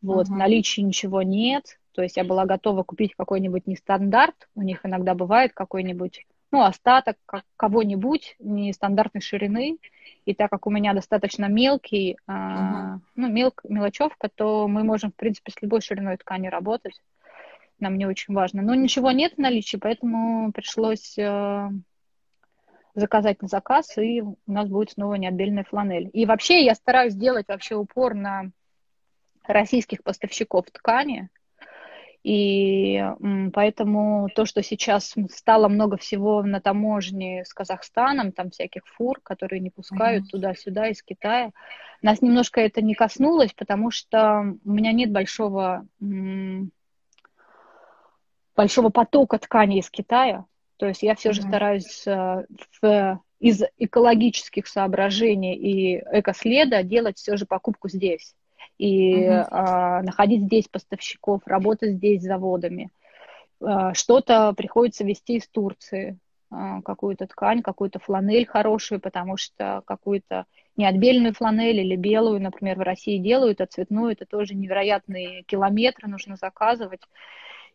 Вот, 0.03 0.27
uh-huh. 0.27 0.35
наличии 0.35 0.81
ничего 0.81 1.23
нет. 1.23 1.79
То 1.93 2.03
есть 2.03 2.17
я 2.17 2.25
была 2.25 2.47
готова 2.47 2.83
купить 2.83 3.15
какой-нибудь 3.15 3.69
нестандарт. 3.69 4.49
У 4.57 4.63
них 4.63 4.85
иногда 4.85 5.15
бывает 5.15 5.53
какой-нибудь, 5.55 6.27
ну, 6.51 6.63
остаток 6.63 7.17
как 7.27 7.45
кого-нибудь 7.57 8.35
нестандартной 8.41 9.21
ширины. 9.21 9.79
И 10.25 10.35
так 10.35 10.51
как 10.51 10.67
у 10.67 10.71
меня 10.71 10.95
достаточно 10.95 11.47
мелкий, 11.47 12.15
uh-huh. 12.15 12.19
а, 12.27 12.99
ну, 13.15 13.29
мел, 13.29 13.55
мелочевка, 13.63 14.29
то 14.35 14.67
мы 14.67 14.83
можем, 14.83 15.13
в 15.13 15.15
принципе, 15.15 15.53
с 15.53 15.63
любой 15.63 15.81
шириной 15.81 16.17
ткани 16.17 16.49
работать. 16.49 17.01
Нам 17.83 17.99
не 17.99 18.07
очень 18.07 18.33
важно. 18.33 18.63
Но 18.63 18.77
ничего 18.77 19.11
нет 19.11 19.35
в 19.35 19.39
наличии, 19.39 19.77
поэтому 19.77 20.53
пришлось 20.53 21.19
э, 21.19 21.69
заказать 22.95 23.43
на 23.43 23.49
заказ, 23.49 23.99
и 23.99 24.23
у 24.23 24.37
нас 24.47 24.69
будет 24.69 24.93
снова 24.93 25.15
неотбельная 25.15 25.65
фланель. 25.65 26.09
И 26.13 26.25
вообще 26.25 26.65
я 26.65 26.77
стараюсь 26.77 27.17
делать 27.17 27.49
вообще 27.49 27.75
упор 27.75 28.15
на 28.15 28.53
российских 29.49 30.05
поставщиков 30.05 30.67
ткани. 30.71 31.29
И 32.23 33.05
поэтому 33.53 34.29
то, 34.33 34.45
что 34.47 34.63
сейчас 34.63 35.17
стало 35.31 35.67
много 35.67 35.97
всего 35.97 36.45
на 36.45 36.61
таможне 36.61 37.45
с 37.45 37.53
Казахстаном, 37.53 38.31
там 38.31 38.51
всяких 38.51 38.87
фур, 38.87 39.19
которые 39.25 39.59
не 39.59 39.71
пускают 39.71 40.27
mm-hmm. 40.27 40.31
туда-сюда 40.31 40.87
из 40.87 41.03
Китая, 41.03 41.51
нас 42.01 42.23
немножко 42.23 42.61
это 42.61 42.81
не 42.81 42.95
коснулось, 42.95 43.53
потому 43.55 43.91
что 43.91 44.55
у 44.65 44.71
меня 44.71 44.93
нет 44.93 45.11
большого, 45.11 45.85
большого 48.57 48.91
потока 48.91 49.39
ткани 49.39 49.79
из 49.79 49.91
Китая. 49.91 50.45
То 50.77 50.87
есть 50.87 51.03
я 51.03 51.15
все 51.15 51.31
mm-hmm. 51.31 51.33
же 51.33 51.43
стараюсь 51.43 52.07
э, 52.07 52.47
в, 52.81 53.21
из 53.41 53.63
экологических 53.79 54.67
соображений 54.67 55.55
и 55.55 55.99
экоследа 55.99 56.83
делать 56.83 57.19
все 57.19 57.37
же 57.37 57.47
покупку 57.47 57.89
здесь 57.89 58.35
и 58.79 59.25
uh-huh. 59.25 59.47
а, 59.51 60.03
находить 60.03 60.43
здесь 60.43 60.67
поставщиков, 60.69 61.43
работать 61.47 61.93
здесь 61.93 62.23
с 62.23 62.25
заводами. 62.25 62.91
А, 63.61 63.95
что-то 63.95 64.53
приходится 64.55 65.05
везти 65.05 65.37
из 65.37 65.47
Турции, 65.49 66.19
а, 66.51 66.83
какую-то 66.83 67.27
ткань, 67.27 67.63
какую-то 67.63 67.99
фланель 67.99 68.47
хорошую, 68.47 69.01
потому 69.01 69.37
что 69.37 69.83
какую-то 69.85 70.47
неотбельную 70.77 71.35
фланель 71.35 71.81
или 71.81 71.97
белую, 71.97 72.41
например, 72.41 72.79
в 72.79 72.83
России 72.83 73.19
делают, 73.19 73.61
а 73.61 73.67
цветную 73.67 74.13
это 74.13 74.27
тоже 74.27 74.55
невероятные 74.55 75.43
километры 75.45 76.09
нужно 76.09 76.37
заказывать. 76.37 77.03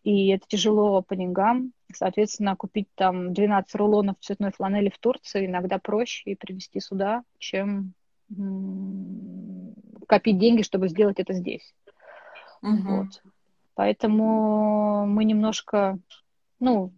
И 0.04 0.30
это 0.30 0.46
тяжело 0.48 1.02
по 1.02 1.16
деньгам. 1.16 1.74
Соответственно, 1.94 2.56
купить 2.56 2.88
там 2.96 3.34
12 3.34 3.76
рулонов 3.76 4.18
цветной 4.20 4.52
фланели 4.52 4.90
в 4.90 4.98
Турции 4.98 5.46
иногда 5.46 5.80
проще 5.80 6.32
и 6.32 6.36
привезти 6.36 6.80
сюда, 6.80 7.24
чем 7.38 7.94
копить 10.08 10.38
деньги, 10.38 10.62
чтобы 10.62 10.90
сделать 10.90 11.20
это 11.20 11.34
здесь. 11.34 11.74
Угу. 12.62 12.76
Вот. 12.84 13.22
Поэтому 13.76 15.06
мы 15.06 15.24
немножко, 15.24 16.00
ну, 16.60 16.92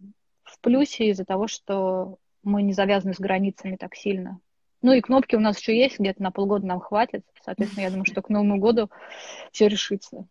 в 0.44 0.58
плюсе 0.60 1.10
из-за 1.10 1.24
того, 1.24 1.46
что 1.46 2.16
мы 2.42 2.62
не 2.62 2.72
завязаны 2.72 3.14
с 3.14 3.20
границами 3.20 3.76
так 3.76 3.94
сильно. 3.94 4.40
Ну 4.82 4.92
и 4.92 5.02
кнопки 5.02 5.36
у 5.36 5.40
нас 5.40 5.58
еще 5.58 5.76
есть, 5.76 5.98
где-то 5.98 6.22
на 6.22 6.30
полгода 6.30 6.66
нам 6.66 6.80
хватит. 6.80 7.24
Соответственно, 7.44 7.84
я 7.84 7.90
думаю, 7.90 8.06
что 8.06 8.22
к 8.22 8.30
Новому 8.30 8.58
году 8.58 8.90
все 9.52 9.68
решится. 9.68 10.26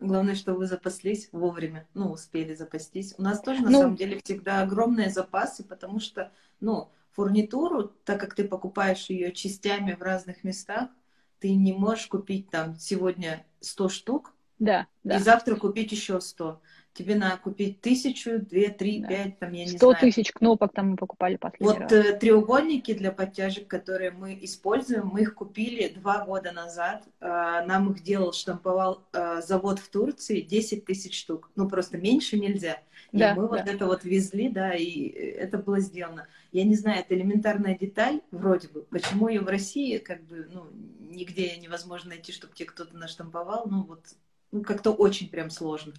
Главное, 0.00 0.34
что 0.34 0.54
вы 0.54 0.66
запаслись 0.66 1.28
вовремя, 1.32 1.88
ну, 1.94 2.10
успели 2.10 2.54
запастись. 2.54 3.14
У 3.16 3.22
нас 3.22 3.40
тоже, 3.40 3.62
на 3.62 3.70
Ну, 3.70 3.80
самом 3.80 3.96
деле, 3.96 4.20
всегда 4.22 4.62
огромные 4.62 5.08
запасы, 5.10 5.64
потому 5.64 6.00
что, 6.00 6.32
ну, 6.60 6.90
фурнитуру, 7.12 7.84
так 8.04 8.20
как 8.20 8.34
ты 8.34 8.44
покупаешь 8.44 9.08
ее 9.08 9.32
частями 9.32 9.92
в 9.92 10.02
разных 10.02 10.44
местах, 10.44 10.90
ты 11.38 11.54
не 11.54 11.72
можешь 11.72 12.06
купить 12.08 12.50
там 12.50 12.76
сегодня 12.76 13.46
100 13.60 13.88
штук 13.88 14.34
да, 14.58 14.86
и 15.04 15.08
да. 15.08 15.18
завтра 15.18 15.56
купить 15.56 15.92
еще 15.92 16.20
100. 16.20 16.60
Тебе 16.94 17.16
надо 17.16 17.38
купить 17.38 17.80
тысячу, 17.80 18.38
две, 18.38 18.68
три, 18.68 19.00
Да. 19.00 19.08
пять, 19.08 19.38
там, 19.40 19.52
я 19.52 19.64
не 19.64 19.72
Сто 19.72 19.90
знаю. 19.90 20.00
тысяч 20.00 20.30
кнопок 20.30 20.72
там 20.72 20.90
мы 20.90 20.96
покупали 20.96 21.34
последний 21.34 21.66
Вот 21.66 21.78
раз. 21.80 21.92
э, 21.92 22.16
треугольники 22.16 22.94
для 22.94 23.10
подтяжек, 23.10 23.66
которые 23.66 24.12
мы 24.12 24.38
используем, 24.42 25.08
мы 25.08 25.22
их 25.22 25.34
купили 25.34 25.88
два 25.88 26.24
года 26.24 26.52
назад. 26.52 27.02
Э, 27.20 27.64
нам 27.66 27.90
их 27.90 28.04
делал, 28.04 28.32
штамповал 28.32 29.02
э, 29.12 29.42
завод 29.42 29.80
в 29.80 29.88
Турции 29.88 30.40
10 30.40 30.84
тысяч 30.84 31.18
штук. 31.18 31.50
Ну, 31.56 31.68
просто 31.68 31.98
меньше 31.98 32.38
нельзя. 32.38 32.80
И 33.10 33.18
Да, 33.18 33.34
мы 33.34 33.48
вот 33.48 33.64
да. 33.64 33.72
это 33.72 33.86
вот 33.86 34.04
везли, 34.04 34.48
да, 34.48 34.72
и 34.72 35.08
это 35.08 35.58
было 35.58 35.80
сделано. 35.80 36.28
Я 36.52 36.62
не 36.62 36.76
знаю, 36.76 37.00
это 37.00 37.16
элементарная 37.16 37.76
деталь, 37.76 38.20
вроде 38.30 38.68
бы. 38.68 38.82
Почему 38.82 39.26
ее 39.26 39.40
в 39.40 39.48
России, 39.48 39.98
как 39.98 40.22
бы, 40.26 40.48
ну, 40.52 40.66
нигде 41.00 41.56
невозможно 41.56 42.10
найти, 42.10 42.30
чтобы 42.30 42.54
тебе 42.54 42.68
кто-то 42.68 42.96
наштамповал. 42.96 43.66
Ну, 43.68 43.82
вот, 43.82 44.00
ну, 44.52 44.62
как-то 44.62 44.92
очень 44.92 45.28
прям 45.28 45.50
сложно. 45.50 45.92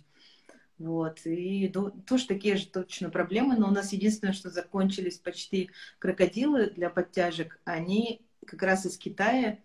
Вот, 0.78 1.22
и 1.26 1.72
тоже 2.06 2.28
такие 2.28 2.58
же 2.58 2.68
точно 2.68 3.10
проблемы, 3.10 3.56
но 3.56 3.70
у 3.70 3.72
нас 3.72 3.94
единственное, 3.94 4.34
что 4.34 4.50
закончились 4.50 5.18
почти 5.18 5.70
крокодилы 6.00 6.70
для 6.70 6.90
подтяжек, 6.90 7.60
они 7.64 8.22
как 8.46 8.62
раз 8.62 8.86
из 8.86 8.98
Китая, 8.98 9.60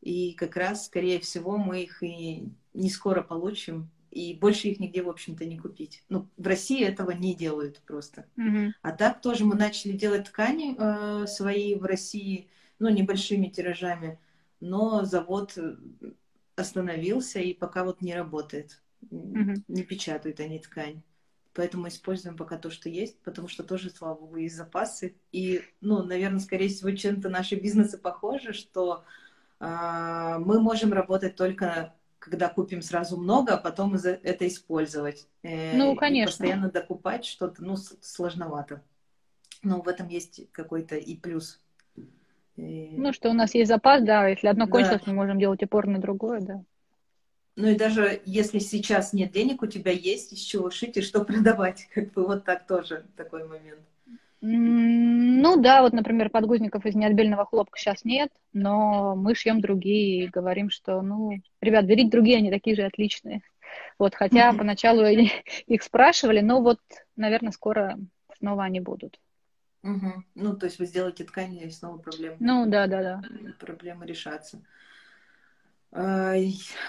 и 0.00 0.32
как 0.32 0.56
раз, 0.56 0.86
скорее 0.86 1.20
всего, 1.20 1.58
мы 1.58 1.82
их 1.82 2.02
и 2.02 2.48
не 2.74 2.90
скоро 2.90 3.22
получим, 3.22 3.90
и 4.10 4.34
больше 4.34 4.68
их 4.68 4.80
нигде, 4.80 5.02
в 5.02 5.08
общем-то, 5.08 5.44
не 5.44 5.58
купить. 5.58 6.02
Ну, 6.08 6.28
в 6.36 6.46
России 6.46 6.84
этого 6.84 7.10
не 7.10 7.34
делают 7.34 7.80
просто. 7.86 8.26
Мгм. 8.36 8.74
А 8.82 8.92
так 8.92 9.20
тоже 9.20 9.44
мы 9.44 9.54
начали 9.54 9.92
делать 9.92 10.24
ткани 10.24 10.74
э, 10.76 11.26
свои 11.26 11.74
в 11.74 11.84
России, 11.84 12.48
ну, 12.78 12.88
небольшими 12.88 13.46
тиражами, 13.46 14.18
но 14.60 15.04
завод 15.04 15.56
э, 15.56 15.76
остановился 16.56 17.38
и 17.40 17.54
пока 17.54 17.84
вот 17.84 18.00
не 18.00 18.14
работает. 18.14 18.80
Мгм. 19.10 19.64
Не 19.68 19.82
печатают 19.82 20.40
они 20.40 20.58
ткань. 20.58 21.02
Поэтому 21.54 21.88
используем 21.88 22.36
пока 22.36 22.56
то, 22.56 22.70
что 22.70 22.88
есть, 22.88 23.18
потому 23.20 23.48
что 23.48 23.64
тоже, 23.64 23.90
слава 23.90 24.14
богу, 24.14 24.36
есть 24.36 24.54
запасы. 24.56 25.16
И, 25.32 25.62
ну, 25.80 26.02
наверное, 26.04 26.38
скорее 26.40 26.68
всего, 26.68 26.90
чем-то 26.92 27.28
наши 27.28 27.56
бизнесы 27.56 27.98
похожи, 27.98 28.52
что 28.52 29.04
а, 29.58 30.38
мы 30.38 30.60
можем 30.60 30.92
работать 30.92 31.34
только 31.36 31.94
когда 32.18 32.48
купим 32.48 32.82
сразу 32.82 33.16
много, 33.16 33.54
а 33.54 33.58
потом 33.58 33.94
это 33.94 34.46
использовать. 34.46 35.28
Э, 35.42 35.76
Ну, 35.76 35.94
и 35.94 35.96
конечно. 35.96 36.26
постоянно 36.32 36.70
докупать 36.70 37.24
что-то, 37.24 37.64
ну, 37.64 37.76
сложновато. 37.76 38.82
Но 39.62 39.80
в 39.80 39.88
этом 39.88 40.08
есть 40.08 40.50
какой-то 40.52 40.96
и 40.96 41.16
плюс. 41.16 41.60
И- 42.56 42.94
Ну, 42.96 43.12
что 43.12 43.30
у 43.30 43.32
нас 43.34 43.54
есть 43.54 43.68
запас, 43.68 44.02
да, 44.02 44.26
если 44.28 44.48
одно 44.48 44.66
Да. 44.66 44.72
кончилось, 44.72 45.06
мы 45.06 45.12
можем 45.14 45.38
делать 45.38 45.62
упор 45.62 45.86
на 45.86 46.00
другое, 46.00 46.40
да. 46.40 46.64
Ну 47.58 47.66
и 47.66 47.74
даже 47.74 48.22
если 48.24 48.60
сейчас 48.60 49.12
нет 49.12 49.32
денег, 49.32 49.62
у 49.62 49.66
тебя 49.66 49.90
есть 49.90 50.32
из 50.32 50.38
чего 50.38 50.70
шить 50.70 50.96
и 50.96 51.02
что 51.02 51.24
продавать. 51.24 51.88
Как 51.92 52.12
бы 52.12 52.24
вот 52.24 52.44
так 52.44 52.68
тоже 52.68 53.04
такой 53.16 53.48
момент. 53.48 53.80
Ну 54.40 55.60
да, 55.60 55.82
вот, 55.82 55.92
например, 55.92 56.30
подгузников 56.30 56.86
из 56.86 56.94
неотбельного 56.94 57.44
хлопка 57.44 57.76
сейчас 57.76 58.04
нет, 58.04 58.30
но 58.52 59.16
мы 59.16 59.34
шьем 59.34 59.60
другие 59.60 60.26
и 60.26 60.28
говорим, 60.28 60.70
что, 60.70 61.02
ну, 61.02 61.32
ребят, 61.60 61.84
берите 61.86 62.10
другие, 62.10 62.36
они 62.36 62.52
такие 62.52 62.76
же 62.76 62.82
отличные. 62.84 63.42
Вот, 63.98 64.14
хотя 64.14 64.52
поначалу 64.52 65.04
их 65.66 65.82
спрашивали, 65.82 66.40
но 66.40 66.62
вот, 66.62 66.78
наверное, 67.16 67.50
скоро 67.50 67.98
снова 68.38 68.62
они 68.62 68.78
будут. 68.78 69.18
Мгм. 69.82 70.24
Ну, 70.36 70.56
то 70.56 70.66
есть 70.66 70.78
вы 70.78 70.86
сделаете 70.86 71.24
ткань, 71.24 71.56
и 71.56 71.68
снова 71.70 71.98
проблема. 71.98 72.36
Ну 72.38 72.66
да, 72.66 72.86
да, 72.86 73.02
да. 73.02 73.22
проблемы 73.58 74.06
решаться. 74.06 74.62
А, 75.92 76.34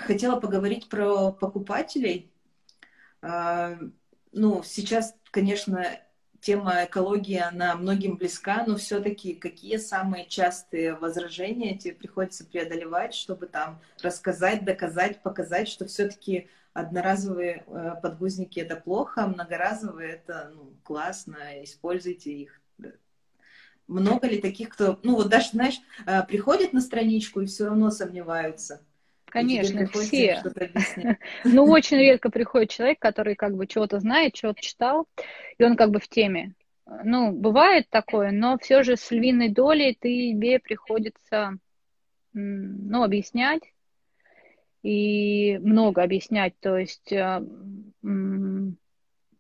Хотела 0.06 0.40
поговорить 0.40 0.90
про 0.90 1.32
покупателей. 1.32 2.32
А, 3.22 3.78
Ну, 4.32 4.62
сейчас, 4.64 5.16
конечно, 5.32 5.86
тема 6.42 6.86
экологии, 6.86 7.38
она 7.40 7.76
многим 7.76 8.16
близка, 8.18 8.64
но 8.68 8.78
все-таки 8.78 9.34
какие 9.36 9.78
самые 9.78 10.28
частые 10.28 10.96
возражения 10.96 11.78
тебе 11.78 11.96
приходится 11.96 12.46
преодолевать, 12.46 13.14
чтобы 13.16 13.48
там 13.48 13.82
рассказать, 14.04 14.66
доказать, 14.66 15.22
показать, 15.24 15.68
что 15.68 15.86
все-таки 15.88 16.48
одноразовые 16.74 17.64
э, 17.68 17.96
подгузники 18.02 18.60
это 18.60 18.76
плохо, 18.78 19.28
многоразовые 19.28 20.14
это 20.14 20.52
ну, 20.56 20.78
классно, 20.84 21.38
используйте 21.64 22.32
их. 22.32 22.62
Много 23.88 24.28
ли 24.28 24.40
таких, 24.40 24.70
кто, 24.70 25.00
ну 25.04 25.16
вот 25.16 25.30
даже, 25.30 25.50
знаешь, 25.50 25.80
э, 26.06 26.24
приходят 26.24 26.74
на 26.74 26.80
страничку 26.82 27.42
и 27.42 27.48
все 27.48 27.66
равно 27.66 27.90
сомневаются? 27.90 28.86
Конечно, 29.30 29.88
все. 29.88 30.42
Ну, 31.44 31.64
очень 31.66 31.98
редко 31.98 32.30
приходит 32.30 32.70
человек, 32.70 33.00
который 33.00 33.36
как 33.36 33.56
бы 33.56 33.68
чего-то 33.68 34.00
знает, 34.00 34.34
чего-то 34.34 34.62
читал, 34.62 35.08
и 35.58 35.64
он 35.64 35.76
как 35.76 35.92
бы 35.92 36.00
в 36.00 36.08
теме. 36.08 36.54
Ну, 37.04 37.32
бывает 37.32 37.90
такое, 37.90 38.32
но 38.32 38.58
все 38.58 38.84
же 38.84 38.98
с 38.98 39.12
львиной 39.12 39.50
долей 39.50 39.96
тебе 40.02 40.60
приходится, 40.60 41.54
ну, 42.34 43.04
объяснять 43.04 43.62
и 44.82 45.60
много 45.62 46.02
объяснять. 46.02 46.54
То 46.60 46.78
есть 46.78 47.12
э, 47.12 47.42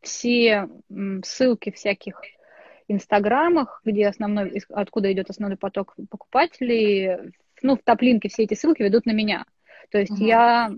все 0.02 0.70
ссылки 1.24 1.72
всяких 1.72 2.22
инстаграмах, 2.88 3.82
где 3.86 4.08
основной, 4.08 4.62
откуда 4.70 5.12
идет 5.12 5.30
основной 5.30 5.58
поток 5.58 5.96
покупателей, 6.10 7.34
ну, 7.62 7.76
в 7.76 7.84
топлинке 7.84 8.30
все 8.30 8.44
эти 8.44 8.54
ссылки 8.54 8.82
ведут 8.82 9.06
на 9.06 9.12
меня. 9.12 9.46
То 9.92 10.00
есть 10.00 10.12
Мгм. 10.12 10.26
я, 10.26 10.70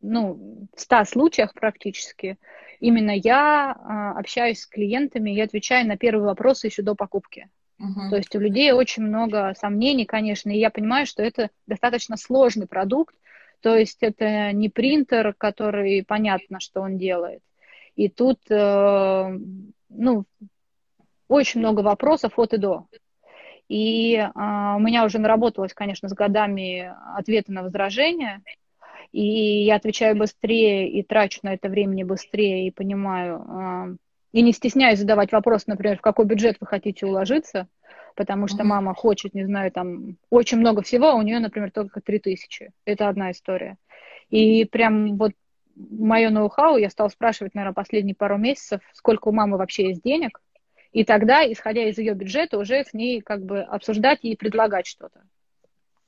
ну, 0.00 0.68
в 0.74 0.80
100 0.80 1.04
случаях 1.04 1.54
практически, 1.54 2.38
именно 2.80 3.10
я 3.10 3.72
а, 3.72 4.18
общаюсь 4.18 4.60
с 4.60 4.66
клиентами 4.66 5.34
и 5.34 5.40
отвечаю 5.40 5.86
на 5.86 5.96
первые 5.96 6.26
вопросы 6.26 6.68
еще 6.68 6.82
до 6.82 6.94
покупки. 6.94 7.48
Мгм. 7.78 8.10
То 8.10 8.16
есть 8.16 8.34
у 8.34 8.40
людей 8.40 8.72
очень 8.72 9.04
много 9.04 9.54
сомнений, 9.58 10.04
конечно, 10.04 10.50
и 10.50 10.58
я 10.58 10.70
понимаю, 10.70 11.06
что 11.06 11.22
это 11.22 11.50
достаточно 11.66 12.16
сложный 12.16 12.66
продукт, 12.66 13.14
то 13.60 13.76
есть 13.76 14.02
это 14.02 14.52
не 14.52 14.68
принтер, 14.68 15.34
который 15.34 16.04
понятно, 16.06 16.60
что 16.60 16.80
он 16.80 16.96
делает. 16.96 17.42
И 17.96 18.08
тут, 18.08 18.38
э, 18.48 19.38
ну, 19.88 20.24
очень 21.26 21.60
много 21.60 21.80
вопросов 21.80 22.38
от 22.38 22.54
и 22.54 22.58
до. 22.58 22.86
И 23.68 24.16
а, 24.16 24.76
у 24.76 24.80
меня 24.80 25.04
уже 25.04 25.18
наработалось, 25.18 25.74
конечно, 25.74 26.08
с 26.08 26.14
годами 26.14 26.92
ответы 27.16 27.52
на 27.52 27.62
возражения, 27.62 28.42
и 29.12 29.64
я 29.64 29.76
отвечаю 29.76 30.16
быстрее 30.16 30.90
и 30.90 31.02
трачу 31.02 31.40
на 31.42 31.54
это 31.54 31.68
времени 31.68 32.02
быстрее 32.02 32.66
и 32.66 32.70
понимаю, 32.70 33.44
а, 33.46 33.88
и 34.32 34.42
не 34.42 34.52
стесняюсь 34.52 34.98
задавать 34.98 35.32
вопрос, 35.32 35.66
например, 35.66 35.98
в 35.98 36.02
какой 36.02 36.24
бюджет 36.24 36.56
вы 36.60 36.66
хотите 36.66 37.06
уложиться, 37.06 37.68
потому 38.14 38.48
что 38.48 38.64
мама 38.64 38.94
хочет, 38.94 39.34
не 39.34 39.44
знаю, 39.44 39.70
там 39.70 40.16
очень 40.30 40.58
много 40.58 40.82
всего, 40.82 41.08
а 41.08 41.14
у 41.14 41.22
нее, 41.22 41.38
например, 41.38 41.70
только 41.70 42.00
3000. 42.00 42.70
Это 42.84 43.08
одна 43.08 43.30
история. 43.30 43.76
И 44.28 44.64
прям 44.64 45.16
вот 45.16 45.32
мое 45.76 46.30
ноу-хау 46.30 46.76
я 46.76 46.90
стала 46.90 47.08
спрашивать, 47.08 47.54
наверное, 47.54 47.74
последние 47.74 48.14
пару 48.14 48.36
месяцев, 48.36 48.80
сколько 48.92 49.28
у 49.28 49.32
мамы 49.32 49.56
вообще 49.56 49.88
есть 49.88 50.02
денег, 50.02 50.40
и 50.92 51.04
тогда, 51.04 51.50
исходя 51.50 51.84
из 51.88 51.98
ее 51.98 52.14
бюджета, 52.14 52.58
уже 52.58 52.84
с 52.84 52.94
ней 52.94 53.20
как 53.20 53.44
бы 53.44 53.60
обсуждать 53.60 54.20
и 54.22 54.36
предлагать 54.36 54.86
что-то. 54.86 55.22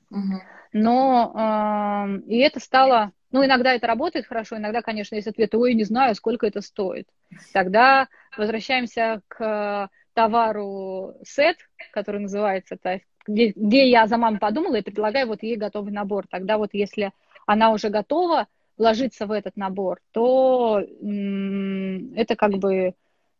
Мгм. 0.09 0.41
Но 0.73 1.33
э, 1.35 2.21
и 2.27 2.37
это 2.39 2.59
стало, 2.59 3.11
ну, 3.31 3.45
иногда 3.45 3.73
это 3.73 3.87
работает 3.87 4.25
хорошо, 4.25 4.57
иногда, 4.57 4.81
конечно, 4.81 5.15
есть 5.15 5.27
ответ, 5.27 5.53
ой, 5.55 5.73
не 5.73 5.83
знаю, 5.83 6.15
сколько 6.15 6.47
это 6.47 6.61
стоит. 6.61 7.07
Тогда 7.53 8.07
возвращаемся 8.37 9.21
к 9.27 9.89
товару 10.13 11.15
сет, 11.23 11.57
который 11.91 12.21
называется, 12.21 12.77
то 12.81 12.93
есть, 12.93 13.05
где, 13.27 13.53
где 13.55 13.89
я 13.89 14.07
за 14.07 14.17
маму 14.17 14.39
подумала 14.39 14.75
и 14.75 14.81
предлагаю 14.81 15.27
вот 15.27 15.43
ей 15.43 15.55
готовый 15.55 15.93
набор. 15.93 16.25
Тогда 16.29 16.57
вот 16.57 16.69
если 16.73 17.11
она 17.45 17.71
уже 17.71 17.89
готова 17.89 18.47
ложиться 18.77 19.25
в 19.25 19.31
этот 19.31 19.55
набор, 19.57 19.99
то 20.11 20.81
м, 21.01 22.13
это 22.15 22.35
как 22.35 22.51
бы, 22.53 22.93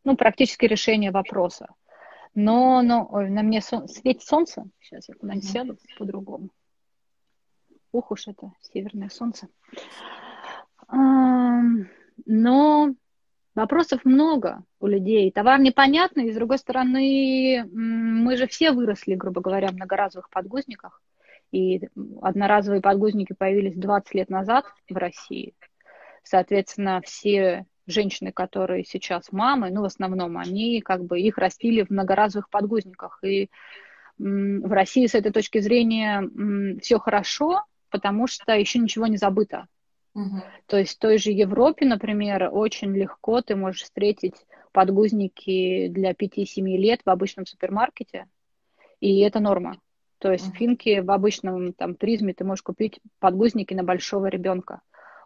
ну, 0.03 0.15
практически 0.15 0.65
решение 0.65 1.11
вопроса. 1.11 1.67
Но, 2.33 2.81
но 2.81 3.07
ой, 3.11 3.29
на 3.29 3.43
мне 3.43 3.61
сон- 3.61 3.87
светит 3.87 4.23
солнце. 4.23 4.63
Сейчас 4.79 5.09
я 5.09 5.15
куда-нибудь 5.15 5.49
сяду 5.49 5.77
по-другому. 5.97 6.49
Ух 7.91 8.11
уж 8.11 8.27
это 8.27 8.53
северное 8.61 9.09
солнце. 9.09 9.49
Но 10.87 11.75
вопросов 13.55 14.05
много 14.05 14.63
у 14.79 14.87
людей. 14.87 15.31
Товар 15.31 15.59
непонятный, 15.59 16.27
и 16.27 16.31
с 16.31 16.35
другой 16.35 16.57
стороны, 16.57 17.65
мы 17.71 18.37
же 18.37 18.47
все 18.47 18.71
выросли, 18.71 19.15
грубо 19.15 19.41
говоря, 19.41 19.69
в 19.69 19.73
многоразовых 19.73 20.29
подгузниках. 20.29 21.01
И 21.51 21.81
одноразовые 22.21 22.81
подгузники 22.81 23.33
появились 23.33 23.75
20 23.75 24.13
лет 24.13 24.29
назад 24.29 24.65
в 24.89 24.95
России. 24.95 25.53
Соответственно, 26.23 27.01
все 27.03 27.65
женщины, 27.91 28.31
которые 28.31 28.83
сейчас 28.83 29.31
мамы, 29.31 29.69
ну, 29.69 29.81
в 29.81 29.85
основном, 29.85 30.37
они 30.37 30.81
как 30.81 31.03
бы 31.03 31.19
их 31.19 31.37
растили 31.37 31.83
в 31.83 31.89
многоразовых 31.89 32.49
подгузниках. 32.49 33.19
И 33.23 33.49
в 34.17 34.71
России 34.71 35.07
с 35.07 35.15
этой 35.15 35.31
точки 35.31 35.59
зрения 35.59 36.23
все 36.81 36.99
хорошо, 36.99 37.63
потому 37.89 38.27
что 38.27 38.53
еще 38.53 38.79
ничего 38.79 39.07
не 39.07 39.17
забыто. 39.17 39.67
Угу. 40.13 40.41
То 40.67 40.77
есть 40.77 40.95
в 40.95 40.99
той 40.99 41.17
же 41.17 41.31
Европе, 41.31 41.85
например, 41.85 42.49
очень 42.51 42.93
легко 42.95 43.41
ты 43.41 43.55
можешь 43.55 43.83
встретить 43.83 44.35
подгузники 44.71 45.87
для 45.87 46.11
5-7 46.11 46.61
лет 46.77 47.01
в 47.05 47.09
обычном 47.09 47.45
супермаркете, 47.45 48.27
и 48.99 49.19
это 49.21 49.39
норма. 49.39 49.77
То 50.19 50.31
есть 50.31 50.53
в 50.53 50.55
Финке 50.55 51.01
в 51.01 51.09
обычном 51.09 51.73
там 51.73 51.95
призме 51.95 52.33
ты 52.33 52.43
можешь 52.43 52.61
купить 52.61 52.99
подгузники 53.19 53.73
на 53.73 53.83
большого 53.83 54.27
ребенка. 54.27 54.81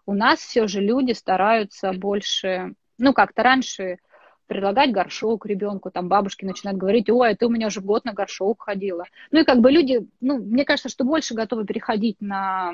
У 0.05 0.13
нас 0.13 0.39
все 0.39 0.67
же 0.67 0.81
люди 0.81 1.13
стараются 1.13 1.91
больше, 1.93 2.73
ну 2.97 3.13
как-то 3.13 3.43
раньше 3.43 3.97
предлагать 4.47 4.91
горшок 4.91 5.45
ребенку, 5.45 5.89
там 5.89 6.07
бабушки 6.07 6.45
начинают 6.45 6.79
говорить, 6.79 7.09
ой, 7.09 7.35
ты 7.35 7.47
у 7.47 7.49
меня 7.49 7.67
уже 7.67 7.81
год 7.81 8.05
на 8.05 8.13
горшок 8.13 8.63
ходила. 8.63 9.05
Ну 9.31 9.39
и 9.39 9.43
как 9.43 9.59
бы 9.59 9.71
люди, 9.71 10.07
ну, 10.21 10.37
мне 10.37 10.65
кажется, 10.65 10.89
что 10.89 11.03
больше 11.03 11.33
готовы 11.33 11.65
переходить 11.65 12.17
на 12.21 12.73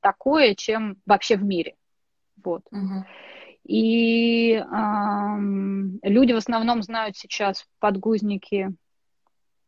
такое, 0.00 0.54
чем 0.54 0.96
вообще 1.04 1.36
в 1.36 1.44
мире. 1.44 1.74
Вот. 2.42 2.62
Угу. 2.70 3.04
И 3.64 4.54
эм, 4.54 6.00
люди 6.02 6.32
в 6.32 6.36
основном 6.36 6.82
знают 6.82 7.16
сейчас 7.16 7.66
подгузники 7.78 8.74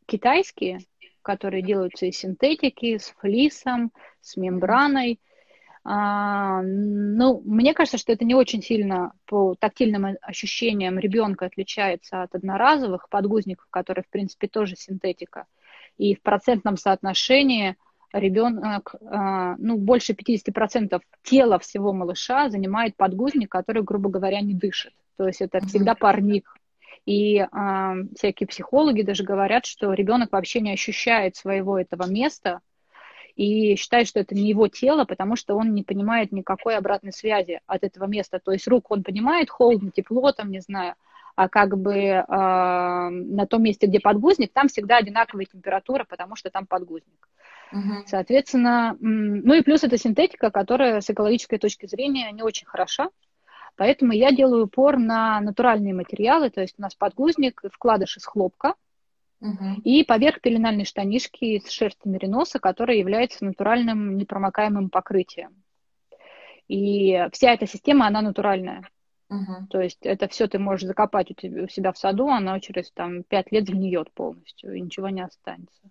китайские, 0.07 0.80
которые 1.22 1.62
делаются 1.62 2.07
из 2.07 2.18
синтетики, 2.18 2.98
с 2.98 3.11
флисом, 3.18 3.92
с 4.20 4.36
мембраной. 4.36 5.12
А, 5.12 5.34
ну, 5.87 7.43
мне 7.45 7.74
кажется, 7.74 7.99
что 7.99 8.12
это 8.12 8.24
не 8.24 8.35
очень 8.35 8.62
сильно 8.62 9.12
по 9.26 9.55
тактильным 9.55 10.16
ощущениям 10.22 10.99
ребенка 10.99 11.47
отличается 11.47 12.22
от 12.22 12.35
одноразовых 12.35 13.09
подгузников, 13.11 13.66
которые, 13.68 14.03
в 14.03 14.09
принципе, 14.09 14.49
тоже 14.49 14.76
синтетика. 14.76 15.47
И 15.99 16.14
в 16.14 16.22
процентном 16.22 16.78
соотношении 16.78 17.76
ребенок, 18.12 18.95
а, 19.11 19.57
ну, 19.59 19.76
больше 19.76 20.14
50% 20.14 21.01
тела 21.22 21.59
всего 21.59 21.93
малыша 21.93 22.49
занимает 22.49 22.97
подгузник, 22.97 23.51
который, 23.51 23.82
грубо 23.82 24.09
говоря, 24.09 24.41
не 24.41 24.55
дышит. 24.55 24.95
То 25.18 25.26
есть 25.26 25.43
это 25.43 25.61
всегда 25.66 25.95
парник. 25.95 26.49
И 27.07 27.37
э, 27.37 27.47
всякие 28.16 28.47
психологи 28.47 29.03
даже 29.03 29.24
говорят, 29.24 29.66
что 29.66 29.93
ребенок 29.93 30.32
вообще 30.32 30.61
не 30.61 30.72
ощущает 30.72 31.37
своего 31.37 31.78
этого 31.78 32.09
места 32.09 32.61
и 33.37 33.76
считает, 33.76 34.07
что 34.07 34.20
это 34.20 34.35
не 34.35 34.49
его 34.49 34.68
тело, 34.68 35.05
потому 35.05 35.37
что 35.37 35.57
он 35.57 35.74
не 35.74 35.82
понимает 35.82 36.32
никакой 36.32 36.76
обратной 36.76 37.12
связи 37.12 37.61
от 37.66 37.82
этого 37.85 38.07
места. 38.07 38.39
То 38.39 38.53
есть 38.53 38.68
руку 38.68 38.95
он 38.95 39.03
понимает, 39.03 39.51
холодно, 39.51 39.91
тепло, 39.91 40.32
там, 40.32 40.51
не 40.51 40.61
знаю, 40.61 40.95
а 41.37 41.49
как 41.49 41.76
бы 41.76 41.95
э, 41.95 42.22
на 42.28 43.47
том 43.47 43.62
месте, 43.62 43.87
где 43.87 43.99
подгузник, 43.99 44.53
там 44.53 44.68
всегда 44.68 44.99
одинаковая 44.99 45.47
температура, 45.47 46.05
потому 46.09 46.37
что 46.37 46.51
там 46.51 46.66
подгузник. 46.66 47.28
Uh-huh. 47.72 48.03
Соответственно, 48.07 48.97
ну 49.01 49.53
и 49.55 49.62
плюс 49.62 49.82
это 49.82 49.99
синтетика, 49.99 50.51
которая 50.51 51.01
с 51.01 51.11
экологической 51.11 51.59
точки 51.59 51.87
зрения 51.87 52.30
не 52.30 52.43
очень 52.43 52.66
хороша, 52.66 53.09
Поэтому 53.76 54.12
я 54.12 54.30
делаю 54.30 54.64
упор 54.64 54.99
на 54.99 55.41
натуральные 55.41 55.95
материалы, 55.95 56.51
то 56.51 56.61
есть 56.61 56.76
у 56.78 56.82
нас 56.82 56.95
подгузник, 56.95 57.61
вкладыш 57.72 58.16
из 58.18 58.24
хлопка, 58.24 58.74
uh 59.43 59.74
и 59.85 60.05
поверх 60.05 60.41
пеленальной 60.41 60.85
штанишки 60.85 61.45
из 61.45 61.70
шерсти 61.70 62.09
мериноса, 62.09 62.59
которая 62.59 62.97
является 62.97 63.45
натуральным 63.45 64.16
непромокаемым 64.16 64.91
покрытием. 64.91 65.62
И 66.68 67.26
вся 67.32 67.53
эта 67.53 67.66
система, 67.66 68.07
она 68.07 68.22
натуральная. 68.22 68.89
Uh-huh. 69.30 69.66
То 69.70 69.80
есть 69.80 69.99
это 70.03 70.28
все 70.28 70.47
ты 70.47 70.59
можешь 70.59 70.87
закопать 70.87 71.30
у, 71.30 71.35
тебя, 71.35 71.64
у 71.64 71.68
себя 71.68 71.93
в 71.93 71.99
саду, 71.99 72.28
она 72.28 72.61
через 72.61 72.91
там, 72.93 73.22
5 73.24 73.53
лет 73.53 73.66
сгниет 73.66 74.12
полностью, 74.12 74.74
и 74.74 74.80
ничего 74.80 75.09
не 75.09 75.22
останется. 75.22 75.82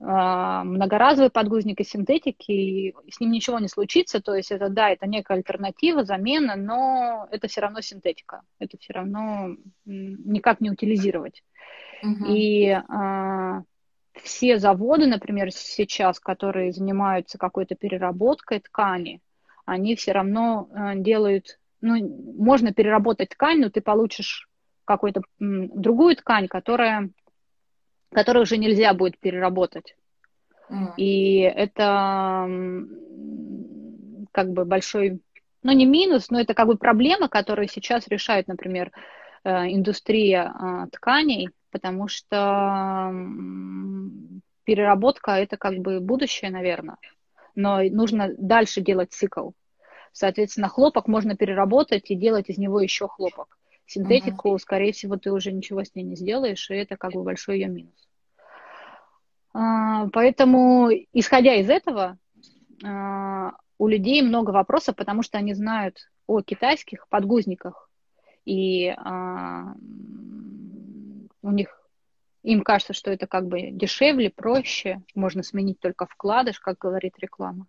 А, 0.00 0.64
многоразовый 0.64 1.30
подгузник 1.30 1.80
из 1.80 1.90
синтетики, 1.90 2.50
и 2.52 2.94
с 3.10 3.20
ним 3.20 3.30
ничего 3.30 3.58
не 3.58 3.68
случится, 3.68 4.20
то 4.20 4.34
есть 4.34 4.50
это, 4.50 4.68
да, 4.68 4.90
это 4.90 5.06
некая 5.06 5.34
альтернатива, 5.38 6.04
замена, 6.04 6.56
но 6.56 7.28
это 7.30 7.48
все 7.48 7.60
равно 7.60 7.80
синтетика, 7.80 8.42
это 8.58 8.76
все 8.78 8.92
равно 8.92 9.56
никак 9.84 10.60
не 10.60 10.70
утилизировать. 10.70 11.42
Угу. 12.04 12.24
И 12.28 12.68
а, 12.70 13.62
все 14.22 14.58
заводы, 14.58 15.06
например, 15.06 15.50
сейчас, 15.50 16.20
которые 16.20 16.72
занимаются 16.72 17.38
какой-то 17.38 17.74
переработкой 17.74 18.60
ткани, 18.60 19.20
они 19.64 19.96
все 19.96 20.12
равно 20.12 20.68
а, 20.72 20.94
делают, 20.94 21.58
ну, 21.80 21.96
можно 22.36 22.72
переработать 22.72 23.30
ткань, 23.30 23.60
но 23.60 23.70
ты 23.70 23.80
получишь 23.80 24.48
какую-то 24.84 25.22
другую 25.38 26.16
ткань, 26.16 26.46
которая 26.46 27.10
которые 28.14 28.44
уже 28.44 28.56
нельзя 28.56 28.94
будет 28.94 29.18
переработать. 29.18 29.96
Mm. 30.70 30.94
И 30.96 31.40
это 31.40 32.48
как 34.32 34.52
бы 34.52 34.64
большой, 34.64 35.20
ну 35.62 35.72
не 35.72 35.84
минус, 35.84 36.30
но 36.30 36.40
это 36.40 36.54
как 36.54 36.68
бы 36.68 36.76
проблема, 36.78 37.28
которую 37.28 37.68
сейчас 37.68 38.08
решает, 38.08 38.48
например, 38.48 38.90
э, 39.44 39.50
индустрия 39.72 40.52
а, 40.54 40.86
тканей, 40.88 41.50
потому 41.74 42.06
что 42.06 43.12
переработка 44.62 45.32
это 45.32 45.56
как 45.56 45.78
бы 45.78 45.98
будущее, 45.98 46.52
наверное, 46.52 46.98
но 47.56 47.82
нужно 47.82 48.30
дальше 48.38 48.80
делать 48.80 49.12
цикл. 49.12 49.50
Соответственно, 50.12 50.68
хлопок 50.68 51.08
можно 51.08 51.36
переработать 51.36 52.12
и 52.12 52.14
делать 52.14 52.48
из 52.48 52.58
него 52.58 52.78
еще 52.78 53.08
хлопок. 53.08 53.58
Синтетику, 53.86 54.54
uh-huh. 54.54 54.58
скорее 54.60 54.92
всего, 54.92 55.16
ты 55.16 55.32
уже 55.32 55.50
ничего 55.50 55.82
с 55.82 55.96
ней 55.96 56.04
не 56.04 56.14
сделаешь, 56.14 56.70
и 56.70 56.74
это 56.76 56.96
как 56.96 57.12
бы 57.12 57.24
большой 57.24 57.58
ее 57.58 57.68
минус. 57.68 58.08
А, 59.52 60.06
поэтому, 60.12 60.90
исходя 61.12 61.56
из 61.56 61.68
этого, 61.68 62.18
а, 62.84 63.50
у 63.78 63.88
людей 63.88 64.22
много 64.22 64.52
вопросов, 64.52 64.94
потому 64.94 65.24
что 65.24 65.38
они 65.38 65.54
знают 65.54 66.08
о 66.28 66.40
китайских 66.40 67.08
подгузниках, 67.08 67.90
и 68.44 68.94
а, 68.96 69.74
у 71.44 71.50
них 71.50 71.68
им 72.42 72.62
кажется, 72.62 72.92
что 72.92 73.10
это 73.10 73.26
как 73.26 73.46
бы 73.46 73.70
дешевле, 73.70 74.30
проще, 74.30 75.02
можно 75.14 75.42
сменить 75.42 75.80
только 75.80 76.06
вкладыш, 76.06 76.60
как 76.60 76.78
говорит 76.78 77.14
реклама. 77.18 77.66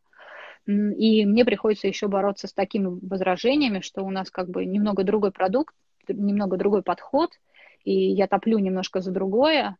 И 0.67 1.26
мне 1.26 1.45
приходится 1.45 1.88
еще 1.88 2.07
бороться 2.07 2.47
с 2.47 2.53
такими 2.53 2.99
возражениями, 3.01 3.82
что 3.82 4.03
у 4.03 4.09
нас 4.09 4.32
как 4.32 4.49
бы 4.49 4.65
немного 4.65 5.03
другой 5.03 5.32
продукт, 5.32 5.76
немного 6.07 6.57
другой 6.57 6.82
подход, 6.82 7.32
и 7.84 7.93
я 7.93 8.28
топлю 8.28 8.57
немножко 8.57 8.99
за 8.99 9.11
другое, 9.11 9.78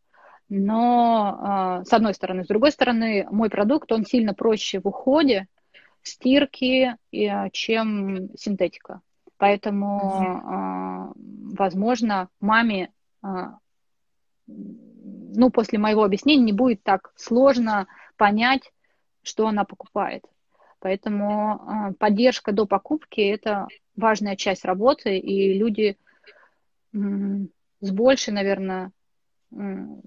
но 0.48 1.38
а, 1.40 1.84
с 1.86 1.92
одной 1.92 2.14
стороны. 2.14 2.44
С 2.44 2.48
другой 2.48 2.72
стороны, 2.72 3.28
мой 3.32 3.50
продукт, 3.50 3.92
он 3.92 4.06
сильно 4.06 4.34
проще 4.34 4.80
в 4.80 4.88
уходе, 4.88 5.48
в 6.02 6.08
стирке, 6.08 6.98
а, 7.14 7.50
чем 7.50 8.30
синтетика. 8.38 9.02
Поэтому, 9.38 11.14
mm-hmm. 11.16 11.56
возможно, 11.58 12.30
маме, 12.40 12.92
ну, 14.48 15.50
после 15.50 15.80
моего 15.80 16.04
объяснения 16.04 16.44
не 16.44 16.54
будет 16.54 16.84
так 16.84 17.12
сложно 17.16 17.88
понять, 18.18 18.72
что 19.24 19.48
она 19.48 19.66
покупает. 19.66 20.24
Поэтому 20.80 21.96
поддержка 22.00 22.52
до 22.52 22.66
покупки– 22.66 23.22
это 23.22 23.68
важная 23.96 24.36
часть 24.36 24.66
работы, 24.66 25.18
и 25.18 25.58
люди 25.58 25.98
с 26.94 27.92
большей, 27.92 28.34
наверное, 28.34 28.92
ну, 29.50 30.02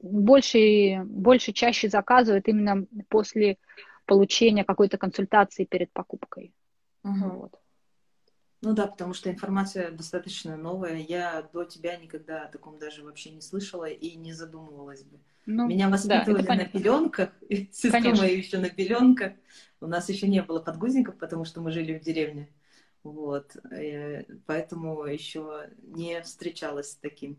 больше, 0.00 1.02
больше 1.04 1.52
чаще 1.52 1.88
заказывают 1.88 2.48
именно 2.48 2.86
после 3.08 3.58
получения 4.06 4.64
какой-то 4.64 4.96
консультации 4.96 5.64
перед 5.64 5.90
покупкой. 5.92 6.54
Угу. 7.04 7.28
Вот. 7.30 7.58
Ну 8.62 8.74
да, 8.74 8.86
потому 8.86 9.12
что 9.12 9.28
информация 9.30 9.90
достаточно 9.90 10.56
новая. 10.56 10.96
Я 10.96 11.48
до 11.52 11.64
тебя 11.64 11.96
никогда 11.96 12.44
о 12.44 12.48
таком 12.48 12.78
даже 12.78 13.02
вообще 13.02 13.30
не 13.30 13.40
слышала 13.40 13.86
и 13.86 14.14
не 14.14 14.32
задумывалась 14.32 15.02
бы. 15.02 15.18
Ну, 15.46 15.66
Меня 15.66 15.88
воспитывали 15.88 16.42
да, 16.42 16.54
на 16.54 16.64
пеленках, 16.66 17.30
сестра 17.72 18.00
моя 18.00 18.36
еще 18.36 18.58
на 18.58 18.70
пеленках. 18.70 19.32
У 19.80 19.88
нас 19.88 20.08
еще 20.08 20.28
не 20.28 20.40
было 20.42 20.60
подгузников, 20.60 21.16
потому 21.18 21.44
что 21.44 21.60
мы 21.60 21.72
жили 21.72 21.98
в 21.98 22.02
деревне. 22.02 22.48
Вот. 23.02 23.56
Э, 23.72 24.22
поэтому 24.46 25.04
еще 25.06 25.68
не 25.82 26.22
встречалась 26.22 26.92
с 26.92 26.96
таким. 26.96 27.36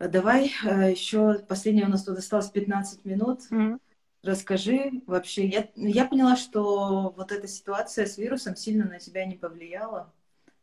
Давай 0.00 0.52
э, 0.64 0.90
еще 0.90 1.38
последнее 1.48 1.86
у 1.86 1.90
нас 1.90 2.02
тут 2.02 2.18
осталось 2.18 2.48
15 2.48 3.04
минут. 3.04 3.42
Mm-hmm. 3.52 3.78
Расскажи 4.22 5.02
вообще. 5.06 5.46
Я, 5.46 5.68
я 5.74 6.04
поняла, 6.04 6.36
что 6.36 7.12
вот 7.16 7.32
эта 7.32 7.48
ситуация 7.48 8.06
с 8.06 8.18
вирусом 8.18 8.54
сильно 8.54 8.84
на 8.84 8.98
тебя 9.00 9.24
не 9.24 9.34
повлияла. 9.34 10.12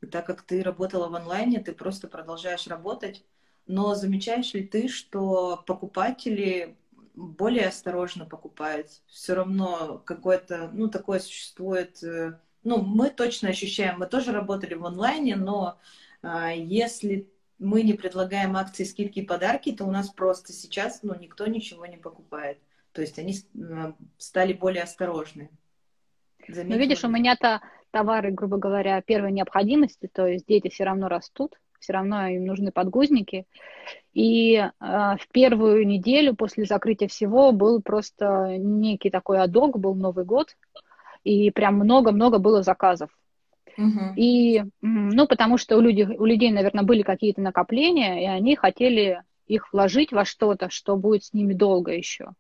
И 0.01 0.05
так 0.05 0.25
как 0.25 0.43
ты 0.43 0.63
работала 0.63 1.09
в 1.09 1.15
онлайне, 1.15 1.59
ты 1.59 1.73
просто 1.73 2.07
продолжаешь 2.07 2.67
работать. 2.67 3.25
Но 3.67 3.95
замечаешь 3.95 4.53
ли 4.53 4.65
ты, 4.65 4.87
что 4.87 5.61
покупатели 5.67 6.77
более 7.19 7.67
осторожно 7.67 8.25
покупают. 8.25 8.87
Все 9.07 9.33
равно 9.33 10.01
какое-то, 10.05 10.69
ну, 10.73 10.87
такое 10.87 11.19
существует. 11.19 12.01
Э, 12.01 12.39
ну, 12.63 12.81
мы 12.81 13.09
точно 13.09 13.49
ощущаем, 13.49 13.99
мы 13.99 14.07
тоже 14.07 14.31
работали 14.31 14.73
в 14.73 14.85
онлайне, 14.85 15.35
но 15.35 15.79
а, 16.21 16.51
если 16.51 17.29
мы 17.57 17.83
не 17.83 17.93
предлагаем 17.93 18.55
акции, 18.55 18.85
скидки 18.85 19.19
и 19.19 19.25
подарки, 19.25 19.71
то 19.73 19.85
у 19.85 19.91
нас 19.91 20.09
просто 20.09 20.53
сейчас, 20.53 21.03
ну, 21.03 21.13
никто 21.13 21.45
ничего 21.45 21.85
не 21.85 21.97
покупает. 21.97 22.57
То 22.99 23.03
есть 23.03 23.17
они 23.17 23.33
стали 24.17 24.51
более 24.51 24.83
осторожны. 24.83 25.49
Заметила. 26.49 26.73
Ну, 26.73 26.77
видишь, 26.81 27.05
у 27.05 27.07
меня-то 27.07 27.61
товары, 27.91 28.29
грубо 28.29 28.57
говоря, 28.57 29.01
первой 29.01 29.31
необходимости, 29.31 30.09
то 30.11 30.27
есть 30.27 30.45
дети 30.45 30.67
все 30.67 30.83
равно 30.83 31.07
растут, 31.07 31.57
все 31.79 31.93
равно 31.93 32.27
им 32.27 32.43
нужны 32.43 32.73
подгузники. 32.73 33.45
И 34.13 34.55
э, 34.55 34.69
в 34.81 35.27
первую 35.31 35.87
неделю 35.87 36.35
после 36.35 36.65
закрытия 36.65 37.07
всего 37.07 37.53
был 37.53 37.81
просто 37.81 38.57
некий 38.57 39.09
такой 39.09 39.39
адок, 39.39 39.79
был 39.79 39.95
Новый 39.95 40.25
год, 40.25 40.57
и 41.23 41.51
прям 41.51 41.75
много-много 41.75 42.37
было 42.37 42.63
заказов. 42.63 43.11
Угу. 43.77 44.15
И, 44.17 44.61
ну, 44.81 45.25
потому 45.25 45.57
что 45.57 45.77
у 45.77 45.79
людей, 45.79 46.05
у 46.05 46.25
людей, 46.25 46.51
наверное, 46.51 46.83
были 46.83 47.03
какие-то 47.03 47.39
накопления, 47.39 48.25
и 48.25 48.25
они 48.25 48.57
хотели 48.57 49.23
их 49.47 49.71
вложить 49.71 50.11
во 50.11 50.25
что-то, 50.25 50.69
что 50.69 50.97
будет 50.97 51.23
с 51.23 51.33
ними 51.33 51.53
долго 51.53 51.93
еще. 51.93 52.33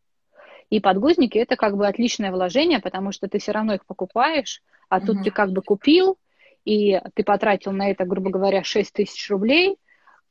И 0.69 0.79
подгузники 0.79 1.37
это 1.37 1.55
как 1.55 1.75
бы 1.75 1.87
отличное 1.87 2.31
вложение, 2.31 2.79
потому 2.79 3.11
что 3.11 3.27
ты 3.27 3.39
все 3.39 3.51
равно 3.51 3.73
их 3.73 3.85
покупаешь, 3.85 4.61
а 4.87 5.01
тут 5.01 5.23
ты 5.23 5.31
как 5.31 5.51
бы 5.51 5.61
купил, 5.61 6.17
и 6.65 7.01
ты 7.15 7.23
потратил 7.23 7.71
на 7.71 7.89
это, 7.89 8.05
грубо 8.05 8.29
говоря, 8.29 8.63
6 8.63 8.93
тысяч 8.93 9.29
рублей, 9.29 9.77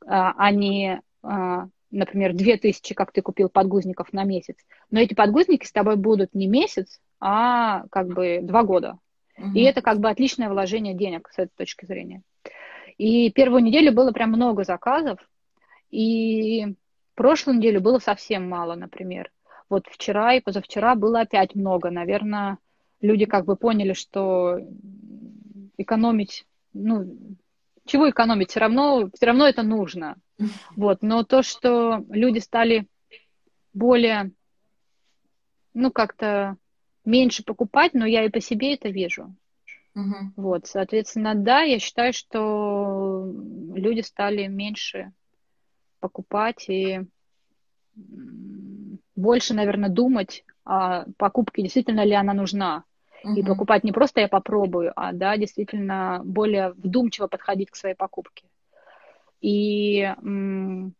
а, 0.07 0.35
а 0.37 0.51
не, 0.53 1.01
а, 1.23 1.67
например, 1.91 2.35
2 2.35 2.57
тысячи, 2.59 2.95
как 2.95 3.13
ты 3.13 3.23
купил 3.23 3.49
подгузников 3.49 4.13
на 4.13 4.25
месяц. 4.25 4.57
Но 4.91 5.01
эти 5.01 5.15
подгузники 5.15 5.67
с 5.67 5.73
тобой 5.73 5.97
будут 5.97 6.35
не 6.35 6.47
месяц, 6.47 7.01
а 7.21 7.85
как 7.91 8.09
бы 8.09 8.41
два 8.43 8.63
года. 8.63 8.99
Угу. 9.37 9.53
И 9.55 9.63
это 9.63 9.83
как 9.83 9.99
бы 9.99 10.09
отличное 10.09 10.49
вложение 10.49 10.95
денег 10.95 11.29
с 11.33 11.39
этой 11.39 11.53
точки 11.57 11.85
зрения. 11.85 12.23
И 12.97 13.31
первую 13.31 13.63
неделю 13.63 13.93
было 13.93 14.13
прям 14.13 14.31
много 14.31 14.65
заказов, 14.65 15.19
и 15.91 16.75
прошлую 17.15 17.59
неделю 17.59 17.81
было 17.81 17.99
совсем 17.99 18.49
мало, 18.49 18.75
например. 18.75 19.31
Вот 19.69 19.87
вчера 19.89 20.35
и 20.35 20.41
позавчера 20.41 20.95
было 20.95 21.21
опять 21.21 21.55
много. 21.55 21.91
Наверное, 21.91 22.59
люди 23.01 23.27
как 23.27 23.45
бы 23.45 23.57
поняли, 23.57 23.93
что 23.93 24.59
экономить, 25.77 26.47
ну, 26.73 27.37
чего 27.85 28.11
экономить, 28.11 28.51
все 28.51 28.61
равно, 28.61 29.11
все 29.15 29.27
равно 29.27 29.47
это 29.47 29.63
нужно. 29.63 30.17
Вот, 30.77 31.03
но 31.03 31.25
то, 31.25 31.43
что 31.43 32.05
люди 32.11 32.39
стали 32.39 32.87
более, 33.73 34.31
ну, 35.75 35.91
как-то 35.91 36.57
меньше 37.05 37.43
покупать, 37.43 37.95
но 37.95 38.07
я 38.07 38.25
и 38.25 38.29
по 38.29 38.41
себе 38.41 38.75
это 38.75 38.89
вижу. 38.89 39.35
Угу. 39.95 40.33
Вот, 40.37 40.67
соответственно, 40.67 41.35
да, 41.35 41.63
я 41.63 41.79
считаю, 41.79 42.13
что 42.13 43.33
люди 43.75 44.01
стали 44.01 44.47
меньше 44.47 45.13
покупать 46.01 46.69
и 46.69 47.01
больше, 49.19 49.53
наверное, 49.55 49.91
думать 49.91 50.45
о 50.65 51.05
покупке, 51.17 51.63
действительно 51.63 52.05
ли 52.05 52.13
она 52.15 52.33
нужна. 52.33 52.85
Угу. 53.25 53.35
И 53.35 53.43
покупать 53.43 53.85
не 53.85 53.93
просто 53.93 54.21
я 54.21 54.29
попробую, 54.29 54.93
а 54.95 55.13
да, 55.13 55.37
действительно 55.37 56.23
более 56.25 56.71
вдумчиво 56.71 57.27
подходить 57.27 57.71
к 57.71 57.77
своей 57.77 57.97
покупке. 57.97 58.45
И 59.41 60.03
м- 60.03 60.95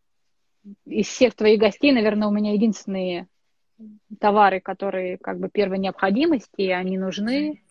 из 0.85 1.07
всех 1.07 1.33
твоих 1.35 1.59
гостей, 1.59 1.93
наверное, 1.93 2.27
у 2.27 2.31
меня 2.31 2.53
единственные 2.53 3.27
товары, 4.19 4.59
которые 4.59 5.17
как 5.17 5.39
бы 5.39 5.49
первой 5.49 5.79
необходимости, 5.79 6.61
и 6.61 6.71
они 6.71 6.97
нужны. 6.97 7.61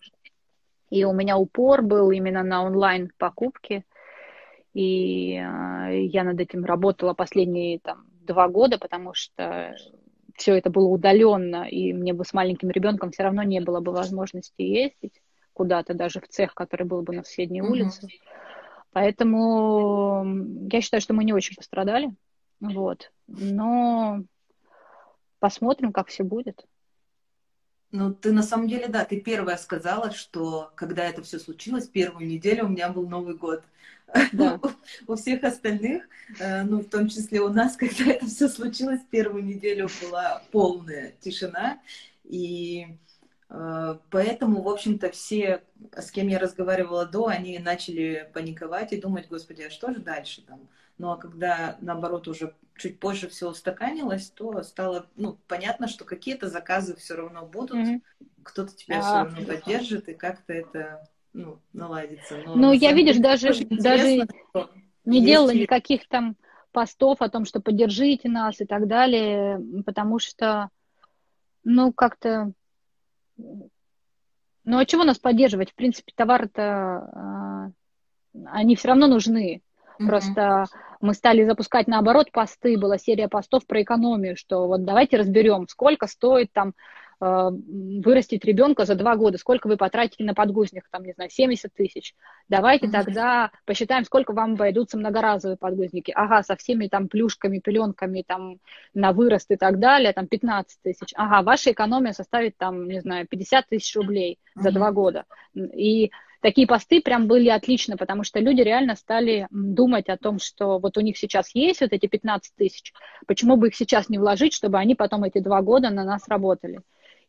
И 0.88 1.04
у 1.04 1.12
меня 1.12 1.36
упор 1.36 1.82
был 1.82 2.10
именно 2.10 2.42
на 2.42 2.64
онлайн 2.64 3.10
покупки. 3.18 3.84
И 4.72 5.34
э, 5.34 6.06
я 6.06 6.24
над 6.24 6.40
этим 6.40 6.64
работала 6.64 7.12
последние 7.12 7.80
там, 7.80 8.06
два 8.22 8.48
года, 8.48 8.78
потому 8.78 9.12
что 9.12 9.74
все 10.38 10.54
это 10.56 10.70
было 10.70 10.86
удаленно, 10.86 11.68
и 11.68 11.92
мне 11.92 12.14
бы 12.14 12.24
с 12.24 12.32
маленьким 12.32 12.70
ребенком 12.70 13.10
все 13.10 13.24
равно 13.24 13.42
не 13.42 13.60
было 13.60 13.80
бы 13.80 13.92
возможности 13.92 14.62
ездить 14.62 15.20
куда-то, 15.52 15.92
даже 15.92 16.20
в 16.20 16.28
цех, 16.28 16.54
который 16.54 16.86
был 16.86 17.02
бы 17.02 17.14
на 17.14 17.24
соседней 17.24 17.60
mm-hmm. 17.60 17.70
улице. 17.70 18.08
Поэтому 18.92 20.24
я 20.70 20.80
считаю, 20.80 21.00
что 21.00 21.12
мы 21.14 21.24
не 21.24 21.32
очень 21.32 21.56
пострадали. 21.56 22.14
Вот. 22.60 23.10
Но 23.26 24.22
посмотрим, 25.40 25.92
как 25.92 26.06
все 26.08 26.22
будет. 26.22 26.64
Ну, 27.90 28.12
ты 28.12 28.32
на 28.32 28.42
самом 28.42 28.68
деле, 28.68 28.88
да, 28.88 29.04
ты 29.04 29.18
первая 29.18 29.56
сказала, 29.56 30.10
что 30.12 30.70
когда 30.74 31.04
это 31.04 31.22
все 31.22 31.38
случилось, 31.38 31.88
первую 31.88 32.26
неделю 32.26 32.66
у 32.66 32.68
меня 32.68 32.90
был 32.90 33.08
Новый 33.08 33.34
год. 33.34 33.62
Да. 34.32 34.60
у 35.06 35.14
всех 35.16 35.44
остальных, 35.44 36.04
э, 36.38 36.62
ну, 36.64 36.80
в 36.80 36.88
том 36.88 37.08
числе 37.08 37.40
у 37.40 37.48
нас, 37.48 37.76
когда 37.78 38.12
это 38.12 38.26
все 38.26 38.48
случилось, 38.48 39.00
первую 39.10 39.44
неделю 39.44 39.88
была 40.02 40.42
полная 40.50 41.14
тишина. 41.20 41.80
И 42.24 42.88
э, 43.48 43.98
поэтому, 44.10 44.62
в 44.62 44.68
общем-то, 44.68 45.10
все, 45.10 45.62
с 45.96 46.10
кем 46.10 46.28
я 46.28 46.38
разговаривала 46.38 47.06
до, 47.06 47.28
они 47.28 47.58
начали 47.58 48.30
паниковать 48.34 48.92
и 48.92 49.00
думать, 49.00 49.28
господи, 49.28 49.62
а 49.62 49.70
что 49.70 49.92
же 49.92 50.00
дальше 50.00 50.42
там? 50.42 50.68
Ну, 50.98 51.12
а 51.12 51.16
когда, 51.16 51.76
наоборот, 51.80 52.26
уже 52.26 52.54
чуть 52.76 52.98
позже 52.98 53.28
все 53.28 53.48
устаканилось, 53.48 54.30
то 54.30 54.62
стало, 54.62 55.06
ну, 55.16 55.38
понятно, 55.46 55.88
что 55.88 56.04
какие-то 56.04 56.48
заказы 56.48 56.96
все 56.96 57.14
равно 57.14 57.46
будут, 57.46 57.76
mm-hmm. 57.76 58.02
кто-то 58.42 58.74
тебя 58.74 58.98
а, 58.98 59.02
все 59.02 59.14
равно 59.14 59.46
поддержит, 59.46 60.08
и 60.08 60.14
как-то 60.14 60.52
это, 60.52 61.08
ну, 61.32 61.60
наладится. 61.72 62.38
Но, 62.46 62.56
ну, 62.56 62.72
я, 62.72 62.92
видишь, 62.92 63.18
даже, 63.18 63.52
даже 63.66 64.26
не 65.04 65.24
делала 65.24 65.50
есть... 65.50 65.62
никаких 65.62 66.08
там 66.08 66.36
постов 66.72 67.22
о 67.22 67.28
том, 67.28 67.44
что 67.44 67.60
поддержите 67.60 68.28
нас 68.28 68.60
и 68.60 68.64
так 68.64 68.86
далее, 68.86 69.60
потому 69.84 70.18
что, 70.18 70.68
ну, 71.64 71.92
как-то... 71.92 72.52
Ну, 73.36 74.76
а 74.76 74.84
чего 74.84 75.04
нас 75.04 75.18
поддерживать? 75.18 75.70
В 75.70 75.74
принципе, 75.74 76.12
товары-то, 76.14 77.72
э, 78.34 78.40
они 78.46 78.76
все 78.76 78.88
равно 78.88 79.06
нужны. 79.06 79.62
Mm-hmm. 79.98 80.06
Просто 80.06 80.66
мы 81.00 81.14
стали 81.14 81.44
запускать 81.44 81.86
наоборот 81.86 82.30
посты, 82.32 82.78
была 82.78 82.98
серия 82.98 83.28
постов 83.28 83.66
про 83.66 83.82
экономию, 83.82 84.36
что 84.36 84.66
вот 84.66 84.84
давайте 84.84 85.16
разберем, 85.16 85.68
сколько 85.68 86.06
стоит 86.06 86.52
там 86.52 86.74
э, 87.20 87.50
вырастить 88.04 88.44
ребенка 88.44 88.84
за 88.84 88.94
два 88.94 89.16
года, 89.16 89.38
сколько 89.38 89.68
вы 89.68 89.76
потратите 89.76 90.24
на 90.24 90.34
подгузник, 90.34 90.88
там, 90.90 91.04
не 91.04 91.12
знаю, 91.12 91.30
70 91.30 91.72
тысяч. 91.72 92.14
Давайте 92.48 92.88
тогда 92.88 93.50
посчитаем, 93.64 94.04
сколько 94.04 94.32
вам 94.32 94.54
обойдутся 94.54 94.98
многоразовые 94.98 95.56
подгузники. 95.56 96.12
Ага, 96.14 96.42
со 96.42 96.56
всеми 96.56 96.88
там 96.88 97.08
плюшками, 97.08 97.58
пеленками, 97.58 98.24
там, 98.26 98.58
на 98.94 99.12
вырост 99.12 99.50
и 99.50 99.56
так 99.56 99.78
далее, 99.78 100.12
там, 100.12 100.26
15 100.26 100.80
тысяч. 100.82 101.12
Ага, 101.14 101.42
ваша 101.42 101.72
экономия 101.72 102.12
составит 102.12 102.56
там, 102.56 102.88
не 102.88 103.00
знаю, 103.00 103.26
50 103.28 103.68
тысяч 103.68 103.94
рублей 103.96 104.38
за 104.54 104.72
два 104.72 104.92
года. 104.92 105.24
И 105.54 106.10
такие 106.40 106.66
посты 106.66 107.00
прям 107.00 107.26
были 107.26 107.48
отлично, 107.48 107.96
потому 107.96 108.24
что 108.24 108.40
люди 108.40 108.60
реально 108.60 108.96
стали 108.96 109.46
думать 109.50 110.08
о 110.08 110.16
том, 110.16 110.38
что 110.38 110.78
вот 110.78 110.96
у 110.96 111.00
них 111.00 111.16
сейчас 111.18 111.54
есть 111.54 111.80
вот 111.80 111.92
эти 111.92 112.06
15 112.06 112.54
тысяч, 112.54 112.92
почему 113.26 113.56
бы 113.56 113.68
их 113.68 113.76
сейчас 113.76 114.08
не 114.08 114.18
вложить, 114.18 114.52
чтобы 114.52 114.78
они 114.78 114.94
потом 114.94 115.24
эти 115.24 115.38
два 115.38 115.62
года 115.62 115.90
на 115.90 116.04
нас 116.04 116.28
работали. 116.28 116.80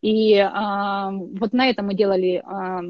И 0.02 0.38
а, 0.38 1.12
вот 1.12 1.52
на 1.52 1.68
это 1.70 1.84
мы 1.84 1.94
делали 1.94 2.42
а, 2.46 2.82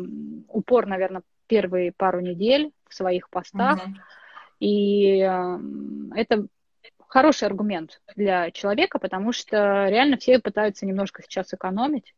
упор, 0.47 0.85
наверное, 0.85 1.23
первые 1.47 1.91
пару 1.91 2.19
недель 2.19 2.71
в 2.87 2.93
своих 2.93 3.29
постах. 3.29 3.79
Uh-huh. 3.79 3.93
И 4.59 5.21
а, 5.21 5.59
это 6.15 6.45
хороший 7.07 7.45
аргумент 7.45 8.01
для 8.15 8.51
человека, 8.51 8.99
потому 8.99 9.31
что 9.31 9.87
реально 9.89 10.17
все 10.17 10.39
пытаются 10.39 10.85
немножко 10.85 11.23
сейчас 11.23 11.53
экономить. 11.53 12.13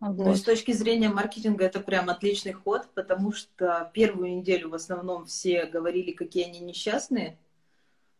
Вот. 0.00 0.26
Ну, 0.26 0.34
с 0.34 0.42
точки 0.42 0.72
зрения 0.72 1.10
маркетинга 1.10 1.66
это 1.66 1.78
прям 1.78 2.08
отличный 2.08 2.52
ход, 2.52 2.88
потому 2.94 3.32
что 3.32 3.90
первую 3.92 4.34
неделю 4.36 4.70
в 4.70 4.74
основном 4.74 5.26
все 5.26 5.66
говорили, 5.66 6.12
какие 6.12 6.46
они 6.46 6.60
несчастные, 6.60 7.36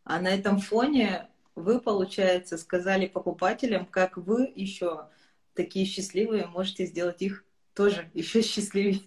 а 0.05 0.21
на 0.21 0.29
этом 0.29 0.59
фоне 0.59 1.29
вы, 1.55 1.81
получается, 1.81 2.59
сказали 2.59 3.07
покупателям, 3.07 3.87
как 3.87 4.19
вы 4.19 4.53
еще 4.55 5.07
такие 5.55 5.87
счастливые 5.87 6.47
можете 6.47 6.85
сделать 6.85 7.23
их 7.23 7.45
тоже 7.75 8.11
еще 8.15 8.43
счастливее. 8.43 9.01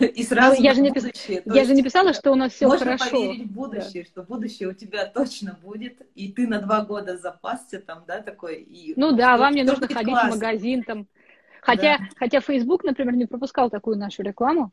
И 0.00 0.22
сразу 0.22 0.56
ну, 0.56 0.62
я, 0.62 0.72
же 0.72 0.80
не 0.80 0.92
пис... 0.92 1.06
я 1.28 1.64
же 1.64 1.74
не 1.74 1.82
писала, 1.82 2.14
что 2.14 2.32
у 2.32 2.36
нас 2.36 2.54
все 2.54 2.68
можно 2.68 2.96
хорошо. 2.96 3.04
Можно 3.04 3.28
поверить 3.28 3.50
в 3.50 3.52
будущее, 3.52 4.02
да. 4.02 4.08
что 4.08 4.22
будущее 4.22 4.68
у 4.70 4.72
тебя 4.72 5.04
точно 5.06 5.58
будет, 5.62 6.00
и 6.14 6.32
ты 6.32 6.46
на 6.46 6.60
два 6.60 6.82
года 6.86 7.18
запасся 7.18 7.80
там, 7.80 8.04
да, 8.06 8.22
такой. 8.22 8.62
И 8.62 8.94
ну 8.96 9.12
да, 9.12 9.36
вам 9.36 9.54
не 9.54 9.62
нужно 9.62 9.88
ходить 9.88 10.14
классно. 10.14 10.30
в 10.30 10.34
магазин 10.34 10.84
там 10.84 11.06
Хотя, 11.64 11.98
да. 11.98 12.04
хотя 12.16 12.40
Facebook, 12.40 12.84
например, 12.84 13.16
не 13.16 13.24
пропускал 13.26 13.70
такую 13.70 13.96
нашу 13.96 14.22
рекламу. 14.22 14.70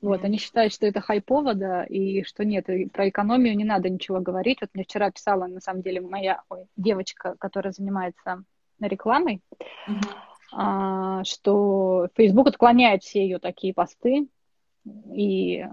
Вот, 0.00 0.20
mm-hmm. 0.20 0.24
они 0.24 0.38
считают, 0.38 0.72
что 0.72 0.86
это 0.86 1.00
хайпово, 1.00 1.54
да, 1.54 1.84
и 1.84 2.22
что 2.22 2.44
нет, 2.44 2.68
и 2.68 2.86
про 2.86 3.08
экономию 3.08 3.56
не 3.56 3.64
надо 3.64 3.88
ничего 3.88 4.20
говорить. 4.20 4.58
Вот 4.60 4.70
мне 4.74 4.84
вчера 4.84 5.10
писала, 5.10 5.46
на 5.46 5.60
самом 5.60 5.82
деле, 5.82 6.00
моя 6.00 6.42
ой, 6.48 6.66
девочка, 6.76 7.34
которая 7.38 7.72
занимается 7.72 8.44
рекламой, 8.80 9.42
uh-huh. 9.88 11.24
что 11.24 12.08
Facebook 12.16 12.48
отклоняет 12.48 13.02
все 13.02 13.22
ее 13.22 13.38
такие 13.38 13.74
посты. 13.74 14.28
И 15.12 15.64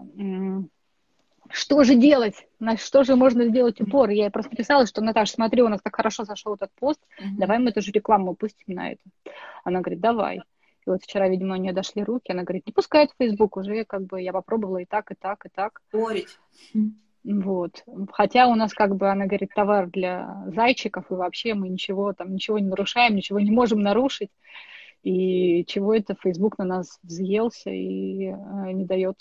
что 1.52 1.84
же 1.84 1.96
делать? 1.96 2.48
На 2.60 2.78
что 2.78 3.04
же 3.04 3.16
можно 3.16 3.46
сделать 3.46 3.82
упор? 3.82 4.10
Я 4.10 4.26
ей 4.26 4.30
просто 4.32 4.56
писала, 4.56 4.86
что, 4.86 5.02
Наташа, 5.02 5.34
смотри, 5.34 5.62
у 5.62 5.68
нас 5.68 5.82
так 5.82 5.96
хорошо 5.96 6.24
зашел 6.24 6.56
этот 6.56 6.72
пост, 6.80 7.00
давай 7.38 7.60
мы 7.60 7.70
эту 7.70 7.82
же 7.82 7.92
рекламу 7.92 8.36
пустим 8.36 8.76
на 8.76 8.92
это. 8.92 9.02
Она 9.64 9.82
говорит, 9.82 10.00
давай. 10.00 10.38
И 10.86 10.90
вот 10.90 11.04
вчера, 11.04 11.28
видимо, 11.28 11.56
у 11.56 11.60
нее 11.60 11.74
дошли 11.74 12.04
руки, 12.04 12.32
она 12.32 12.44
говорит, 12.44 12.66
не 12.66 12.74
пускай 12.74 13.08
в 13.08 13.12
Facebook, 13.18 13.58
уже 13.58 13.84
как 13.84 14.04
бы 14.04 14.22
я 14.22 14.32
попробовала 14.32 14.78
и 14.78 14.86
так, 14.86 15.12
и 15.12 15.16
так, 15.16 15.46
и 15.46 15.50
так. 15.50 15.82
Спорить. 15.90 16.40
Вот. 17.26 17.84
Хотя 18.14 18.48
у 18.48 18.56
нас, 18.56 18.74
как 18.74 18.96
бы, 18.96 19.10
она 19.10 19.26
говорит, 19.26 19.52
товар 19.54 19.88
для 19.90 20.46
зайчиков, 20.48 21.12
и 21.12 21.16
вообще 21.16 21.56
мы 21.56 21.68
ничего 21.68 22.14
там, 22.14 22.34
ничего 22.34 22.58
не 22.58 22.68
нарушаем, 22.68 23.16
ничего 23.16 23.40
не 23.40 23.52
можем 23.52 23.82
нарушить. 23.82 24.30
И 25.04 25.66
чего 25.66 25.94
это 25.94 26.16
Facebook 26.16 26.58
на 26.58 26.66
нас 26.66 27.00
взъелся 27.04 27.70
и 27.70 28.28
э, 28.28 28.72
не 28.72 28.86
дает 28.86 29.18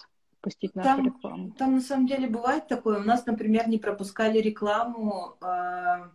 пустить 0.47 0.76
нашу 0.76 0.88
там, 0.88 1.07
рекламу. 1.07 1.51
Там 1.59 1.74
на 1.74 1.80
самом 1.80 2.07
деле 2.07 2.28
бывает 2.28 2.68
такое. 2.68 3.01
У 3.01 3.03
нас, 3.03 3.26
например, 3.26 3.68
не 3.68 3.78
пропускали 3.78 4.38
рекламу 4.38 5.34
э, 5.42 6.09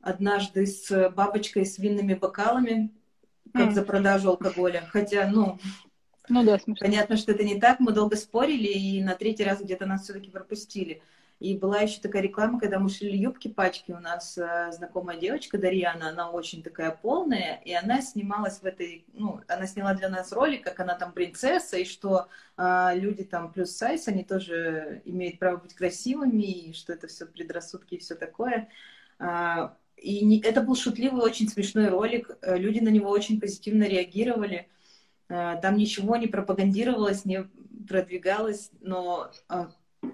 однажды 0.00 0.64
с 0.64 1.10
бабочкой 1.10 1.66
с 1.66 1.76
винными 1.76 2.14
бокалами, 2.14 2.92
как 3.52 3.70
mm. 3.70 3.72
за 3.72 3.82
продажу 3.82 4.28
алкоголя. 4.28 4.84
Хотя, 4.92 5.28
ну, 5.28 5.58
ну 6.28 6.44
да, 6.44 6.56
смешно. 6.60 6.86
понятно, 6.86 7.16
что 7.16 7.32
это 7.32 7.42
не 7.42 7.58
так. 7.58 7.80
Мы 7.80 7.90
долго 7.90 8.14
спорили, 8.14 8.68
и 8.68 9.02
на 9.02 9.16
третий 9.16 9.42
раз 9.42 9.60
где-то 9.60 9.86
нас 9.86 10.04
все-таки 10.04 10.30
пропустили. 10.30 11.02
И 11.40 11.56
была 11.56 11.80
еще 11.80 12.00
такая 12.00 12.22
реклама, 12.22 12.58
когда 12.58 12.80
мы 12.80 12.88
шили 12.88 13.16
юбки, 13.16 13.48
пачки. 13.48 13.92
У 13.92 14.00
нас 14.00 14.36
э, 14.36 14.72
знакомая 14.72 15.18
девочка 15.18 15.56
Дарьяна, 15.56 16.08
она 16.08 16.30
очень 16.30 16.64
такая 16.64 16.90
полная, 16.90 17.60
и 17.64 17.72
она 17.72 18.02
снималась 18.02 18.58
в 18.58 18.64
этой, 18.64 19.04
ну, 19.12 19.40
она 19.46 19.66
сняла 19.66 19.94
для 19.94 20.08
нас 20.08 20.32
ролик, 20.32 20.64
как 20.64 20.80
она 20.80 20.96
там 20.96 21.12
принцесса, 21.12 21.76
и 21.76 21.84
что 21.84 22.26
э, 22.56 22.90
люди 22.94 23.22
там 23.22 23.52
плюс 23.52 23.70
сайз, 23.70 24.08
они 24.08 24.24
тоже 24.24 25.00
имеют 25.04 25.38
право 25.38 25.58
быть 25.58 25.74
красивыми, 25.74 26.42
и 26.42 26.72
что 26.72 26.92
это 26.92 27.06
все 27.06 27.24
предрассудки 27.24 27.94
и 27.94 27.98
все 27.98 28.16
такое. 28.16 28.68
Э, 29.20 29.68
и 29.96 30.24
не, 30.24 30.40
это 30.40 30.60
был 30.62 30.74
шутливый, 30.74 31.22
очень 31.22 31.48
смешной 31.48 31.88
ролик. 31.88 32.30
Э, 32.42 32.56
люди 32.56 32.80
на 32.80 32.88
него 32.88 33.10
очень 33.10 33.40
позитивно 33.40 33.84
реагировали. 33.84 34.68
Э, 35.28 35.56
там 35.60 35.76
ничего 35.76 36.16
не 36.16 36.26
пропагандировалось, 36.26 37.24
не 37.24 37.48
продвигалось, 37.88 38.70
но 38.80 39.30
э, 39.48 39.66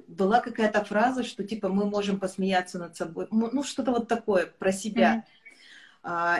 была 0.08 0.40
какая-то 0.40 0.84
фраза, 0.84 1.24
что 1.24 1.44
типа 1.44 1.68
мы 1.68 1.84
можем 1.86 2.18
посмеяться 2.18 2.78
над 2.78 2.96
собой, 2.96 3.26
ну 3.30 3.62
что-то 3.62 3.90
вот 3.90 4.08
такое 4.08 4.46
про 4.46 4.72
себя. 4.72 5.16
Mm-hmm. 5.16 5.30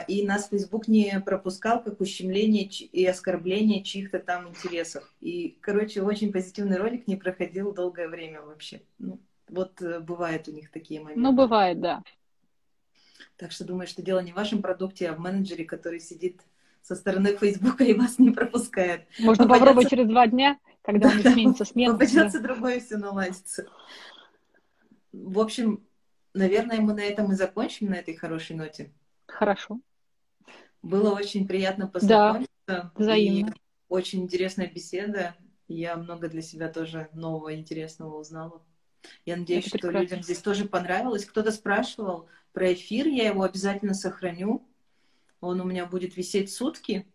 И 0.07 0.27
нас 0.27 0.49
Facebook 0.49 0.87
не 0.87 1.19
пропускал 1.25 1.81
как 1.81 1.99
ущемление 1.99 2.65
и 2.65 3.03
оскорбление 3.03 3.83
чьих-то 3.83 4.19
там 4.19 4.49
интересов. 4.49 5.11
И, 5.21 5.57
короче, 5.59 6.03
очень 6.03 6.31
позитивный 6.31 6.77
ролик 6.77 7.07
не 7.07 7.15
проходил 7.15 7.73
долгое 7.73 8.07
время 8.07 8.43
вообще. 8.43 8.83
Ну, 8.99 9.19
вот 9.49 9.81
э, 9.81 9.99
бывают 9.99 10.47
у 10.47 10.51
них 10.51 10.71
такие 10.71 10.99
моменты. 10.99 11.19
Ну, 11.19 11.33
бывает, 11.33 11.81
да. 11.81 12.03
Так 13.37 13.51
что 13.51 13.65
думаю, 13.65 13.87
что 13.87 14.03
дело 14.03 14.19
не 14.19 14.31
в 14.31 14.35
вашем 14.35 14.61
продукте, 14.61 15.09
а 15.09 15.13
в 15.13 15.19
менеджере, 15.19 15.65
который 15.65 15.99
сидит 15.99 16.41
со 16.81 16.95
стороны 16.95 17.35
Фейсбука 17.39 17.83
и 17.83 17.93
вас 17.93 18.19
не 18.19 18.29
пропускает. 18.29 19.07
Можно 19.19 19.45
Попадется... 19.45 19.59
попробовать 19.59 19.89
через 19.89 20.07
два 20.07 20.27
дня, 20.27 20.59
когда 20.85 21.09
у 21.09 21.13
них 21.13 21.27
сменится 21.27 21.65
смена. 21.65 21.93
Попадется 21.93 22.39
другое, 22.39 22.79
все 22.79 22.97
наладится. 22.97 23.67
В 25.11 25.39
общем, 25.39 25.85
наверное, 26.33 26.79
мы 26.79 26.93
на 26.93 27.01
этом 27.01 27.31
и 27.31 27.35
закончим, 27.35 27.89
на 27.89 27.95
этой 27.95 28.15
хорошей 28.15 28.55
ноте. 28.55 28.93
Хорошо. 29.27 29.79
Было 30.81 31.15
очень 31.15 31.47
приятно 31.47 31.87
познакомиться. 31.87 32.51
Да, 32.67 32.91
взаимно. 32.95 33.49
И 33.49 33.53
очень 33.89 34.23
интересная 34.23 34.67
беседа. 34.67 35.35
Я 35.67 35.95
много 35.95 36.29
для 36.29 36.41
себя 36.41 36.69
тоже 36.69 37.09
нового, 37.13 37.55
интересного 37.55 38.19
узнала. 38.19 38.61
Я 39.25 39.37
надеюсь, 39.37 39.67
Это 39.67 39.77
что 39.77 39.87
прекрасно. 39.87 40.03
людям 40.03 40.23
здесь 40.23 40.39
тоже 40.39 40.65
понравилось. 40.65 41.25
Кто-то 41.25 41.51
спрашивал 41.51 42.27
про 42.53 42.73
эфир, 42.73 43.07
я 43.07 43.27
его 43.27 43.43
обязательно 43.43 43.93
сохраню. 43.93 44.67
Он 45.41 45.61
у 45.61 45.63
меня 45.63 45.85
будет 45.85 46.17
висеть 46.17 46.51
сутки. 46.53 47.07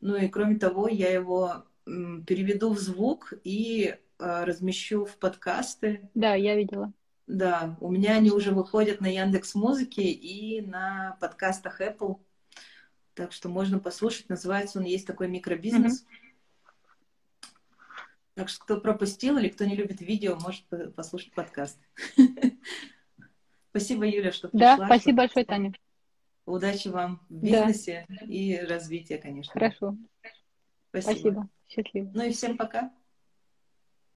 Ну 0.00 0.16
и 0.16 0.28
кроме 0.28 0.58
того, 0.58 0.88
я 0.88 1.12
его 1.12 1.64
переведу 1.84 2.72
в 2.72 2.78
звук 2.78 3.32
и 3.44 3.96
э, 4.18 4.44
размещу 4.44 5.04
в 5.04 5.16
подкасты. 5.18 6.08
Да, 6.14 6.34
я 6.34 6.56
видела. 6.56 6.92
Да, 7.26 7.76
у 7.80 7.90
меня 7.90 8.16
они 8.16 8.30
уже 8.30 8.52
выходят 8.52 9.00
на 9.00 9.06
Яндекс 9.06 9.54
Музыке 9.54 10.02
и 10.02 10.60
на 10.60 11.16
подкастах 11.20 11.80
Apple. 11.80 12.20
Так 13.14 13.32
что 13.32 13.48
можно 13.48 13.78
послушать. 13.78 14.28
Называется 14.28 14.78
он 14.78 14.84
«Есть 14.84 15.06
такой 15.06 15.28
микробизнес». 15.28 16.02
Mm-hmm. 16.02 16.18
Так 18.34 18.48
что 18.48 18.64
кто 18.64 18.80
пропустил 18.80 19.36
или 19.36 19.48
кто 19.48 19.64
не 19.64 19.76
любит 19.76 20.00
видео, 20.00 20.36
может 20.36 20.64
послушать 20.94 21.32
подкаст. 21.32 21.78
Спасибо, 23.70 24.06
Юля, 24.06 24.32
что 24.32 24.48
пришла. 24.48 24.76
Да, 24.76 24.86
спасибо 24.86 25.18
большое, 25.18 25.44
Таня. 25.44 25.72
Удачи 26.44 26.88
вам 26.88 27.24
в 27.28 27.42
бизнесе 27.42 28.06
и 28.26 28.56
развития, 28.58 29.18
конечно. 29.18 29.52
Хорошо. 29.52 29.96
Спасибо. 30.90 31.48
Счастливо. 31.72 32.10
Ну 32.14 32.22
и 32.24 32.30
всем 32.32 32.56
пока. 32.56 32.92